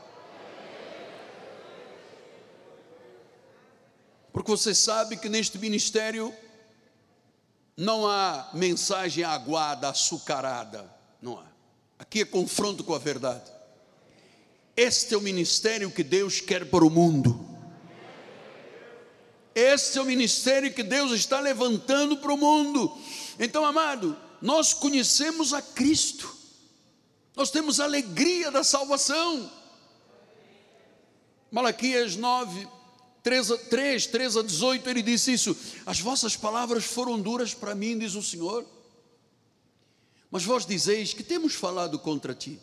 Porque 4.34 4.50
você 4.50 4.74
sabe 4.74 5.16
que 5.16 5.28
neste 5.28 5.56
ministério 5.58 6.34
não 7.76 8.04
há 8.04 8.50
mensagem 8.52 9.22
aguada, 9.22 9.88
açucarada, 9.88 10.92
não 11.22 11.38
há. 11.38 11.46
Aqui 12.00 12.22
é 12.22 12.24
confronto 12.24 12.82
com 12.82 12.92
a 12.92 12.98
verdade. 12.98 13.48
Este 14.76 15.14
é 15.14 15.16
o 15.16 15.20
ministério 15.20 15.88
que 15.88 16.02
Deus 16.02 16.40
quer 16.40 16.68
para 16.68 16.84
o 16.84 16.90
mundo. 16.90 17.48
Este 19.54 19.98
é 19.98 20.02
o 20.02 20.04
ministério 20.04 20.74
que 20.74 20.82
Deus 20.82 21.12
está 21.12 21.38
levantando 21.38 22.16
para 22.16 22.34
o 22.34 22.36
mundo. 22.36 22.92
Então, 23.38 23.64
amado, 23.64 24.16
nós 24.42 24.74
conhecemos 24.74 25.52
a 25.52 25.62
Cristo, 25.62 26.36
nós 27.36 27.52
temos 27.52 27.78
alegria 27.78 28.50
da 28.50 28.64
salvação. 28.64 29.48
Malaquias 31.52 32.16
9, 32.16 32.73
3, 33.24 33.48
3, 33.70 34.06
3 34.06 34.36
a 34.36 34.42
18, 34.42 34.90
ele 34.90 35.02
disse 35.02 35.32
isso: 35.32 35.56
As 35.86 35.98
vossas 35.98 36.36
palavras 36.36 36.84
foram 36.84 37.18
duras 37.18 37.54
para 37.54 37.74
mim, 37.74 37.98
diz 37.98 38.14
o 38.14 38.22
Senhor. 38.22 38.66
Mas 40.30 40.44
vós 40.44 40.66
dizeis 40.66 41.14
que 41.14 41.22
temos 41.22 41.54
falado 41.54 41.98
contra 41.98 42.34
ti. 42.34 42.60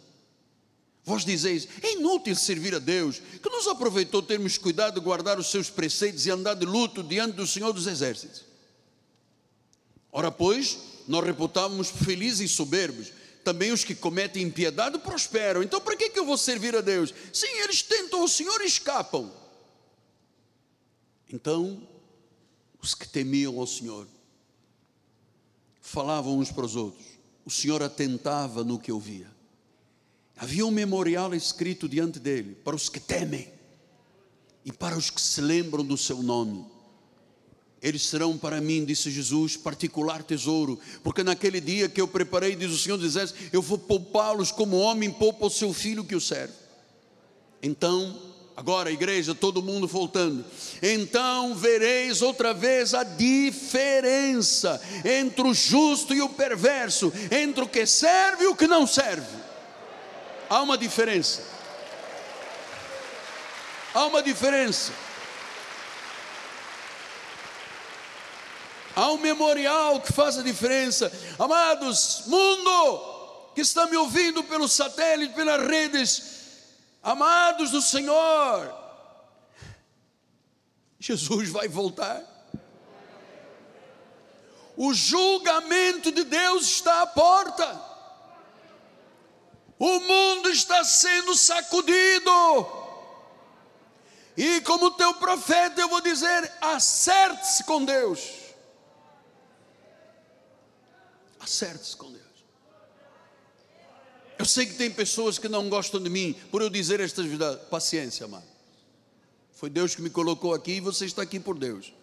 Vós 1.04 1.26
dizeis: 1.26 1.68
é 1.82 1.94
inútil 1.94 2.36
servir 2.36 2.76
a 2.76 2.80
Deus, 2.80 3.20
que 3.42 3.50
nos 3.50 3.68
aproveitou 3.68 4.22
termos 4.22 4.56
cuidado 4.60 4.94
de 4.94 5.00
guardar 5.00 5.40
os 5.40 5.50
seus 5.50 5.68
preceitos 5.68 6.28
e 6.28 6.30
andar 6.30 6.54
de 6.54 6.66
luto 6.66 7.02
diante 7.02 7.34
do 7.34 7.48
Senhor 7.48 7.74
dos 7.74 7.88
Exércitos. 7.88 8.44
Ora, 10.12 10.30
pois, 10.30 10.78
nós 11.08 11.26
reputávamos 11.26 11.90
felizes 11.90 12.52
e 12.52 12.54
soberbos. 12.54 13.12
Também 13.44 13.72
os 13.72 13.84
que 13.84 13.96
cometem 13.96 14.44
impiedade 14.44 15.00
prosperam. 15.00 15.64
Então, 15.64 15.82
para 15.82 15.96
que, 15.96 16.12
que 16.12 16.20
eu 16.20 16.26
vou 16.26 16.38
servir 16.38 16.76
a 16.76 16.82
Deus? 16.82 17.12
Sim, 17.34 17.48
eles 17.64 17.82
tentam 17.82 18.24
o 18.24 18.30
Senhor 18.30 18.62
e 18.62 18.68
escapam. 18.68 19.41
Então, 21.32 21.88
os 22.82 22.94
que 22.94 23.08
temiam 23.08 23.60
ao 23.60 23.68
Senhor 23.68 24.08
falavam 25.82 26.40
uns 26.40 26.52
para 26.52 26.66
os 26.66 26.76
outros. 26.76 27.06
O 27.46 27.50
Senhor 27.50 27.82
atentava 27.82 28.64
no 28.64 28.80
que 28.80 28.92
ouvia. 28.92 29.30
Havia 30.36 30.66
um 30.66 30.72
memorial 30.72 31.34
escrito 31.34 31.88
diante 31.88 32.20
dele 32.20 32.56
para 32.56 32.76
os 32.76 32.90
que 32.90 33.00
temem 33.00 33.52
e 34.66 34.72
para 34.72 34.98
os 34.98 35.10
que 35.10 35.22
se 35.22 35.42
lembram 35.42 35.86
do 35.86 35.98
seu 35.98 36.22
nome. 36.22 36.66
Eles 37.82 38.04
serão 38.04 38.38
para 38.38 38.62
mim, 38.62 38.86
disse 38.86 39.10
Jesus, 39.10 39.58
particular 39.58 40.22
tesouro, 40.22 40.80
porque 41.04 41.24
naquele 41.24 41.60
dia 41.60 41.90
que 41.90 42.00
eu 42.00 42.08
preparei, 42.08 42.56
diz 42.56 42.72
o 42.72 42.78
Senhor 42.78 43.04
Exércitos, 43.04 43.42
eu 43.52 43.62
vou 43.62 43.78
poupá-los 43.78 44.52
como 44.52 44.78
homem 44.78 45.12
poupa 45.12 45.48
o 45.48 45.50
seu 45.50 45.74
filho 45.74 46.06
que 46.06 46.16
o 46.16 46.22
serve. 46.22 46.54
Então, 47.62 48.31
Agora, 48.56 48.92
igreja, 48.92 49.34
todo 49.34 49.64
mundo 49.64 49.88
voltando. 49.88 50.46
Então 50.82 51.56
vereis 51.56 52.22
outra 52.22 52.54
vez 52.54 52.94
a 52.94 53.04
diferença 53.04 54.82
entre 55.06 55.48
o 55.48 55.54
justo 55.54 56.14
e 56.14 56.22
o 56.22 56.30
perverso, 56.30 57.12
entre 57.32 57.64
o 57.64 57.68
que 57.68 57.86
serve 57.86 58.44
e 58.44 58.48
o 58.48 58.56
que 58.56 58.68
não 58.68 58.86
serve. 58.86 59.36
Há 60.50 60.62
uma 60.62 60.78
diferença. 60.78 61.44
Há 63.94 64.06
uma 64.06 64.22
diferença. 64.22 64.92
Há 68.96 69.10
um 69.12 69.18
memorial 69.18 70.02
que 70.02 70.12
faz 70.12 70.38
a 70.38 70.44
diferença. 70.44 71.12
Amados, 71.40 72.24
mundo 72.28 73.52
que 73.56 73.62
está 73.62 73.88
me 73.88 73.98
ouvindo 73.98 74.44
pelo 74.44 74.68
satélite, 74.68 75.34
pelas 75.34 75.66
redes, 75.66 76.41
Amados 77.02 77.72
do 77.72 77.82
Senhor, 77.82 78.74
Jesus 81.00 81.50
vai 81.50 81.68
voltar. 81.68 82.24
O 84.78 84.94
julgamento 84.94 86.12
de 86.12 86.24
Deus 86.24 86.64
está 86.64 87.02
à 87.02 87.08
porta. 87.08 87.92
O 89.80 90.00
mundo 90.00 90.50
está 90.50 90.84
sendo 90.84 91.36
sacudido. 91.36 92.32
E 94.38 94.62
como 94.62 94.92
teu 94.92 95.14
profeta, 95.16 95.82
eu 95.82 95.90
vou 95.90 96.02
dizer: 96.02 96.52
acerte-se 96.62 97.64
com 97.64 97.84
Deus. 97.84 98.22
Acerte-se 101.40 101.98
com 101.98 102.12
Deus. 102.12 102.31
Sei 104.52 104.66
que 104.66 104.74
tem 104.74 104.92
pessoas 104.92 105.38
que 105.38 105.48
não 105.48 105.70
gostam 105.70 106.04
de 106.04 106.10
mim 106.10 106.36
por 106.52 106.62
eu 106.62 106.70
dizer 106.70 107.00
estas 107.00 107.26
verdades. 107.26 107.70
Paciência, 107.70 108.26
amado. 108.26 108.44
Foi 109.54 109.70
Deus 109.70 109.96
que 109.96 110.02
me 110.02 110.10
colocou 110.10 110.54
aqui 110.54 110.74
e 110.74 110.82
você 110.82 111.06
está 111.06 111.22
aqui 111.22 111.40
por 111.40 111.58
Deus. 111.58 111.94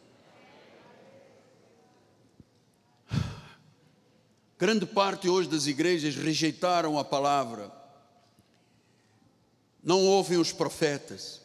Grande 4.59 4.87
parte 4.87 5.29
hoje 5.29 5.47
das 5.47 5.67
igrejas 5.67 6.17
rejeitaram 6.17 6.99
a 6.99 7.05
palavra, 7.05 7.71
não 9.85 10.03
ouvem 10.07 10.39
os 10.39 10.51
profetas. 10.51 11.43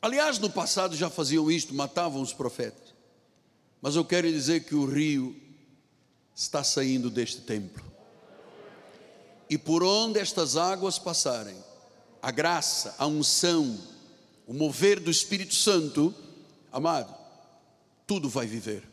Aliás, 0.00 0.38
no 0.38 0.48
passado 0.48 0.96
já 0.96 1.10
faziam 1.10 1.50
isto, 1.50 1.74
matavam 1.74 2.22
os 2.22 2.32
profetas. 2.32 2.94
Mas 3.82 3.96
eu 3.96 4.04
quero 4.06 4.32
dizer 4.32 4.64
que 4.64 4.74
o 4.74 4.86
rio 4.86 5.38
está 6.34 6.64
saindo 6.64 7.10
deste 7.10 7.42
templo 7.42 7.89
e 9.50 9.58
por 9.58 9.82
onde 9.82 10.20
estas 10.20 10.56
águas 10.56 10.96
passarem, 10.96 11.56
a 12.22 12.30
graça, 12.30 12.94
a 12.96 13.06
unção, 13.06 13.76
o 14.46 14.54
mover 14.54 15.00
do 15.00 15.10
Espírito 15.10 15.56
Santo, 15.56 16.14
amado, 16.72 17.12
tudo 18.06 18.28
vai 18.28 18.46
viver. 18.46 18.88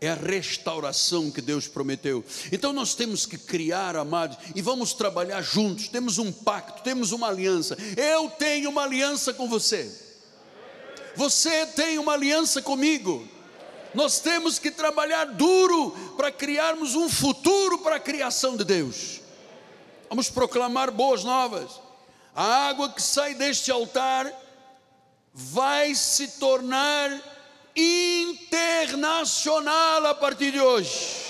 É 0.00 0.08
a 0.08 0.14
restauração 0.14 1.30
que 1.30 1.40
Deus 1.40 1.68
prometeu. 1.68 2.24
Então 2.50 2.72
nós 2.72 2.94
temos 2.94 3.24
que 3.24 3.38
criar, 3.38 3.94
amados, 3.94 4.38
e 4.56 4.62
vamos 4.62 4.94
trabalhar 4.94 5.42
juntos. 5.42 5.88
Temos 5.88 6.18
um 6.18 6.32
pacto, 6.32 6.82
temos 6.82 7.12
uma 7.12 7.28
aliança. 7.28 7.76
Eu 7.96 8.30
tenho 8.30 8.70
uma 8.70 8.82
aliança 8.82 9.32
com 9.32 9.46
você. 9.48 9.94
Você 11.14 11.66
tem 11.66 11.98
uma 11.98 12.14
aliança 12.14 12.62
comigo. 12.62 13.28
Nós 13.94 14.20
temos 14.20 14.58
que 14.58 14.70
trabalhar 14.70 15.24
duro 15.24 15.90
para 16.16 16.30
criarmos 16.30 16.94
um 16.94 17.08
futuro 17.08 17.78
para 17.78 17.96
a 17.96 18.00
criação 18.00 18.56
de 18.56 18.64
Deus. 18.64 19.20
Vamos 20.08 20.30
proclamar 20.30 20.90
boas 20.90 21.24
novas. 21.24 21.80
A 22.34 22.68
água 22.68 22.90
que 22.90 23.02
sai 23.02 23.34
deste 23.34 23.70
altar 23.70 24.32
vai 25.32 25.94
se 25.94 26.38
tornar 26.38 27.10
internacional 27.76 30.06
a 30.06 30.14
partir 30.14 30.52
de 30.52 30.60
hoje. 30.60 31.29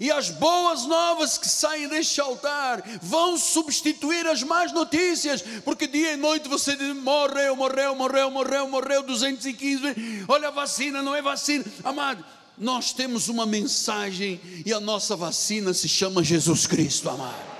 E 0.00 0.10
as 0.10 0.30
boas 0.30 0.86
novas 0.86 1.36
que 1.36 1.46
saem 1.46 1.86
deste 1.86 2.22
altar 2.22 2.82
vão 3.02 3.36
substituir 3.36 4.26
as 4.26 4.42
más 4.42 4.72
notícias, 4.72 5.42
porque 5.62 5.86
dia 5.86 6.14
e 6.14 6.16
noite 6.16 6.48
você 6.48 6.74
diz: 6.74 6.96
morreu, 6.96 7.54
morreu, 7.54 7.94
morreu, 7.94 8.30
morreu, 8.30 8.66
morreu, 8.66 9.02
215. 9.02 10.24
Olha 10.26 10.48
a 10.48 10.50
vacina, 10.50 11.02
não 11.02 11.14
é 11.14 11.20
vacina. 11.20 11.66
Amado, 11.84 12.24
nós 12.56 12.94
temos 12.94 13.28
uma 13.28 13.44
mensagem 13.44 14.40
e 14.64 14.72
a 14.72 14.80
nossa 14.80 15.14
vacina 15.14 15.74
se 15.74 15.86
chama 15.86 16.24
Jesus 16.24 16.66
Cristo, 16.66 17.10
amado. 17.10 17.50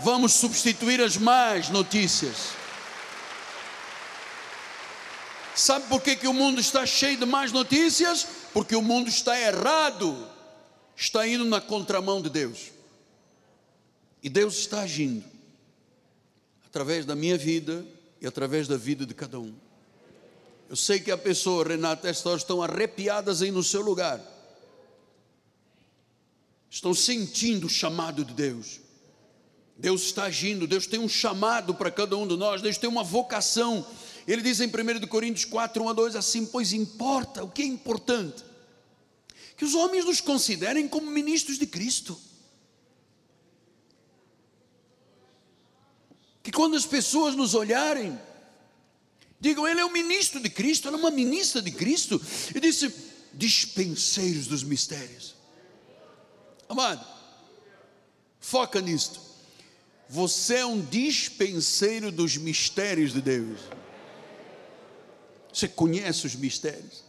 Vamos 0.00 0.34
substituir 0.34 1.00
as 1.00 1.16
más 1.16 1.70
notícias. 1.70 2.58
Sabe 5.54 5.86
por 5.88 6.02
que, 6.02 6.14
que 6.14 6.28
o 6.28 6.34
mundo 6.34 6.60
está 6.60 6.84
cheio 6.84 7.16
de 7.16 7.24
más 7.24 7.52
notícias? 7.52 8.26
Porque 8.52 8.76
o 8.76 8.82
mundo 8.82 9.08
está 9.08 9.36
errado 9.40 10.36
está 10.98 11.26
indo 11.26 11.44
na 11.44 11.60
contramão 11.60 12.20
de 12.20 12.28
Deus. 12.28 12.72
E 14.20 14.28
Deus 14.28 14.58
está 14.58 14.80
agindo 14.80 15.24
através 16.66 17.06
da 17.06 17.14
minha 17.14 17.38
vida 17.38 17.86
e 18.20 18.26
através 18.26 18.66
da 18.66 18.76
vida 18.76 19.06
de 19.06 19.14
cada 19.14 19.38
um. 19.38 19.54
Eu 20.68 20.76
sei 20.76 21.00
que 21.00 21.10
a 21.10 21.16
pessoa, 21.16 21.66
Renata, 21.66 22.08
esta 22.08 22.28
hora 22.28 22.38
estão 22.38 22.62
arrepiadas 22.62 23.40
aí 23.40 23.50
no 23.50 23.62
seu 23.62 23.80
lugar. 23.80 24.20
Estão 26.68 26.92
sentindo 26.92 27.68
o 27.68 27.70
chamado 27.70 28.24
de 28.24 28.34
Deus. 28.34 28.80
Deus 29.78 30.02
está 30.02 30.24
agindo, 30.24 30.66
Deus 30.66 30.86
tem 30.86 30.98
um 30.98 31.08
chamado 31.08 31.72
para 31.72 31.90
cada 31.90 32.16
um 32.16 32.26
de 32.26 32.36
nós, 32.36 32.60
Deus 32.60 32.76
tem 32.76 32.90
uma 32.90 33.04
vocação. 33.04 33.86
Ele 34.26 34.42
diz 34.42 34.60
em 34.60 34.66
1 34.66 35.06
Coríntios 35.06 35.44
4, 35.44 35.82
1 35.82 35.88
a 35.88 35.92
2 35.92 36.16
assim: 36.16 36.44
Pois 36.44 36.72
importa, 36.72 37.44
o 37.44 37.48
que 37.48 37.62
é 37.62 37.66
importante? 37.66 38.47
Que 39.58 39.64
os 39.64 39.74
homens 39.74 40.04
nos 40.04 40.20
considerem 40.20 40.86
como 40.86 41.10
ministros 41.10 41.58
de 41.58 41.66
Cristo. 41.66 42.18
Que 46.44 46.52
quando 46.52 46.76
as 46.76 46.86
pessoas 46.86 47.34
nos 47.34 47.54
olharem, 47.54 48.16
digam, 49.40 49.66
ele 49.66 49.80
é 49.80 49.84
o 49.84 49.92
ministro 49.92 50.40
de 50.40 50.48
Cristo, 50.48 50.86
ela 50.86 50.96
é 50.96 51.00
uma 51.00 51.10
ministra 51.10 51.60
de 51.60 51.72
Cristo, 51.72 52.22
e 52.54 52.60
disse, 52.60 52.94
dispenseiros 53.34 54.46
dos 54.46 54.62
mistérios. 54.62 55.34
Amado, 56.68 57.04
foca 58.38 58.80
nisto. 58.80 59.20
Você 60.08 60.58
é 60.58 60.66
um 60.66 60.80
dispenseiro 60.80 62.12
dos 62.12 62.36
mistérios 62.36 63.12
de 63.12 63.20
Deus. 63.20 63.58
Você 65.52 65.66
conhece 65.66 66.28
os 66.28 66.36
mistérios. 66.36 67.07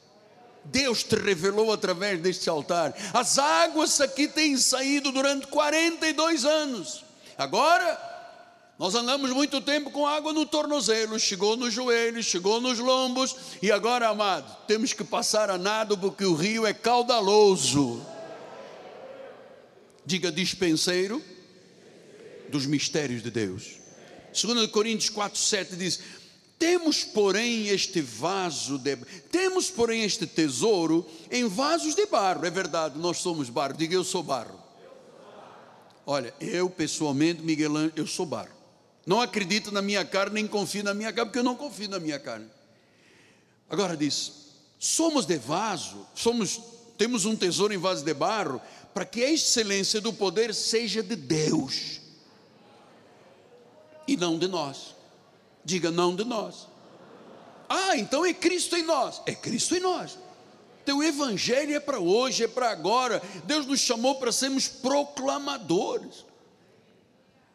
Deus 0.66 1.03
te 1.03 1.16
revelou 1.16 1.72
através 1.72 2.22
deste 2.22 2.49
altar. 2.49 2.93
As 3.14 3.38
águas 3.38 3.99
aqui 4.01 4.28
têm 4.28 4.57
saído 4.57 5.12
durante 5.12 5.47
42 5.47 6.45
anos. 6.45 7.03
Agora, 7.38 8.10
nós 8.80 8.95
andamos 8.95 9.32
muito 9.32 9.60
tempo 9.60 9.91
com 9.91 10.07
água 10.07 10.32
no 10.32 10.45
tornozelo, 10.45 11.20
chegou 11.20 11.57
nos 11.57 11.74
joelhos, 11.74 12.26
chegou 12.26 12.62
nos 12.62 12.80
lombos, 12.80 13.36
e 13.62 13.72
agora, 13.72 14.07
amado, 14.07 14.55
temos 14.68 14.93
que 14.93 15.03
passar 15.03 15.49
a 15.49 15.57
nado 15.57 15.97
porque 15.97 16.24
o 16.24 16.34
rio 16.34 16.66
é 16.66 16.74
caudaloso. 16.74 18.05
Diga 20.05 20.32
dispenseiro 20.32 21.22
dos 22.49 22.66
mistérios 22.66 23.22
de 23.22 23.30
Deus. 23.30 23.80
2 24.34 24.68
Coríntios 24.68 25.10
4, 25.10 25.38
7 25.38 25.76
diz: 25.76 25.99
temos, 26.60 27.05
porém, 27.05 27.70
este 27.70 28.01
vaso 28.01 28.78
de 28.78 28.97
temos, 29.32 29.72
porém, 29.72 30.03
este 30.03 30.28
tesouro 30.28 31.07
em 31.32 31.47
vasos 31.47 31.95
de 31.95 32.05
barro. 32.05 32.45
É 32.45 32.51
verdade, 32.51 32.99
nós 32.99 33.20
somos 33.20 33.49
barro. 33.49 33.74
Diga 33.78 33.95
eu 33.95 34.03
sou 34.03 34.22
barro. 34.22 34.60
Olha, 36.05 36.34
eu 36.41 36.70
pessoalmente, 36.70 37.41
Miguel, 37.41 37.72
eu 37.95 38.05
sou 38.05 38.26
barro. 38.26 38.51
Não 39.05 39.22
acredito 39.22 39.72
na 39.72 39.82
minha 39.82 40.03
carne, 40.03 40.36
nem 40.36 40.47
confio 40.47 40.84
na 40.84 40.93
minha 40.93 41.14
carne, 41.14 41.30
porque 41.30 41.39
eu 41.39 41.43
não 41.43 41.55
confio 41.55 41.88
na 41.88 41.99
minha 41.99 42.20
carne. 42.20 42.47
Agora 43.70 43.95
diz: 43.95 44.34
somos 44.78 45.26
de 45.26 45.38
vaso, 45.38 46.05
somos, 46.14 46.60
temos 46.97 47.24
um 47.24 47.36
tesouro 47.36 47.74
em 47.74 47.78
vaso 47.78 48.03
de 48.03 48.14
barro, 48.14 48.62
para 48.93 49.05
que 49.05 49.24
a 49.24 49.32
excelência 49.32 50.01
do 50.01 50.12
poder 50.12 50.53
seja 50.53 51.01
de 51.01 51.16
Deus 51.16 52.01
e 54.05 54.18
não 54.18 54.38
de 54.38 54.47
nós. 54.47 54.98
Diga 55.70 55.91
não 55.91 56.15
de 56.15 56.26
nós. 56.26 56.67
Ah, 57.70 57.95
então 57.95 58.26
é 58.26 58.34
Cristo 58.34 58.76
em 58.76 58.82
nós. 58.82 59.22
É 59.28 59.36
Cristo 59.36 59.76
em 59.76 59.80
nós. 59.80 60.17
Então 60.82 60.97
o 60.97 61.03
evangelho 61.03 61.76
é 61.76 61.80
para 61.80 61.99
hoje, 61.99 62.43
é 62.43 62.47
para 62.47 62.72
agora. 62.72 63.22
Deus 63.43 63.67
nos 63.67 63.80
chamou 63.80 64.15
para 64.15 64.32
sermos 64.32 64.67
proclamadores. 64.67 66.26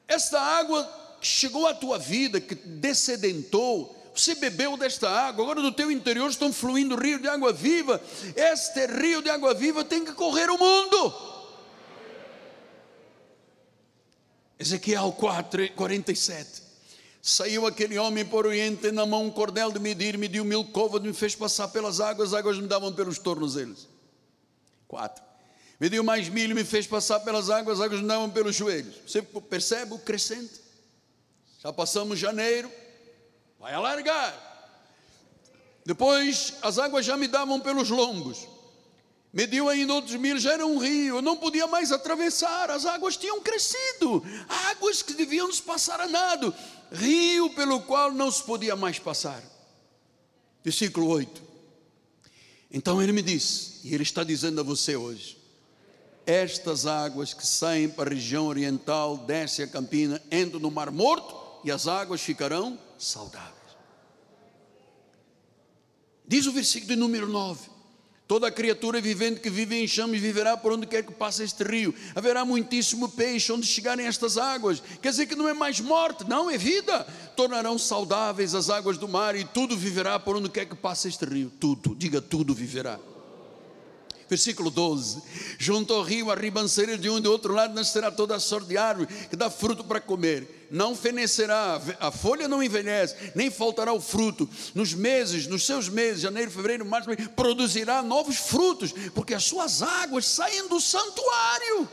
Esta 0.06 0.40
água 0.40 0.84
que 1.20 1.26
chegou 1.26 1.66
à 1.66 1.74
tua 1.74 1.98
vida, 1.98 2.40
que 2.40 2.54
descedentou, 2.54 3.92
você 4.14 4.36
bebeu 4.36 4.76
desta 4.76 5.10
água, 5.10 5.42
agora 5.42 5.60
no 5.60 5.72
teu 5.72 5.90
interior 5.90 6.30
estão 6.30 6.52
fluindo 6.52 6.94
rio 6.94 7.18
de 7.18 7.26
água 7.26 7.52
viva. 7.52 8.00
Este 8.36 8.86
rio 8.86 9.22
de 9.22 9.28
água 9.28 9.52
viva 9.54 9.84
tem 9.84 10.04
que 10.04 10.12
correr 10.12 10.48
o 10.50 10.56
mundo. 10.56 11.12
Ezequiel 14.56 15.10
4, 15.10 15.72
47. 15.72 16.63
Saiu 17.26 17.66
aquele 17.66 17.98
homem 17.98 18.22
por 18.22 18.44
oriente, 18.44 18.92
na 18.92 19.06
mão 19.06 19.24
um 19.24 19.30
cordel 19.30 19.72
de 19.72 19.78
medir, 19.78 20.18
mediu 20.18 20.44
mil 20.44 20.62
covas, 20.62 21.00
me 21.00 21.14
fez 21.14 21.34
passar 21.34 21.68
pelas 21.68 21.98
águas, 21.98 22.34
as 22.34 22.38
águas 22.38 22.58
me 22.58 22.66
davam 22.66 22.92
pelos 22.92 23.18
tornozelos. 23.18 23.88
Quatro. 24.86 25.24
Mediu 25.80 26.04
mais 26.04 26.28
mil, 26.28 26.54
me 26.54 26.62
fez 26.64 26.86
passar 26.86 27.20
pelas 27.20 27.48
águas, 27.48 27.80
as 27.80 27.86
águas 27.86 28.02
me 28.02 28.06
davam 28.06 28.28
pelos 28.28 28.54
joelhos. 28.54 28.96
Você 29.06 29.22
percebe 29.22 29.94
o 29.94 29.98
crescente? 29.98 30.60
Já 31.62 31.72
passamos 31.72 32.18
janeiro, 32.18 32.70
vai 33.58 33.72
alargar. 33.72 34.38
Depois 35.82 36.52
as 36.60 36.78
águas 36.78 37.06
já 37.06 37.16
me 37.16 37.26
davam 37.26 37.58
pelos 37.58 37.88
lombos. 37.88 38.46
Mediu 39.34 39.68
ainda 39.68 39.92
outros 39.92 40.14
mil, 40.14 40.38
já 40.38 40.52
era 40.52 40.64
um 40.64 40.78
rio, 40.78 41.16
eu 41.16 41.22
não 41.22 41.36
podia 41.36 41.66
mais 41.66 41.90
atravessar, 41.90 42.70
as 42.70 42.86
águas 42.86 43.16
tinham 43.16 43.40
crescido, 43.40 44.24
águas 44.70 45.02
que 45.02 45.12
deviam 45.12 45.48
nos 45.48 45.60
passar 45.60 46.00
a 46.00 46.06
nado 46.06 46.54
rio 46.92 47.50
pelo 47.50 47.80
qual 47.80 48.12
não 48.12 48.30
se 48.30 48.42
podia 48.44 48.76
mais 48.76 49.00
passar. 49.00 49.42
Versículo 50.62 51.08
8. 51.08 51.42
Então 52.70 53.02
ele 53.02 53.12
me 53.12 53.22
disse, 53.22 53.80
e 53.82 53.92
ele 53.92 54.04
está 54.04 54.22
dizendo 54.22 54.60
a 54.60 54.64
você 54.64 54.94
hoje: 54.94 55.36
estas 56.24 56.86
águas 56.86 57.34
que 57.34 57.46
saem 57.46 57.88
para 57.88 58.10
a 58.10 58.14
região 58.14 58.46
oriental, 58.46 59.16
descem 59.18 59.64
a 59.64 59.68
campina, 59.68 60.22
entram 60.30 60.60
no 60.60 60.70
Mar 60.70 60.90
Morto 60.90 61.34
e 61.64 61.72
as 61.72 61.88
águas 61.88 62.20
ficarão 62.20 62.78
saudáveis. 62.96 63.52
Diz 66.26 66.46
o 66.46 66.52
versículo 66.52 66.96
número 66.96 67.28
9: 67.28 67.73
Toda 68.34 68.50
criatura 68.50 69.00
vivente 69.00 69.38
que 69.38 69.48
vive 69.48 69.80
em 69.80 69.86
chamas 69.86 70.18
viverá 70.20 70.56
por 70.56 70.72
onde 70.72 70.88
quer 70.88 71.04
que 71.04 71.12
passe 71.12 71.44
este 71.44 71.62
rio. 71.62 71.94
Haverá 72.16 72.44
muitíssimo 72.44 73.08
peixe 73.08 73.52
onde 73.52 73.64
chegarem 73.64 74.08
estas 74.08 74.36
águas. 74.36 74.82
Quer 75.00 75.10
dizer 75.10 75.26
que 75.26 75.36
não 75.36 75.48
é 75.48 75.54
mais 75.54 75.78
morte, 75.78 76.28
não, 76.28 76.50
é 76.50 76.58
vida. 76.58 77.06
Tornarão 77.36 77.78
saudáveis 77.78 78.52
as 78.52 78.70
águas 78.70 78.98
do 78.98 79.06
mar 79.06 79.36
e 79.36 79.44
tudo 79.44 79.76
viverá 79.76 80.18
por 80.18 80.34
onde 80.34 80.48
quer 80.48 80.64
que 80.64 80.74
passe 80.74 81.06
este 81.06 81.24
rio. 81.24 81.48
Tudo, 81.60 81.94
diga 81.94 82.20
tudo 82.20 82.52
viverá. 82.52 82.98
Versículo 84.34 84.68
12: 84.68 85.22
Junto 85.60 85.94
ao 85.94 86.02
rio, 86.02 86.28
a 86.28 86.34
ribanceira 86.34 86.98
de 86.98 87.08
um 87.08 87.18
e 87.18 87.20
do 87.20 87.30
outro 87.30 87.54
lado 87.54 87.72
nascerá 87.72 88.10
toda 88.10 88.34
a 88.34 88.40
sorte 88.40 88.66
de 88.66 88.76
árvore 88.76 89.06
que 89.30 89.36
dá 89.36 89.48
fruto 89.48 89.84
para 89.84 90.00
comer. 90.00 90.66
Não 90.72 90.96
fenecerá, 90.96 91.80
a 92.00 92.10
folha 92.10 92.48
não 92.48 92.60
envelhece, 92.60 93.14
nem 93.36 93.48
faltará 93.48 93.92
o 93.92 94.00
fruto. 94.00 94.50
Nos 94.74 94.92
meses, 94.92 95.46
nos 95.46 95.64
seus 95.64 95.88
meses, 95.88 96.22
janeiro, 96.22 96.50
fevereiro, 96.50 96.84
março, 96.84 97.10
produzirá 97.36 98.02
novos 98.02 98.38
frutos, 98.38 98.92
porque 99.14 99.34
as 99.34 99.44
suas 99.44 99.82
águas 99.82 100.26
saem 100.26 100.66
do 100.66 100.80
santuário. 100.80 101.88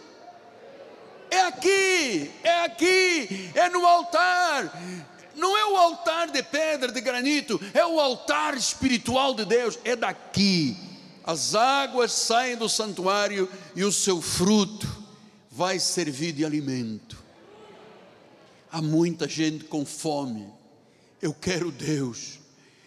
É 1.29 1.41
aqui, 1.41 2.31
é 2.43 2.65
aqui, 2.65 3.51
é 3.53 3.69
no 3.69 3.85
altar. 3.85 4.81
Não 5.35 5.55
é 5.55 5.63
o 5.65 5.77
altar 5.77 6.31
de 6.31 6.41
pedra, 6.41 6.91
de 6.91 7.01
granito, 7.01 7.61
é 7.71 7.85
o 7.85 7.99
altar 7.99 8.57
espiritual 8.57 9.35
de 9.35 9.45
Deus, 9.45 9.77
é 9.83 9.95
daqui 9.95 10.89
as 11.23 11.55
águas 11.55 12.11
saem 12.11 12.55
do 12.55 12.67
santuário 12.67 13.49
e 13.75 13.83
o 13.83 13.91
seu 13.91 14.21
fruto 14.21 14.87
vai 15.49 15.79
servir 15.79 16.31
de 16.31 16.45
alimento. 16.45 17.21
Há 18.71 18.81
muita 18.81 19.27
gente 19.27 19.65
com 19.65 19.85
fome. 19.85 20.47
Eu 21.21 21.33
quero 21.33 21.71
Deus, 21.71 22.39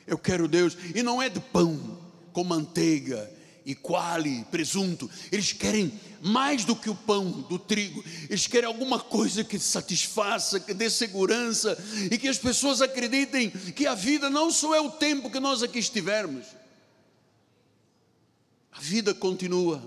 eu 0.06 0.18
quero 0.18 0.48
Deus, 0.48 0.76
e 0.94 1.02
não 1.02 1.22
é 1.22 1.28
de 1.28 1.38
pão 1.38 1.98
com 2.32 2.42
manteiga 2.42 3.30
e 3.66 3.74
quale, 3.74 4.44
presunto, 4.50 5.10
eles 5.32 5.52
querem 5.52 5.92
mais 6.20 6.64
do 6.64 6.76
que 6.76 6.90
o 6.90 6.94
pão 6.94 7.30
do 7.30 7.58
trigo, 7.58 8.04
eles 8.28 8.46
querem 8.46 8.66
alguma 8.66 8.98
coisa 8.98 9.42
que 9.42 9.58
satisfaça, 9.58 10.60
que 10.60 10.74
dê 10.74 10.90
segurança 10.90 11.76
e 12.10 12.18
que 12.18 12.28
as 12.28 12.38
pessoas 12.38 12.82
acreditem 12.82 13.50
que 13.50 13.86
a 13.86 13.94
vida 13.94 14.28
não 14.28 14.50
só 14.50 14.74
é 14.74 14.80
o 14.80 14.90
tempo 14.90 15.30
que 15.30 15.40
nós 15.40 15.62
aqui 15.62 15.78
estivermos, 15.78 16.44
a 18.74 18.80
vida 18.80 19.14
continua. 19.14 19.82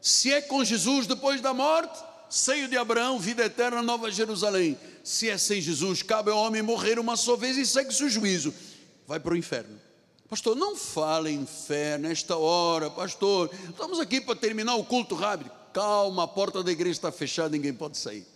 Se 0.00 0.32
é 0.32 0.40
com 0.40 0.64
Jesus 0.64 1.06
depois 1.06 1.40
da 1.40 1.52
morte, 1.52 1.98
seio 2.30 2.68
de 2.68 2.76
Abraão, 2.76 3.18
vida 3.18 3.44
eterna, 3.44 3.82
nova 3.82 4.10
Jerusalém. 4.10 4.78
Se 5.02 5.28
é 5.28 5.36
sem 5.36 5.60
Jesus, 5.60 6.02
cabe 6.02 6.30
ao 6.30 6.38
homem 6.38 6.62
morrer 6.62 6.98
uma 6.98 7.16
só 7.16 7.36
vez 7.36 7.56
e 7.56 7.66
segue-se 7.66 8.04
o 8.04 8.08
juízo. 8.08 8.54
Vai 9.06 9.18
para 9.18 9.34
o 9.34 9.36
inferno. 9.36 9.80
Pastor, 10.28 10.54
não 10.54 10.76
fale 10.76 11.30
em 11.30 11.46
nesta 11.98 12.36
hora, 12.36 12.90
pastor. 12.90 13.50
Estamos 13.68 13.98
aqui 13.98 14.20
para 14.20 14.36
terminar 14.36 14.76
o 14.76 14.84
culto 14.84 15.14
rápido. 15.14 15.50
Calma, 15.72 16.24
a 16.24 16.28
porta 16.28 16.62
da 16.62 16.70
igreja 16.70 16.98
está 16.98 17.10
fechada, 17.10 17.48
ninguém 17.48 17.72
pode 17.72 17.96
sair. 17.96 18.26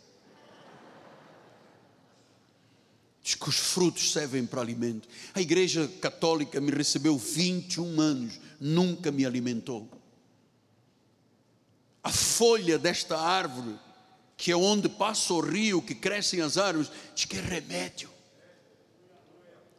Diz 3.23 3.35
que 3.37 3.49
os 3.49 3.57
frutos 3.57 4.11
servem 4.11 4.45
para 4.45 4.61
alimento. 4.61 5.09
A 5.35 5.41
igreja 5.41 5.89
católica 6.01 6.61
me 6.61 6.73
recebeu 6.73 7.17
21 7.17 8.01
anos, 8.01 8.41
nunca 8.63 9.11
me 9.11 9.27
alimentou. 9.27 9.91
A 12.03 12.11
folha 12.11 12.79
desta 12.79 13.19
árvore, 13.19 13.75
que 14.37 14.53
é 14.53 14.57
onde 14.57 14.89
passa 14.89 15.35
o 15.35 15.41
rio, 15.41 15.83
que 15.83 15.95
crescem 15.95 16.41
as 16.41 16.57
árvores, 16.57 16.91
diz 17.15 17.25
que 17.25 17.37
é 17.37 17.41
remédio. 17.41 18.09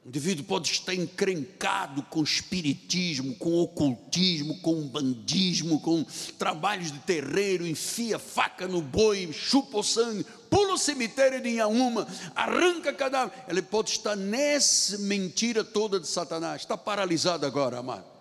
O 0.05 0.09
indivíduo 0.09 0.43
pode 0.43 0.69
estar 0.69 0.93
encrencado 0.93 2.03
com 2.03 2.21
espiritismo, 2.21 3.35
com 3.35 3.53
ocultismo, 3.61 4.59
com 4.59 4.85
bandismo, 4.85 5.79
com 5.79 6.05
trabalhos 6.37 6.91
de 6.91 6.99
terreiro, 6.99 7.65
enfia 7.65 8.19
faca 8.19 8.67
no 8.67 8.81
boi, 8.81 9.31
chupa 9.31 9.77
o 9.77 9.83
sangue, 9.83 10.25
pula 10.49 10.73
o 10.73 10.77
cemitério 10.77 11.41
de 11.41 11.51
Inhaúma, 11.51 12.05
arranca 12.35 12.91
cadáver. 12.91 13.33
Ele 13.47 13.61
pode 13.61 13.91
estar 13.91 14.17
nessa 14.17 14.97
mentira 14.97 15.63
toda 15.63 16.01
de 16.01 16.07
Satanás. 16.07 16.63
Está 16.63 16.75
paralisado 16.75 17.45
agora, 17.45 17.79
amado. 17.79 18.12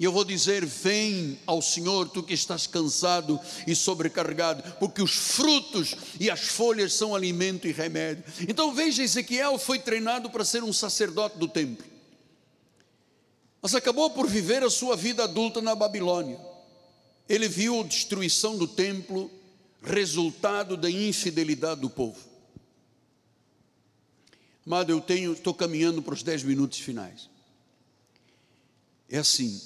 E 0.00 0.04
eu 0.04 0.10
vou 0.10 0.24
dizer: 0.24 0.64
vem 0.64 1.38
ao 1.46 1.60
Senhor, 1.60 2.08
tu 2.08 2.22
que 2.22 2.32
estás 2.32 2.66
cansado 2.66 3.38
e 3.66 3.76
sobrecarregado, 3.76 4.62
porque 4.80 5.02
os 5.02 5.12
frutos 5.12 5.94
e 6.18 6.30
as 6.30 6.40
folhas 6.40 6.94
são 6.94 7.14
alimento 7.14 7.68
e 7.68 7.72
remédio. 7.72 8.24
Então 8.48 8.74
veja: 8.74 9.02
Ezequiel 9.02 9.58
foi 9.58 9.78
treinado 9.78 10.30
para 10.30 10.42
ser 10.42 10.64
um 10.64 10.72
sacerdote 10.72 11.36
do 11.36 11.46
templo, 11.46 11.84
mas 13.60 13.74
acabou 13.74 14.08
por 14.08 14.26
viver 14.26 14.64
a 14.64 14.70
sua 14.70 14.96
vida 14.96 15.24
adulta 15.24 15.60
na 15.60 15.74
Babilônia. 15.74 16.40
Ele 17.28 17.46
viu 17.46 17.80
a 17.80 17.84
destruição 17.84 18.56
do 18.56 18.66
templo, 18.66 19.30
resultado 19.82 20.78
da 20.78 20.90
infidelidade 20.90 21.82
do 21.82 21.90
povo. 21.90 22.18
Amado, 24.66 24.90
eu 24.90 25.00
tenho, 25.00 25.34
estou 25.34 25.52
caminhando 25.52 26.00
para 26.00 26.14
os 26.14 26.22
dez 26.22 26.42
minutos 26.42 26.78
finais. 26.78 27.28
É 29.08 29.18
assim, 29.18 29.60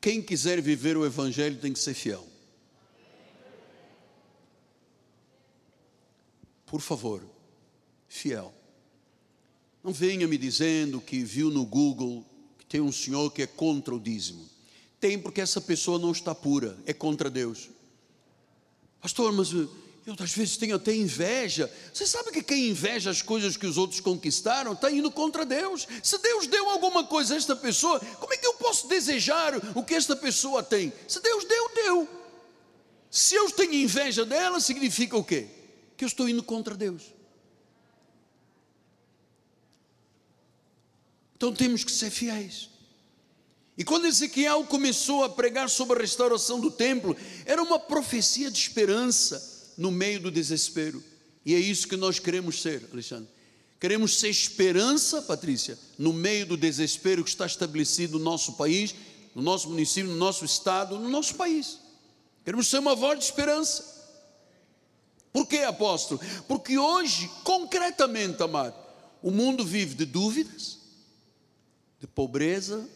quem 0.00 0.22
quiser 0.22 0.60
viver 0.60 0.96
o 0.96 1.04
Evangelho 1.04 1.58
tem 1.58 1.72
que 1.72 1.78
ser 1.78 1.94
fiel. 1.94 2.26
Por 6.66 6.80
favor, 6.80 7.22
fiel. 8.08 8.54
Não 9.82 9.92
venha 9.92 10.28
me 10.28 10.36
dizendo 10.36 11.00
que 11.00 11.24
viu 11.24 11.50
no 11.50 11.64
Google 11.64 12.24
que 12.58 12.66
tem 12.66 12.80
um 12.80 12.92
senhor 12.92 13.32
que 13.32 13.42
é 13.42 13.46
contra 13.46 13.94
o 13.94 14.00
dízimo. 14.00 14.46
Tem 15.00 15.18
porque 15.18 15.40
essa 15.40 15.60
pessoa 15.60 15.98
não 15.98 16.12
está 16.12 16.34
pura, 16.34 16.76
é 16.84 16.92
contra 16.92 17.30
Deus. 17.30 17.70
Pastor, 19.00 19.32
mas 19.32 19.50
eu 20.08 20.16
às 20.18 20.32
vezes 20.32 20.56
tenho 20.56 20.76
até 20.76 20.94
inveja. 20.94 21.70
Você 21.92 22.06
sabe 22.06 22.30
que 22.30 22.42
quem 22.42 22.70
inveja 22.70 23.10
as 23.10 23.20
coisas 23.20 23.58
que 23.58 23.66
os 23.66 23.76
outros 23.76 24.00
conquistaram 24.00 24.72
está 24.72 24.90
indo 24.90 25.10
contra 25.10 25.44
Deus. 25.44 25.86
Se 26.02 26.16
Deus 26.16 26.46
deu 26.46 26.70
alguma 26.70 27.04
coisa 27.04 27.34
a 27.34 27.36
esta 27.36 27.54
pessoa, 27.54 28.00
como 28.00 28.32
é 28.32 28.38
que 28.38 28.46
eu 28.46 28.54
posso 28.54 28.88
desejar 28.88 29.54
o 29.76 29.84
que 29.84 29.94
esta 29.94 30.16
pessoa 30.16 30.62
tem? 30.62 30.90
Se 31.06 31.20
Deus 31.20 31.44
deu, 31.44 31.70
deu. 31.74 32.08
Se 33.10 33.34
eu 33.34 33.50
tenho 33.50 33.74
inveja 33.74 34.24
dela, 34.24 34.60
significa 34.60 35.14
o 35.14 35.22
quê? 35.22 35.46
Que 35.94 36.04
eu 36.04 36.08
estou 36.08 36.26
indo 36.26 36.42
contra 36.42 36.74
Deus. 36.74 37.02
Então 41.36 41.52
temos 41.52 41.84
que 41.84 41.92
ser 41.92 42.08
fiéis. 42.08 42.70
E 43.76 43.84
quando 43.84 44.06
Ezequiel 44.06 44.64
começou 44.64 45.22
a 45.22 45.28
pregar 45.28 45.68
sobre 45.68 45.98
a 45.98 46.00
restauração 46.00 46.58
do 46.58 46.70
templo, 46.70 47.14
era 47.44 47.62
uma 47.62 47.78
profecia 47.78 48.50
de 48.50 48.58
esperança 48.58 49.57
no 49.78 49.92
meio 49.92 50.20
do 50.20 50.30
desespero. 50.30 51.02
E 51.46 51.54
é 51.54 51.58
isso 51.58 51.86
que 51.86 51.96
nós 51.96 52.18
queremos 52.18 52.60
ser, 52.60 52.86
Alexandre. 52.92 53.28
Queremos 53.80 54.18
ser 54.18 54.28
esperança, 54.28 55.22
Patrícia, 55.22 55.78
no 55.96 56.12
meio 56.12 56.44
do 56.44 56.56
desespero 56.56 57.22
que 57.22 57.30
está 57.30 57.46
estabelecido 57.46 58.18
no 58.18 58.24
nosso 58.24 58.54
país, 58.54 58.94
no 59.34 59.40
nosso 59.40 59.68
município, 59.70 60.10
no 60.10 60.16
nosso 60.16 60.44
estado, 60.44 60.98
no 60.98 61.08
nosso 61.08 61.36
país. 61.36 61.78
Queremos 62.44 62.66
ser 62.66 62.80
uma 62.80 62.96
voz 62.96 63.20
de 63.20 63.24
esperança. 63.24 63.96
Por 65.32 65.46
que, 65.46 65.58
apóstolo? 65.58 66.20
Porque 66.48 66.76
hoje, 66.76 67.30
concretamente, 67.44 68.42
amado, 68.42 68.74
o 69.22 69.30
mundo 69.30 69.64
vive 69.64 69.94
de 69.94 70.04
dúvidas, 70.04 70.78
de 72.00 72.06
pobreza, 72.08 72.88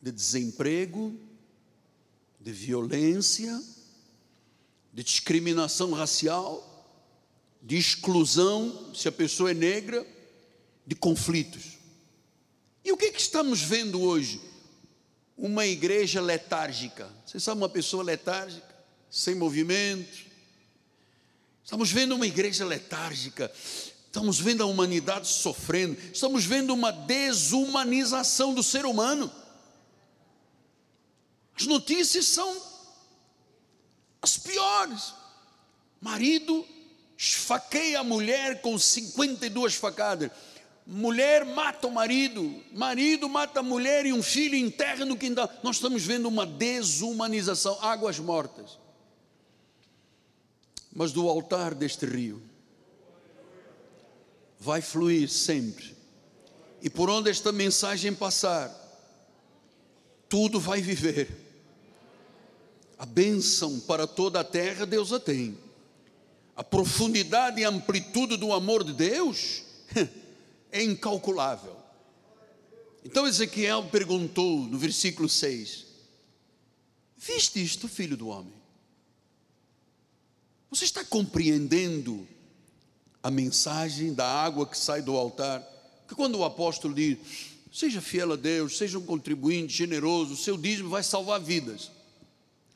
de 0.00 0.12
desemprego, 0.12 1.18
de 2.40 2.52
violência, 2.52 3.60
de 4.92 5.02
discriminação 5.02 5.92
racial, 5.92 6.66
de 7.62 7.76
exclusão, 7.76 8.92
se 8.94 9.08
a 9.08 9.12
pessoa 9.12 9.50
é 9.50 9.54
negra, 9.54 10.06
de 10.86 10.94
conflitos. 10.94 11.78
E 12.84 12.90
o 12.92 12.96
que, 12.96 13.06
é 13.06 13.12
que 13.12 13.20
estamos 13.20 13.60
vendo 13.60 14.00
hoje? 14.00 14.40
Uma 15.36 15.66
igreja 15.66 16.20
letárgica. 16.20 17.08
Você 17.24 17.38
sabe 17.38 17.60
uma 17.60 17.68
pessoa 17.68 18.02
letárgica, 18.02 18.74
sem 19.10 19.34
movimento? 19.34 20.30
Estamos 21.62 21.92
vendo 21.92 22.14
uma 22.14 22.26
igreja 22.26 22.64
letárgica. 22.64 23.52
Estamos 24.06 24.40
vendo 24.40 24.62
a 24.62 24.66
humanidade 24.66 25.28
sofrendo. 25.28 25.96
Estamos 26.12 26.44
vendo 26.44 26.74
uma 26.74 26.90
desumanização 26.90 28.52
do 28.52 28.62
ser 28.62 28.84
humano. 28.84 29.30
As 31.54 31.66
notícias 31.66 32.24
são 32.24 32.69
as 34.22 34.36
piores. 34.36 35.14
Marido 36.00 36.66
esfaqueia 37.16 38.00
a 38.00 38.04
mulher 38.04 38.60
com 38.60 38.78
52 38.78 39.74
facadas. 39.74 40.30
Mulher 40.86 41.44
mata 41.44 41.86
o 41.86 41.92
marido, 41.92 42.62
marido 42.72 43.28
mata 43.28 43.60
a 43.60 43.62
mulher 43.62 44.06
e 44.06 44.12
um 44.12 44.22
filho 44.22 44.56
enterra 44.56 45.04
no 45.04 45.16
quintal. 45.16 45.48
Nós 45.62 45.76
estamos 45.76 46.02
vendo 46.02 46.26
uma 46.26 46.46
desumanização, 46.46 47.78
águas 47.80 48.18
mortas. 48.18 48.78
Mas 50.92 51.12
do 51.12 51.28
altar 51.28 51.74
deste 51.74 52.06
rio 52.06 52.42
vai 54.58 54.80
fluir 54.80 55.28
sempre. 55.28 55.96
E 56.82 56.90
por 56.90 57.08
onde 57.08 57.30
esta 57.30 57.52
mensagem 57.52 58.12
passar, 58.14 58.74
tudo 60.28 60.58
vai 60.58 60.80
viver 60.80 61.28
a 63.00 63.06
bênção 63.06 63.80
para 63.80 64.06
toda 64.06 64.40
a 64.40 64.44
terra, 64.44 64.84
Deus 64.84 65.10
a 65.10 65.18
tem. 65.18 65.56
A 66.54 66.62
profundidade 66.62 67.58
e 67.58 67.64
amplitude 67.64 68.36
do 68.36 68.52
amor 68.52 68.84
de 68.84 68.92
Deus 68.92 69.62
é 70.70 70.82
incalculável. 70.82 71.74
Então 73.02 73.26
Ezequiel 73.26 73.84
perguntou 73.84 74.58
no 74.66 74.76
versículo 74.76 75.30
6: 75.30 75.86
Viste 77.16 77.64
isto, 77.64 77.88
filho 77.88 78.18
do 78.18 78.28
homem? 78.28 78.52
Você 80.70 80.84
está 80.84 81.02
compreendendo 81.02 82.28
a 83.22 83.30
mensagem 83.30 84.12
da 84.12 84.26
água 84.26 84.66
que 84.66 84.76
sai 84.76 85.00
do 85.00 85.16
altar? 85.16 85.66
Que 86.06 86.14
quando 86.14 86.36
o 86.36 86.44
apóstolo 86.44 86.92
diz: 86.92 87.16
Seja 87.72 88.02
fiel 88.02 88.34
a 88.34 88.36
Deus, 88.36 88.76
seja 88.76 88.98
um 88.98 89.06
contribuinte 89.06 89.72
generoso, 89.72 90.34
o 90.34 90.36
seu 90.36 90.58
dízimo 90.58 90.90
vai 90.90 91.02
salvar 91.02 91.40
vidas. 91.40 91.98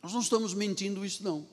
Nós 0.04 0.12
não 0.12 0.20
estamos 0.20 0.52
mentindo 0.52 1.02
isso, 1.02 1.24
não. 1.24 1.46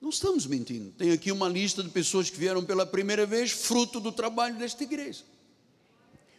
Não 0.00 0.08
estamos 0.08 0.46
mentindo. 0.46 0.92
Tem 0.92 1.10
aqui 1.10 1.32
uma 1.32 1.48
lista 1.48 1.82
de 1.82 1.88
pessoas 1.88 2.30
que 2.30 2.38
vieram 2.38 2.64
pela 2.64 2.86
primeira 2.86 3.26
vez, 3.26 3.50
fruto 3.50 3.98
do 3.98 4.12
trabalho 4.12 4.56
desta 4.56 4.84
igreja. 4.84 5.24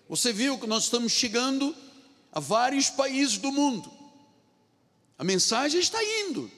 Você 0.07 0.31
viu 0.31 0.57
que 0.57 0.65
nós 0.65 0.85
estamos 0.85 1.11
chegando 1.11 1.75
a 2.31 2.39
vários 2.39 2.89
países 2.89 3.37
do 3.39 3.51
mundo. 3.51 3.91
A 5.17 5.23
mensagem 5.25 5.81
está 5.81 6.01
indo. 6.01 6.49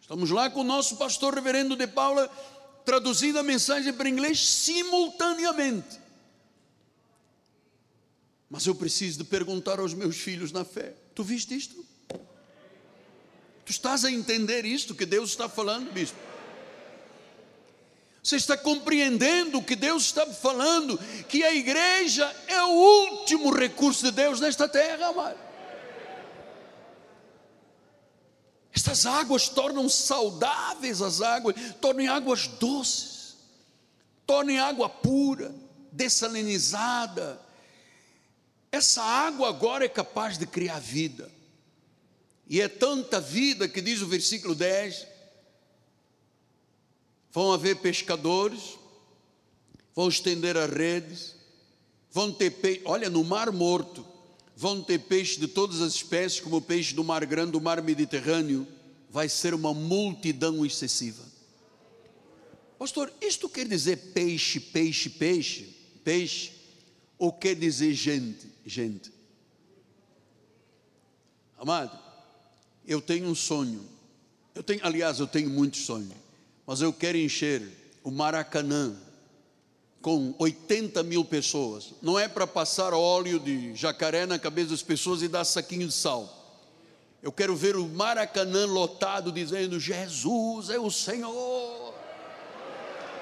Estamos 0.00 0.28
lá 0.30 0.50
com 0.50 0.62
o 0.62 0.64
nosso 0.64 0.96
pastor 0.96 1.32
reverendo 1.32 1.76
de 1.76 1.86
Paula, 1.86 2.26
traduzindo 2.84 3.38
a 3.38 3.44
mensagem 3.44 3.92
para 3.92 4.08
inglês 4.08 4.44
simultaneamente. 4.44 6.00
Mas 8.50 8.66
eu 8.66 8.74
preciso 8.74 9.18
de 9.18 9.24
perguntar 9.24 9.78
aos 9.78 9.94
meus 9.94 10.16
filhos 10.16 10.50
na 10.50 10.64
fé: 10.64 10.96
Tu 11.14 11.22
viste 11.22 11.54
isto? 11.56 11.89
Tu 13.64 13.72
estás 13.72 14.04
a 14.04 14.10
entender 14.10 14.64
isto 14.64 14.94
que 14.94 15.06
Deus 15.06 15.30
está 15.30 15.48
falando, 15.48 15.92
bispo? 15.92 16.18
Você 18.22 18.36
está 18.36 18.56
compreendendo 18.56 19.58
o 19.58 19.64
que 19.64 19.74
Deus 19.74 20.04
está 20.04 20.26
falando? 20.26 20.98
Que 21.26 21.42
a 21.42 21.54
igreja 21.54 22.24
é 22.46 22.62
o 22.62 22.68
último 22.68 23.50
recurso 23.50 24.04
de 24.04 24.10
Deus 24.10 24.40
nesta 24.40 24.68
terra, 24.68 25.08
amado. 25.08 25.38
Estas 28.72 29.06
águas 29.06 29.48
tornam 29.48 29.88
saudáveis 29.88 31.00
as 31.00 31.20
águas, 31.20 31.56
tornam 31.80 32.14
águas 32.14 32.46
doces, 32.46 33.36
tornam 34.26 34.62
água 34.64 34.88
pura, 34.88 35.54
dessalinizada. 35.90 37.40
Essa 38.70 39.02
água 39.02 39.48
agora 39.48 39.84
é 39.84 39.88
capaz 39.88 40.38
de 40.38 40.46
criar 40.46 40.78
vida. 40.78 41.30
E 42.50 42.60
é 42.60 42.66
tanta 42.66 43.20
vida 43.20 43.68
que 43.68 43.80
diz 43.80 44.02
o 44.02 44.08
versículo 44.08 44.56
10: 44.56 45.06
vão 47.30 47.52
haver 47.52 47.76
pescadores, 47.76 48.76
vão 49.94 50.08
estender 50.08 50.56
as 50.56 50.68
redes, 50.68 51.36
vão 52.10 52.32
ter 52.32 52.50
peixe, 52.50 52.82
olha, 52.84 53.08
no 53.08 53.22
mar 53.22 53.52
morto, 53.52 54.04
vão 54.56 54.82
ter 54.82 54.98
peixe 54.98 55.38
de 55.38 55.46
todas 55.46 55.80
as 55.80 55.94
espécies, 55.94 56.40
como 56.40 56.56
o 56.56 56.60
peixe 56.60 56.92
do 56.92 57.04
mar 57.04 57.24
grande, 57.24 57.52
do 57.52 57.60
mar 57.60 57.80
Mediterrâneo, 57.80 58.66
vai 59.08 59.28
ser 59.28 59.54
uma 59.54 59.72
multidão 59.72 60.66
excessiva. 60.66 61.22
Pastor, 62.76 63.12
isto 63.20 63.48
quer 63.48 63.68
dizer 63.68 64.12
peixe, 64.12 64.58
peixe, 64.58 65.08
peixe, 65.08 65.76
peixe, 66.02 66.52
ou 67.16 67.32
quer 67.32 67.54
dizer 67.54 67.92
gente, 67.92 68.50
gente? 68.66 69.12
Amado, 71.56 72.09
eu 72.86 73.00
tenho 73.00 73.28
um 73.28 73.34
sonho. 73.34 73.84
Eu 74.54 74.62
tenho, 74.62 74.80
aliás, 74.84 75.20
eu 75.20 75.26
tenho 75.26 75.48
muitos 75.48 75.84
sonhos, 75.86 76.12
mas 76.66 76.80
eu 76.80 76.92
quero 76.92 77.16
encher 77.16 77.62
o 78.02 78.10
Maracanã 78.10 78.96
com 80.02 80.34
80 80.38 81.02
mil 81.02 81.24
pessoas. 81.24 81.92
Não 82.00 82.18
é 82.18 82.26
para 82.26 82.46
passar 82.46 82.92
óleo 82.94 83.38
de 83.38 83.74
jacaré 83.74 84.26
na 84.26 84.38
cabeça 84.38 84.70
das 84.70 84.82
pessoas 84.82 85.22
e 85.22 85.28
dar 85.28 85.44
saquinho 85.44 85.86
de 85.86 85.94
sal. 85.94 86.36
Eu 87.22 87.30
quero 87.30 87.54
ver 87.54 87.76
o 87.76 87.86
Maracanã 87.86 88.64
lotado 88.64 89.30
dizendo: 89.30 89.78
Jesus 89.78 90.70
é 90.70 90.78
o 90.78 90.90
Senhor, 90.90 91.94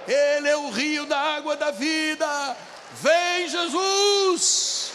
Ele 0.06 0.48
é 0.48 0.56
o 0.56 0.70
rio 0.70 1.04
da 1.06 1.18
água 1.18 1.56
da 1.56 1.70
vida. 1.70 2.56
Vem, 3.02 3.48
Jesus! 3.48 4.87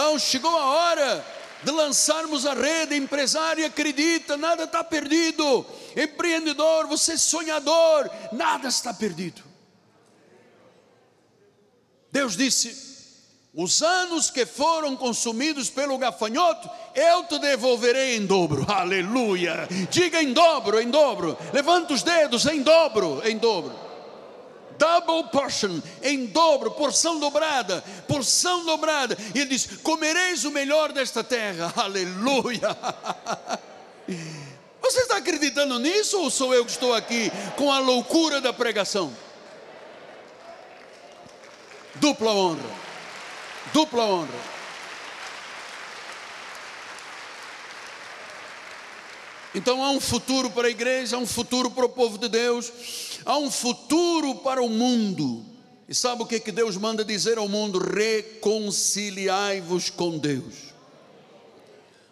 Então 0.00 0.18
chegou 0.18 0.56
a 0.56 0.64
hora 0.64 1.26
de 1.62 1.70
lançarmos 1.70 2.46
a 2.46 2.54
rede, 2.54 2.96
empresário 2.96 3.66
acredita, 3.66 4.34
nada 4.34 4.64
está 4.64 4.82
perdido, 4.82 5.66
empreendedor, 5.94 6.86
você 6.86 7.12
é 7.12 7.16
sonhador, 7.18 8.10
nada 8.32 8.66
está 8.66 8.94
perdido. 8.94 9.42
Deus 12.10 12.34
disse: 12.34 12.74
os 13.52 13.82
anos 13.82 14.30
que 14.30 14.46
foram 14.46 14.96
consumidos 14.96 15.68
pelo 15.68 15.98
gafanhoto, 15.98 16.70
eu 16.94 17.24
te 17.24 17.38
devolverei 17.38 18.16
em 18.16 18.24
dobro, 18.24 18.64
aleluia. 18.72 19.68
Diga 19.90 20.22
em 20.22 20.32
dobro, 20.32 20.80
em 20.80 20.88
dobro, 20.88 21.36
levanta 21.52 21.92
os 21.92 22.02
dedos, 22.02 22.46
em 22.46 22.62
dobro, 22.62 23.20
em 23.22 23.36
dobro 23.36 23.89
double 24.80 25.28
portion, 25.30 25.82
em 26.02 26.24
dobro, 26.24 26.70
porção 26.70 27.20
dobrada, 27.20 27.84
porção 28.08 28.64
dobrada. 28.64 29.16
E 29.34 29.40
ele 29.40 29.50
diz: 29.50 29.66
Comereis 29.82 30.44
o 30.44 30.50
melhor 30.50 30.90
desta 30.90 31.22
terra, 31.22 31.70
aleluia. 31.76 32.76
Você 34.80 35.02
está 35.02 35.18
acreditando 35.18 35.78
nisso 35.78 36.18
ou 36.18 36.30
sou 36.30 36.54
eu 36.54 36.64
que 36.64 36.70
estou 36.70 36.94
aqui 36.94 37.30
com 37.56 37.70
a 37.70 37.78
loucura 37.78 38.40
da 38.40 38.52
pregação? 38.52 39.14
Dupla 41.96 42.32
honra, 42.32 42.70
dupla 43.74 44.04
honra. 44.04 44.59
Então 49.54 49.82
há 49.82 49.90
um 49.90 50.00
futuro 50.00 50.50
para 50.50 50.68
a 50.68 50.70
igreja, 50.70 51.16
há 51.16 51.18
um 51.18 51.26
futuro 51.26 51.70
para 51.70 51.84
o 51.84 51.88
povo 51.88 52.18
de 52.18 52.28
Deus, 52.28 52.72
há 53.24 53.36
um 53.36 53.50
futuro 53.50 54.36
para 54.36 54.62
o 54.62 54.68
mundo. 54.68 55.44
E 55.88 55.94
sabe 55.94 56.22
o 56.22 56.26
que, 56.26 56.38
que 56.38 56.52
Deus 56.52 56.76
manda 56.76 57.04
dizer 57.04 57.36
ao 57.36 57.48
mundo? 57.48 57.80
Reconciliai-vos 57.80 59.90
com 59.90 60.18
Deus. 60.18 60.70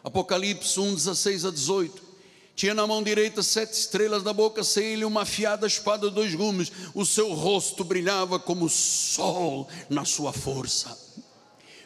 Apocalipse 0.03 0.81
1, 0.81 0.97
16 0.97 1.45
a 1.45 1.51
18. 1.51 2.09
Tinha 2.57 2.75
na 2.75 2.89
mão 2.89 3.05
direita 3.05 3.41
sete 3.41 3.75
estrelas, 3.75 4.25
na 4.25 4.33
boca 4.33 4.65
sem 4.65 5.05
uma 5.05 5.23
afiada 5.23 5.65
espada 5.65 6.09
de 6.09 6.15
dois 6.17 6.35
gumes. 6.35 6.73
O 6.93 7.07
seu 7.07 7.33
rosto 7.33 7.85
brilhava 7.85 8.41
como 8.41 8.65
o 8.65 8.69
sol 8.69 9.69
na 9.89 10.05
sua 10.05 10.33
força. 10.33 10.99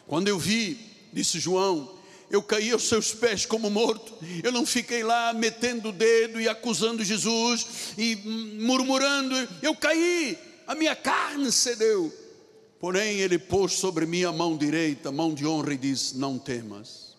Quando 0.07 0.29
eu 0.29 0.39
vi, 0.39 0.79
disse 1.13 1.39
João, 1.39 1.91
eu 2.33 2.41
caí 2.41 2.71
aos 2.71 2.87
seus 2.87 3.13
pés 3.13 3.45
como 3.45 3.69
morto. 3.69 4.11
Eu 4.43 4.51
não 4.51 4.65
fiquei 4.65 5.03
lá 5.03 5.31
metendo 5.33 5.89
o 5.89 5.91
dedo 5.91 6.41
e 6.41 6.49
acusando 6.49 7.03
Jesus 7.03 7.93
e 7.95 8.15
murmurando. 8.59 9.35
Eu 9.61 9.75
caí, 9.75 10.35
a 10.65 10.73
minha 10.73 10.95
carne 10.95 11.51
cedeu. 11.51 12.11
Porém, 12.79 13.19
ele 13.19 13.37
pôs 13.37 13.73
sobre 13.73 14.07
mim 14.07 14.23
a 14.23 14.31
mão 14.31 14.57
direita, 14.57 15.11
mão 15.11 15.31
de 15.31 15.45
honra, 15.45 15.75
e 15.75 15.77
disse: 15.77 16.17
Não 16.17 16.39
temas. 16.39 17.15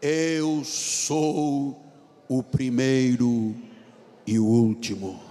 Eu 0.00 0.64
sou 0.64 1.84
o 2.26 2.42
primeiro 2.42 3.54
e 4.26 4.38
o 4.38 4.44
último. 4.44 5.22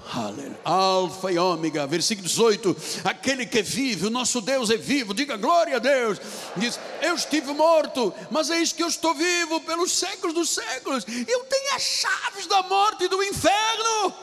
Alfa 0.63 1.31
e 1.31 1.37
ômega, 1.37 1.85
versículo 1.85 2.27
18. 2.27 2.75
Aquele 3.03 3.45
que 3.45 3.61
vive, 3.61 4.07
o 4.07 4.09
nosso 4.09 4.39
Deus 4.39 4.69
é 4.69 4.77
vivo, 4.77 5.13
diga 5.13 5.35
glória 5.35 5.75
a 5.75 5.79
Deus. 5.79 6.19
Diz: 6.55 6.79
Eu 7.01 7.15
estive 7.15 7.51
morto, 7.53 8.13
mas 8.31 8.49
isso 8.49 8.73
que 8.73 8.83
eu 8.83 8.87
estou 8.87 9.13
vivo 9.13 9.59
pelos 9.61 9.91
séculos 9.91 10.33
dos 10.33 10.49
séculos. 10.49 11.05
Eu 11.27 11.43
tenho 11.43 11.75
as 11.75 11.81
chaves 11.81 12.47
da 12.47 12.63
morte 12.63 13.03
e 13.03 13.09
do 13.09 13.21
inferno. 13.21 14.13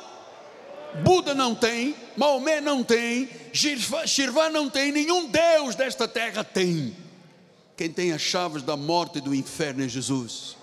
Buda 1.02 1.34
não 1.34 1.54
tem, 1.54 1.94
Maomé 2.16 2.60
não 2.60 2.84
tem, 2.84 3.28
Shirvá 3.52 4.50
não 4.50 4.68
tem, 4.68 4.92
nenhum 4.92 5.26
Deus 5.26 5.74
desta 5.74 6.06
terra 6.06 6.44
tem. 6.44 6.96
Quem 7.76 7.90
tem 7.90 8.12
as 8.12 8.20
chaves 8.20 8.62
da 8.62 8.76
morte 8.76 9.18
e 9.18 9.20
do 9.20 9.34
inferno 9.34 9.84
é 9.84 9.88
Jesus. 9.88 10.56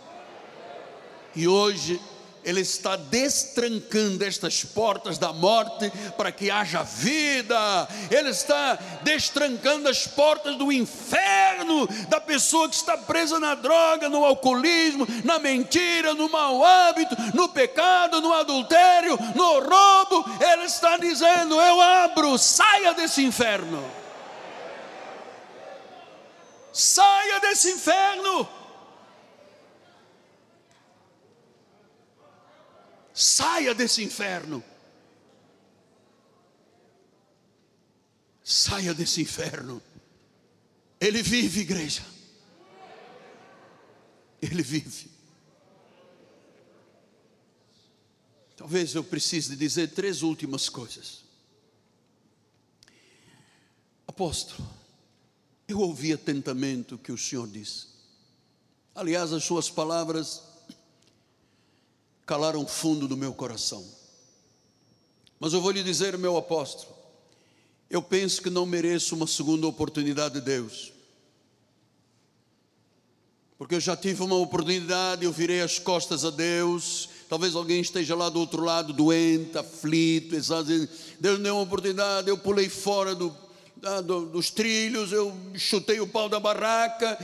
E 1.36 1.48
hoje 1.48 2.00
ele 2.44 2.62
está 2.62 2.96
destrancando 2.96 4.24
estas 4.24 4.64
portas 4.64 5.18
da 5.18 5.34
morte 5.34 5.92
para 6.16 6.32
que 6.32 6.50
haja 6.50 6.84
vida. 6.84 7.88
Ele 8.10 8.30
está 8.30 8.78
destrancando 9.04 9.90
as 9.90 10.08
portas 10.08 10.56
do 10.56 10.72
inferno 10.72 11.88
da 12.08 12.22
pessoa 12.22 12.70
que 12.70 12.76
está 12.76 12.98
presa 12.98 13.40
na 13.40 13.56
droga, 13.56 14.08
no 14.08 14.24
alcoolismo, 14.24 15.06
na 15.24 15.38
mentira, 15.38 16.14
no 16.14 16.30
mau 16.30 16.64
hábito, 16.64 17.16
no 17.34 17.50
pecado, 17.50 18.22
no 18.22 18.34
adultério, 18.34 19.18
no 19.36 19.60
roubo. 19.60 20.26
Ele 20.42 20.64
está 20.64 20.98
dizendo: 20.98 21.60
Eu 21.60 21.82
abro, 21.82 22.38
saia 22.38 22.94
desse 22.94 23.24
inferno. 23.24 23.84
Saia 26.72 27.40
desse 27.40 27.72
inferno. 27.72 28.59
Saia 33.20 33.76
desse 33.76 34.02
inferno. 34.02 34.64
Saia 38.42 38.94
desse 38.94 39.20
inferno. 39.20 39.82
Ele 41.02 41.22
vive, 41.22 41.60
igreja. 41.60 42.02
Ele 44.42 44.64
vive. 44.64 45.12
Talvez 48.56 48.96
eu 48.96 49.04
precise 49.04 49.54
dizer 49.54 49.90
três 49.90 50.22
últimas 50.22 50.70
coisas. 50.70 51.26
Apóstolo, 54.08 54.66
eu 55.68 55.80
ouvi 55.82 56.14
atentamente 56.14 56.94
o 56.94 56.98
que 56.98 57.12
o 57.12 57.18
Senhor 57.18 57.50
disse. 57.50 57.88
Aliás, 58.96 59.34
as 59.34 59.44
suas 59.44 59.70
palavras 59.70 60.49
calaram 62.30 62.64
fundo 62.68 63.08
do 63.08 63.18
meu 63.18 63.34
coração. 63.34 63.84
Mas 65.40 65.52
eu 65.52 65.60
vou 65.60 65.72
lhe 65.72 65.82
dizer, 65.82 66.16
meu 66.16 66.38
apóstolo, 66.38 66.96
eu 67.90 68.04
penso 68.04 68.40
que 68.40 68.52
não 68.52 68.68
mereço 68.68 69.16
uma 69.16 69.26
segunda 69.26 69.66
oportunidade 69.66 70.36
de 70.36 70.42
Deus. 70.42 70.94
porque 73.58 73.76
eu 73.76 73.80
já 73.80 73.98
tive 73.98 74.22
uma 74.22 74.36
oportunidade, 74.36 75.26
eu 75.26 75.32
virei 75.34 75.62
as 75.62 75.80
costas 75.80 76.24
a 76.24 76.30
Deus. 76.30 77.10
Talvez 77.28 77.56
alguém 77.56 77.82
esteja 77.82 78.16
lá 78.16 78.30
do 78.30 78.40
outro 78.40 78.64
lado, 78.64 78.94
doente, 78.94 79.58
aflito, 79.58 80.36
exausto. 80.36 80.88
Deus 81.20 81.40
me 81.40 81.44
deu 81.44 81.56
uma 81.56 81.64
oportunidade, 81.64 82.30
eu 82.30 82.38
pulei 82.38 82.70
fora 82.70 83.16
do, 83.16 83.36
do, 84.04 84.26
dos 84.26 84.50
trilhos, 84.50 85.12
eu 85.12 85.36
chutei 85.56 86.00
o 86.00 86.08
pau 86.08 86.28
da 86.28 86.40
barraca. 86.40 87.18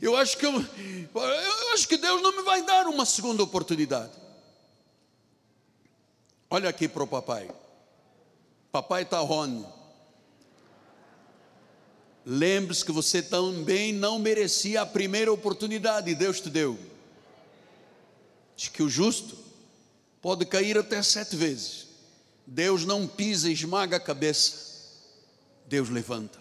Eu 0.00 0.16
acho 0.16 0.36
que 0.36 0.46
eu, 0.46 0.52
eu 0.52 1.72
acho 1.72 1.88
que 1.88 1.96
Deus 1.96 2.22
não 2.22 2.36
me 2.36 2.42
vai 2.42 2.62
dar 2.62 2.86
uma 2.86 3.06
segunda 3.06 3.42
oportunidade. 3.42 4.12
Olha 6.50 6.68
aqui 6.68 6.88
para 6.88 7.02
o 7.02 7.06
papai. 7.06 7.50
Papai 8.70 9.02
está 9.02 9.22
onde? 9.22 9.66
Lembre-se 12.24 12.84
que 12.84 12.92
você 12.92 13.22
também 13.22 13.92
não 13.92 14.18
merecia 14.18 14.82
a 14.82 14.86
primeira 14.86 15.32
oportunidade, 15.32 16.14
Deus 16.14 16.40
te 16.40 16.50
deu. 16.50 16.78
Diz 18.54 18.68
que 18.68 18.82
o 18.82 18.88
justo 18.88 19.36
pode 20.20 20.44
cair 20.44 20.76
até 20.76 21.02
sete 21.02 21.36
vezes. 21.36 21.86
Deus 22.46 22.84
não 22.84 23.06
pisa 23.06 23.50
esmaga 23.50 23.96
a 23.96 24.00
cabeça. 24.00 24.67
Deus 25.68 25.90
levanta. 25.90 26.38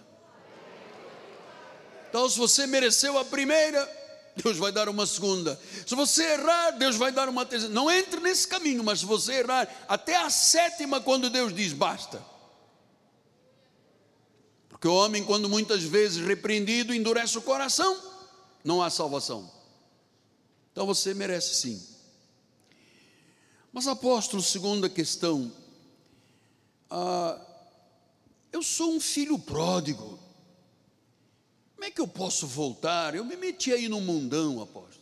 Então, 2.09 2.29
se 2.29 2.39
você 2.39 2.65
mereceu 2.65 3.17
a 3.17 3.25
primeira, 3.25 3.85
Deus 4.41 4.57
vai 4.57 4.71
dar 4.71 4.87
uma 4.87 5.05
segunda. 5.05 5.59
Se 5.85 5.93
você 5.93 6.23
errar, 6.33 6.71
Deus 6.71 6.95
vai 6.95 7.11
dar 7.11 7.27
uma 7.27 7.45
terceira. 7.45 7.73
Não 7.73 7.91
entre 7.91 8.21
nesse 8.21 8.47
caminho, 8.47 8.83
mas 8.83 8.99
se 8.99 9.05
você 9.05 9.33
errar, 9.39 9.67
até 9.87 10.15
a 10.15 10.29
sétima, 10.29 11.01
quando 11.01 11.29
Deus 11.29 11.53
diz 11.53 11.73
basta. 11.73 12.23
Porque 14.69 14.87
o 14.87 14.93
homem, 14.93 15.23
quando 15.23 15.49
muitas 15.49 15.83
vezes 15.83 16.25
repreendido, 16.25 16.93
endurece 16.93 17.37
o 17.37 17.41
coração, 17.41 18.01
não 18.63 18.81
há 18.81 18.89
salvação. 18.89 19.51
Então 20.71 20.85
você 20.85 21.13
merece 21.13 21.55
sim. 21.55 21.85
Mas 23.73 23.87
apóstolo, 23.87 24.41
segunda 24.41 24.87
questão, 24.87 25.51
ah, 26.89 27.46
eu 28.51 28.63
sou 28.63 28.93
um 28.93 28.99
filho 28.99 29.37
pródigo. 29.37 30.19
Como 31.75 31.85
é 31.85 31.91
que 31.91 32.01
eu 32.01 32.07
posso 32.07 32.47
voltar? 32.47 33.13
Eu 33.13 33.23
me 33.23 33.35
meti 33.35 33.71
aí 33.71 33.87
no 33.87 34.01
mundão, 34.01 34.61
apóstolo. 34.61 34.97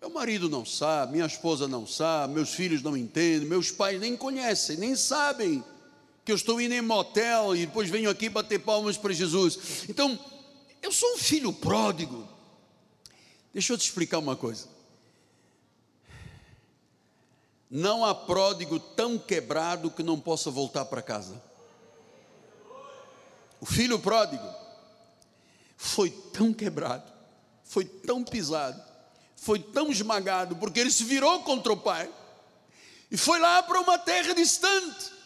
Meu 0.00 0.10
marido 0.10 0.48
não 0.48 0.64
sabe, 0.64 1.12
minha 1.12 1.26
esposa 1.26 1.66
não 1.66 1.84
sabe, 1.86 2.34
meus 2.34 2.50
filhos 2.50 2.82
não 2.82 2.96
entendem, 2.96 3.48
meus 3.48 3.72
pais 3.72 4.00
nem 4.00 4.16
conhecem, 4.16 4.76
nem 4.76 4.94
sabem 4.94 5.64
que 6.24 6.30
eu 6.30 6.36
estou 6.36 6.60
indo 6.60 6.74
em 6.74 6.80
motel 6.80 7.56
e 7.56 7.66
depois 7.66 7.90
venho 7.90 8.08
aqui 8.08 8.28
bater 8.28 8.60
palmas 8.60 8.96
para 8.96 9.12
Jesus. 9.12 9.84
Então, 9.88 10.16
eu 10.80 10.92
sou 10.92 11.14
um 11.14 11.18
filho 11.18 11.52
pródigo. 11.52 12.28
Deixa 13.52 13.72
eu 13.72 13.78
te 13.78 13.86
explicar 13.86 14.18
uma 14.18 14.36
coisa. 14.36 14.68
Não 17.68 18.04
há 18.04 18.14
pródigo 18.14 18.78
tão 18.78 19.18
quebrado 19.18 19.90
que 19.90 20.02
não 20.02 20.20
possa 20.20 20.50
voltar 20.50 20.84
para 20.84 21.02
casa. 21.02 21.42
O 23.60 23.66
filho 23.66 23.98
pródigo 23.98 24.48
foi 25.76 26.10
tão 26.10 26.52
quebrado, 26.52 27.10
foi 27.64 27.84
tão 27.84 28.22
pisado, 28.22 28.82
foi 29.36 29.58
tão 29.58 29.90
esmagado, 29.90 30.56
porque 30.56 30.80
ele 30.80 30.90
se 30.90 31.04
virou 31.04 31.42
contra 31.42 31.72
o 31.72 31.76
pai 31.76 32.08
e 33.10 33.16
foi 33.16 33.38
lá 33.38 33.62
para 33.62 33.80
uma 33.80 33.98
terra 33.98 34.34
distante. 34.34 35.18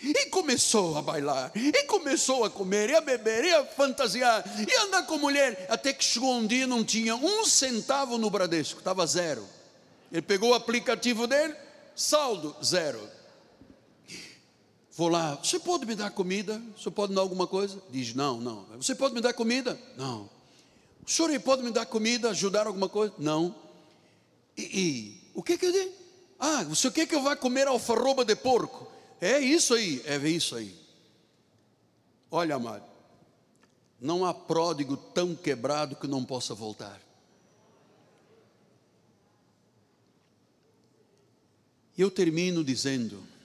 E 0.00 0.26
começou 0.26 0.96
a 0.96 1.02
bailar, 1.02 1.50
e 1.56 1.82
começou 1.84 2.44
a 2.44 2.50
comer, 2.50 2.88
e 2.90 2.94
a 2.94 3.00
beber, 3.00 3.44
e 3.44 3.52
a 3.52 3.64
fantasiar, 3.66 4.44
e 4.56 4.72
a 4.72 4.82
andar 4.84 5.02
com 5.06 5.18
mulher, 5.18 5.66
até 5.68 5.92
que 5.92 6.04
chegou 6.04 6.36
um 6.36 6.46
dia 6.46 6.68
não 6.68 6.84
tinha 6.84 7.16
um 7.16 7.44
centavo 7.44 8.16
no 8.16 8.30
Bradesco, 8.30 8.78
estava 8.78 9.04
zero. 9.06 9.44
Ele 10.12 10.22
pegou 10.22 10.50
o 10.50 10.54
aplicativo 10.54 11.26
dele, 11.26 11.54
saldo, 11.96 12.54
zero. 12.64 13.10
Vou 14.98 15.08
lá, 15.08 15.36
você 15.36 15.60
pode 15.60 15.86
me 15.86 15.94
dar 15.94 16.10
comida? 16.10 16.60
Você 16.76 16.90
pode 16.90 17.10
me 17.10 17.14
dar 17.14 17.22
alguma 17.22 17.46
coisa? 17.46 17.80
Diz, 17.88 18.16
não, 18.16 18.40
não. 18.40 18.64
Você 18.78 18.96
pode 18.96 19.14
me 19.14 19.20
dar 19.20 19.32
comida? 19.32 19.78
Não. 19.96 20.28
O 21.06 21.08
senhor 21.08 21.38
pode 21.38 21.62
me 21.62 21.70
dar 21.70 21.86
comida, 21.86 22.30
ajudar 22.30 22.66
alguma 22.66 22.88
coisa? 22.88 23.14
Não. 23.16 23.54
E, 24.56 24.62
e 24.62 25.30
o 25.34 25.40
que 25.40 25.56
que 25.56 25.66
eu 25.66 25.72
dei? 25.72 25.94
Ah, 26.36 26.64
você 26.64 26.90
quer 26.90 27.06
que 27.06 27.14
eu 27.14 27.22
vá 27.22 27.36
comer 27.36 27.68
alfarroba 27.68 28.24
de 28.24 28.34
porco? 28.34 28.90
É 29.20 29.38
isso 29.38 29.72
aí, 29.72 30.02
é 30.04 30.16
isso 30.28 30.56
aí. 30.56 30.74
Olha, 32.28 32.56
amado, 32.56 32.84
não 34.00 34.24
há 34.24 34.34
pródigo 34.34 34.96
tão 34.96 35.32
quebrado 35.36 35.94
que 35.94 36.08
não 36.08 36.24
possa 36.24 36.56
voltar. 36.56 37.00
E 41.96 42.02
eu 42.02 42.10
termino 42.10 42.64
dizendo: 42.64 43.37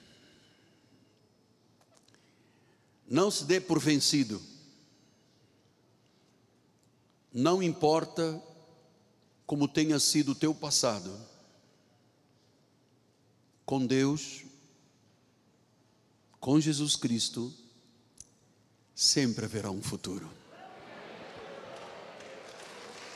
não 3.13 3.29
se 3.29 3.45
dê 3.45 3.61
por 3.61 3.79
vencido, 3.79 4.41
não 7.31 7.61
importa 7.61 8.41
como 9.45 9.67
tenha 9.67 9.99
sido 9.99 10.31
o 10.31 10.35
teu 10.35 10.51
passado, 10.51 11.15
com 13.63 13.85
Deus 13.85 14.43
com 16.39 16.59
Jesus 16.59 16.95
Cristo, 16.95 17.53
sempre 18.95 19.45
haverá 19.45 19.69
um 19.69 19.81
futuro. 19.81 20.27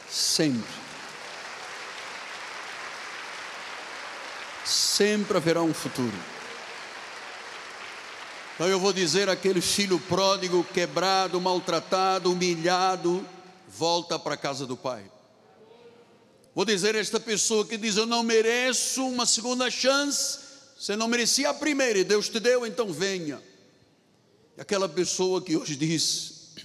Sempre. 0.07 0.75
Sempre 4.63 5.37
haverá 5.37 5.63
um 5.63 5.73
futuro. 5.73 6.36
Então 8.57 8.67
eu 8.67 8.79
vou 8.79 8.91
dizer 8.91 9.29
aquele 9.29 9.61
filho 9.61 9.99
pródigo, 9.99 10.63
quebrado, 10.73 11.39
maltratado, 11.39 12.31
humilhado, 12.31 13.23
volta 13.67 14.17
para 14.17 14.33
a 14.33 14.37
casa 14.37 14.65
do 14.65 14.75
pai. 14.75 15.11
Vou 16.55 16.65
dizer 16.65 16.95
a 16.95 16.99
esta 16.99 17.19
pessoa 17.19 17.63
que 17.67 17.77
diz: 17.77 17.97
Eu 17.97 18.07
não 18.07 18.23
mereço 18.23 19.07
uma 19.07 19.27
segunda 19.27 19.69
chance, 19.69 20.39
você 20.75 20.95
não 20.95 21.07
merecia 21.07 21.51
a 21.51 21.53
primeira 21.53 21.99
e 21.99 22.03
Deus 22.03 22.29
te 22.29 22.39
deu, 22.39 22.65
então 22.65 22.91
venha. 22.91 23.39
E 24.57 24.61
aquela 24.61 24.89
pessoa 24.89 25.39
que 25.39 25.55
hoje 25.55 25.75
diz: 25.75 26.55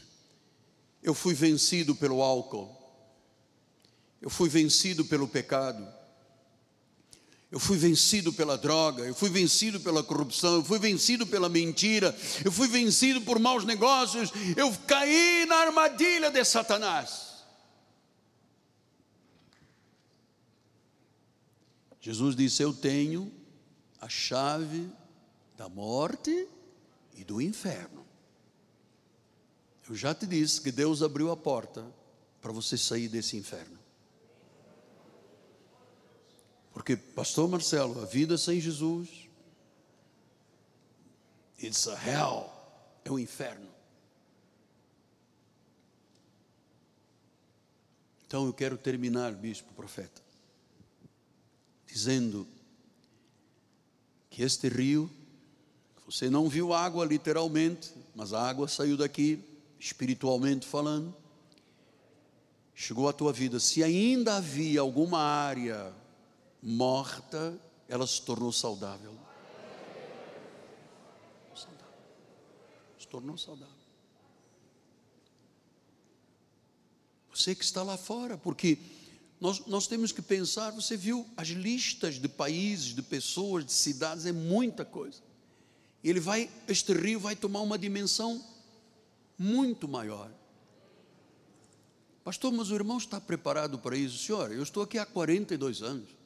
Eu 1.03 1.13
fui 1.13 1.35
vencido 1.35 1.95
pelo 1.95 2.23
álcool, 2.23 2.75
eu 4.23 4.31
fui 4.31 4.49
vencido 4.49 5.05
pelo 5.05 5.29
pecado, 5.29 5.87
eu 7.53 7.61
fui 7.61 7.77
vencido 7.77 8.33
pela 8.33 8.57
droga, 8.57 9.05
eu 9.05 9.15
fui 9.15 9.29
vencido 9.29 9.79
pela 9.79 10.03
corrupção, 10.03 10.55
eu 10.55 10.65
fui 10.65 10.79
vencido 10.79 11.27
pela 11.27 11.51
mentira, 11.51 12.17
eu 12.43 12.51
fui 12.51 12.67
vencido 12.67 13.21
por 13.21 13.39
maus 13.39 13.63
negócios, 13.63 14.33
eu 14.57 14.75
caí 14.87 15.45
na 15.47 15.57
armadilha 15.57 16.31
de 16.31 16.43
Satanás. 16.47 17.45
Jesus 22.01 22.35
disse: 22.35 22.63
Eu 22.63 22.73
tenho 22.73 23.31
a 24.01 24.09
chave 24.09 24.91
da 25.55 25.69
morte 25.69 26.49
e 27.15 27.23
do 27.23 27.39
inferno. 27.39 28.07
Eu 29.87 29.95
já 29.95 30.15
te 30.15 30.27
disse 30.27 30.59
que 30.59 30.73
Deus 30.73 31.03
abriu 31.03 31.31
a 31.31 31.37
porta 31.37 31.85
para 32.41 32.51
você 32.51 32.79
sair 32.79 33.09
desse 33.09 33.37
inferno. 33.37 33.82
Porque, 36.83 36.97
Pastor 36.97 37.49
Marcelo, 37.49 38.03
a 38.03 38.05
vida 38.05 38.37
sem 38.37 38.61
Jesus, 38.61 39.09
it's 41.63 41.87
a 41.87 41.95
hell, 41.95 42.51
é 43.05 43.13
um 43.13 43.21
inferno. 43.21 43.69
Então 48.27 48.47
eu 48.47 48.53
quero 48.53 48.77
terminar, 48.77 49.31
bispo 49.31 49.73
profeta, 49.75 50.21
dizendo 51.87 52.49
que 54.29 54.43
este 54.43 54.67
rio, 54.67 55.09
você 56.05 56.29
não 56.29 56.49
viu 56.49 56.75
água 56.75 57.05
literalmente, 57.05 57.95
mas 58.13 58.33
a 58.33 58.43
água 58.43 58.67
saiu 58.67 58.97
daqui, 58.97 59.39
espiritualmente 59.79 60.67
falando, 60.67 61.15
chegou 62.75 63.09
à 63.09 63.13
tua 63.13 63.33
vida. 63.33 63.61
Se 63.61 63.85
ainda 63.85 64.39
havia 64.39 64.81
alguma 64.81 65.21
área 65.21 66.02
morta, 66.63 67.59
ela 67.89 68.07
se 68.07 68.23
tornou 68.23 68.53
saudável. 68.53 69.13
Se 72.99 73.09
tornou 73.09 73.37
saudável. 73.37 73.75
Você 77.35 77.55
que 77.55 77.65
está 77.65 77.83
lá 77.83 77.97
fora, 77.97 78.39
porque 78.39 78.79
nós, 79.41 79.67
nós 79.67 79.89
temos 79.89 80.13
que 80.13 80.23
pensar, 80.23 80.71
você 80.71 80.97
viu 80.97 81.27
as 81.37 81.49
listas 81.49 82.15
de 82.15 82.29
países, 82.29 82.95
de 82.95 83.03
pessoas, 83.03 83.65
de 83.65 83.73
cidades, 83.73 84.25
é 84.25 84.33
muita 84.33 84.85
coisa. 84.85 85.21
Ele 86.05 86.21
vai, 86.21 86.51
este 86.69 86.93
rio 86.93 87.19
vai 87.19 87.35
tomar 87.35 87.61
uma 87.61 87.79
dimensão 87.79 88.45
muito 89.37 89.89
maior. 89.89 90.31
Pastor, 92.23 92.53
mas 92.53 92.71
o 92.71 92.75
irmão 92.75 92.99
está 92.99 93.21
preparado 93.21 93.79
para 93.79 93.97
isso? 93.97 94.19
Senhor, 94.19 94.53
eu 94.53 94.63
estou 94.63 94.83
aqui 94.85 94.97
há 94.97 95.05
42 95.05 95.83
anos. 95.83 96.22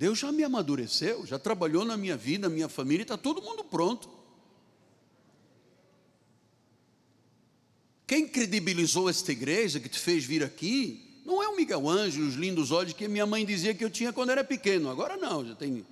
Deus 0.00 0.18
já 0.18 0.32
me 0.32 0.42
amadureceu, 0.42 1.26
já 1.26 1.38
trabalhou 1.38 1.84
na 1.84 1.94
minha 1.94 2.16
vida, 2.16 2.48
na 2.48 2.54
minha 2.54 2.70
família, 2.70 3.02
está 3.02 3.18
todo 3.18 3.42
mundo 3.42 3.62
pronto. 3.62 4.08
Quem 8.06 8.26
credibilizou 8.26 9.10
esta 9.10 9.30
igreja 9.30 9.78
que 9.78 9.90
te 9.90 9.98
fez 9.98 10.24
vir 10.24 10.42
aqui, 10.42 11.20
não 11.22 11.42
é 11.42 11.48
o 11.48 11.54
Miguel 11.54 11.86
Ângelo, 11.86 12.26
os 12.26 12.34
lindos 12.34 12.70
olhos 12.70 12.94
que 12.94 13.06
minha 13.08 13.26
mãe 13.26 13.44
dizia 13.44 13.74
que 13.74 13.84
eu 13.84 13.90
tinha 13.90 14.10
quando 14.10 14.30
era 14.30 14.42
pequeno. 14.42 14.88
Agora 14.88 15.18
não, 15.18 15.46
já 15.46 15.54
tem 15.54 15.86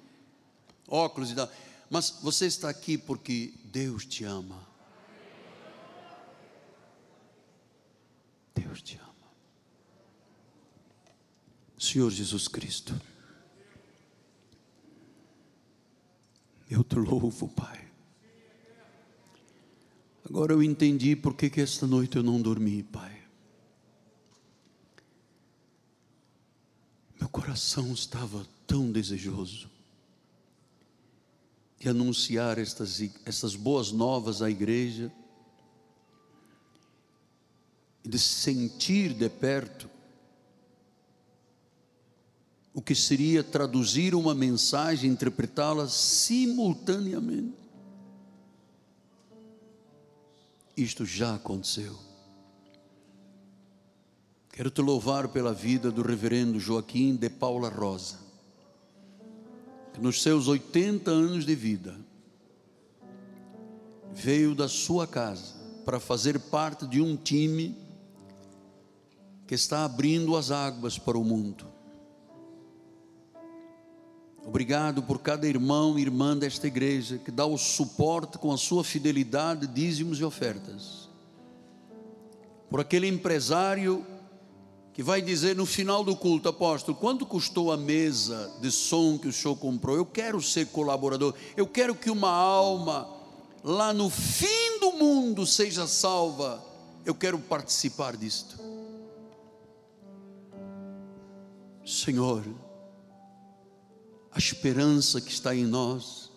óculos 0.89 1.31
e 1.31 1.35
tal. 1.35 1.53
Mas 1.91 2.19
você 2.23 2.47
está 2.47 2.71
aqui 2.71 2.97
porque 2.97 3.53
Deus 3.65 4.07
te 4.07 4.25
ama. 4.25 4.67
Deus 8.55 8.81
te 8.81 8.97
ama. 8.97 9.29
Senhor 11.79 12.11
Jesus 12.11 12.49
Cristo, 12.49 12.99
eu 16.71 16.85
te 16.85 16.97
louvo, 16.97 17.49
Pai. 17.49 17.89
Agora 20.25 20.53
eu 20.53 20.63
entendi 20.63 21.17
por 21.17 21.35
que, 21.35 21.61
esta 21.61 21.87
noite 21.87 22.17
eu 22.17 22.23
não 22.23 22.41
dormi, 22.41 22.83
Pai. 22.83 23.23
Meu 27.19 27.29
coração 27.29 27.93
estava 27.93 28.47
tão 28.67 28.93
desejoso 28.93 29.71
de 31.79 31.89
anunciar 31.89 32.59
estas, 32.59 33.01
estas 33.25 33.55
boas 33.55 33.91
novas 33.91 34.43
à 34.43 34.51
igreja 34.51 35.13
e 38.05 38.09
de 38.09 38.19
sentir 38.19 39.15
de 39.15 39.29
perto 39.29 39.89
o 42.79 42.81
que 42.81 42.95
seria 42.95 43.43
traduzir 43.43 44.15
uma 44.15 44.37
mensagem, 44.37 45.11
interpretá-la 45.11 45.89
simultaneamente. 45.89 47.59
Isto 50.77 51.05
já 51.05 51.35
aconteceu. 51.35 51.99
Quero 54.53 54.71
te 54.71 54.81
louvar 54.81 55.27
pela 55.27 55.53
vida 55.53 55.91
do 55.91 56.03
reverendo 56.03 56.61
Joaquim 56.61 57.17
de 57.17 57.29
Paula 57.29 57.69
Rosa, 57.69 58.21
que 59.93 60.01
nos 60.01 60.23
seus 60.23 60.47
80 60.47 61.11
anos 61.11 61.45
de 61.45 61.57
vida 61.57 61.97
veio 64.13 64.55
da 64.55 64.69
sua 64.69 65.05
casa 65.05 65.57
para 65.85 65.99
fazer 65.99 66.39
parte 66.39 66.87
de 66.87 67.01
um 67.01 67.17
time 67.17 67.77
que 69.49 69.57
está 69.57 69.85
abrindo 69.85 70.37
as 70.37 70.53
águas 70.53 70.97
para 70.97 71.19
o 71.19 71.25
mundo. 71.25 71.77
Obrigado 74.49 75.03
por 75.03 75.19
cada 75.19 75.47
irmão 75.47 75.99
e 75.99 76.01
irmã 76.01 76.35
desta 76.35 76.67
igreja 76.67 77.19
que 77.19 77.31
dá 77.31 77.45
o 77.45 77.59
suporte 77.59 78.39
com 78.39 78.51
a 78.51 78.57
sua 78.57 78.83
fidelidade, 78.83 79.67
dízimos 79.67 80.19
e 80.21 80.25
ofertas. 80.25 81.07
Por 82.71 82.81
aquele 82.81 83.07
empresário 83.07 84.07
que 84.95 85.03
vai 85.03 85.21
dizer 85.21 85.55
no 85.55 85.67
final 85.67 86.03
do 86.03 86.17
culto, 86.17 86.49
apóstolo, 86.49 86.97
quanto 86.97 87.27
custou 87.27 87.71
a 87.71 87.77
mesa 87.77 88.51
de 88.59 88.73
som 88.73 89.19
que 89.19 89.29
o 89.29 89.33
senhor 89.35 89.55
comprou? 89.55 89.97
Eu 89.97 90.07
quero 90.07 90.41
ser 90.41 90.69
colaborador, 90.69 91.35
eu 91.55 91.67
quero 91.67 91.95
que 91.95 92.09
uma 92.09 92.31
alma 92.31 93.07
lá 93.63 93.93
no 93.93 94.09
fim 94.09 94.81
do 94.81 94.93
mundo 94.93 95.45
seja 95.45 95.87
salva, 95.87 96.65
eu 97.05 97.15
quero 97.15 97.39
participar 97.39 98.17
disto. 98.17 98.59
Senhor, 101.85 102.43
a 104.39 104.41
esperança 104.41 105.21
que 105.21 105.33
está 105.33 105.53
em 105.53 105.67
nós 105.67 106.31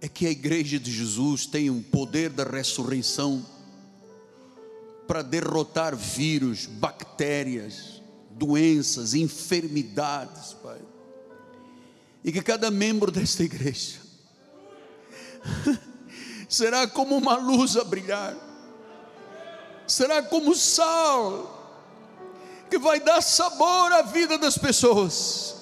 é 0.00 0.08
que 0.08 0.26
a 0.26 0.30
igreja 0.30 0.80
de 0.80 0.90
Jesus 0.90 1.44
tem 1.44 1.68
o 1.68 1.82
poder 1.82 2.30
da 2.30 2.44
ressurreição 2.44 3.44
para 5.06 5.20
derrotar 5.20 5.94
vírus, 5.94 6.64
bactérias, 6.64 8.02
doenças, 8.30 9.12
enfermidades, 9.12 10.54
Pai. 10.54 10.80
E 12.24 12.32
que 12.32 12.40
cada 12.40 12.70
membro 12.70 13.12
desta 13.12 13.42
igreja 13.44 13.98
será 16.48 16.86
como 16.86 17.18
uma 17.18 17.36
luz 17.36 17.76
a 17.76 17.84
brilhar, 17.84 18.34
será 19.86 20.22
como 20.22 20.56
sal 20.56 21.53
que 22.74 22.78
vai 22.78 22.98
dar 22.98 23.22
sabor 23.22 23.92
à 23.92 24.02
vida 24.02 24.36
das 24.36 24.58
pessoas. 24.58 25.54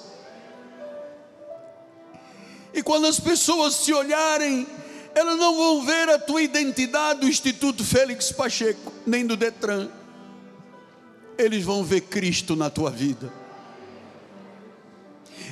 E 2.72 2.82
quando 2.82 3.06
as 3.06 3.20
pessoas 3.20 3.84
te 3.84 3.92
olharem, 3.92 4.66
elas 5.14 5.38
não 5.38 5.54
vão 5.54 5.84
ver 5.84 6.08
a 6.08 6.18
tua 6.18 6.40
identidade 6.40 7.20
do 7.20 7.28
Instituto 7.28 7.84
Félix 7.84 8.32
Pacheco, 8.32 8.90
nem 9.06 9.26
do 9.26 9.36
Detran. 9.36 9.90
Eles 11.36 11.62
vão 11.62 11.84
ver 11.84 12.00
Cristo 12.00 12.56
na 12.56 12.70
tua 12.70 12.90
vida. 12.90 13.30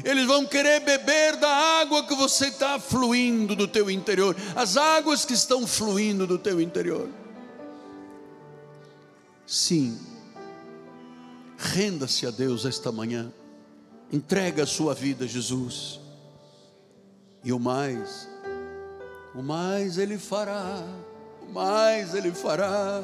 Eles 0.02 0.24
vão 0.24 0.46
querer 0.46 0.80
beber 0.80 1.36
da 1.36 1.50
água 1.82 2.06
que 2.06 2.14
você 2.14 2.46
está 2.46 2.80
fluindo 2.80 3.54
do 3.54 3.68
teu 3.68 3.90
interior, 3.90 4.34
as 4.56 4.78
águas 4.78 5.26
que 5.26 5.34
estão 5.34 5.66
fluindo 5.66 6.26
do 6.26 6.38
teu 6.38 6.58
interior. 6.58 7.06
Sim, 9.46 9.98
Renda-se 11.62 12.26
a 12.26 12.30
Deus 12.30 12.64
esta 12.64 12.90
manhã. 12.90 13.30
Entrega 14.10 14.62
a 14.62 14.66
sua 14.66 14.94
vida 14.94 15.28
Jesus. 15.28 16.00
E 17.44 17.52
o 17.52 17.58
mais, 17.58 18.28
o 19.34 19.42
mais 19.42 19.98
Ele 19.98 20.18
fará, 20.18 20.82
o 21.42 21.52
mais 21.52 22.14
Ele 22.14 22.32
fará. 22.32 23.02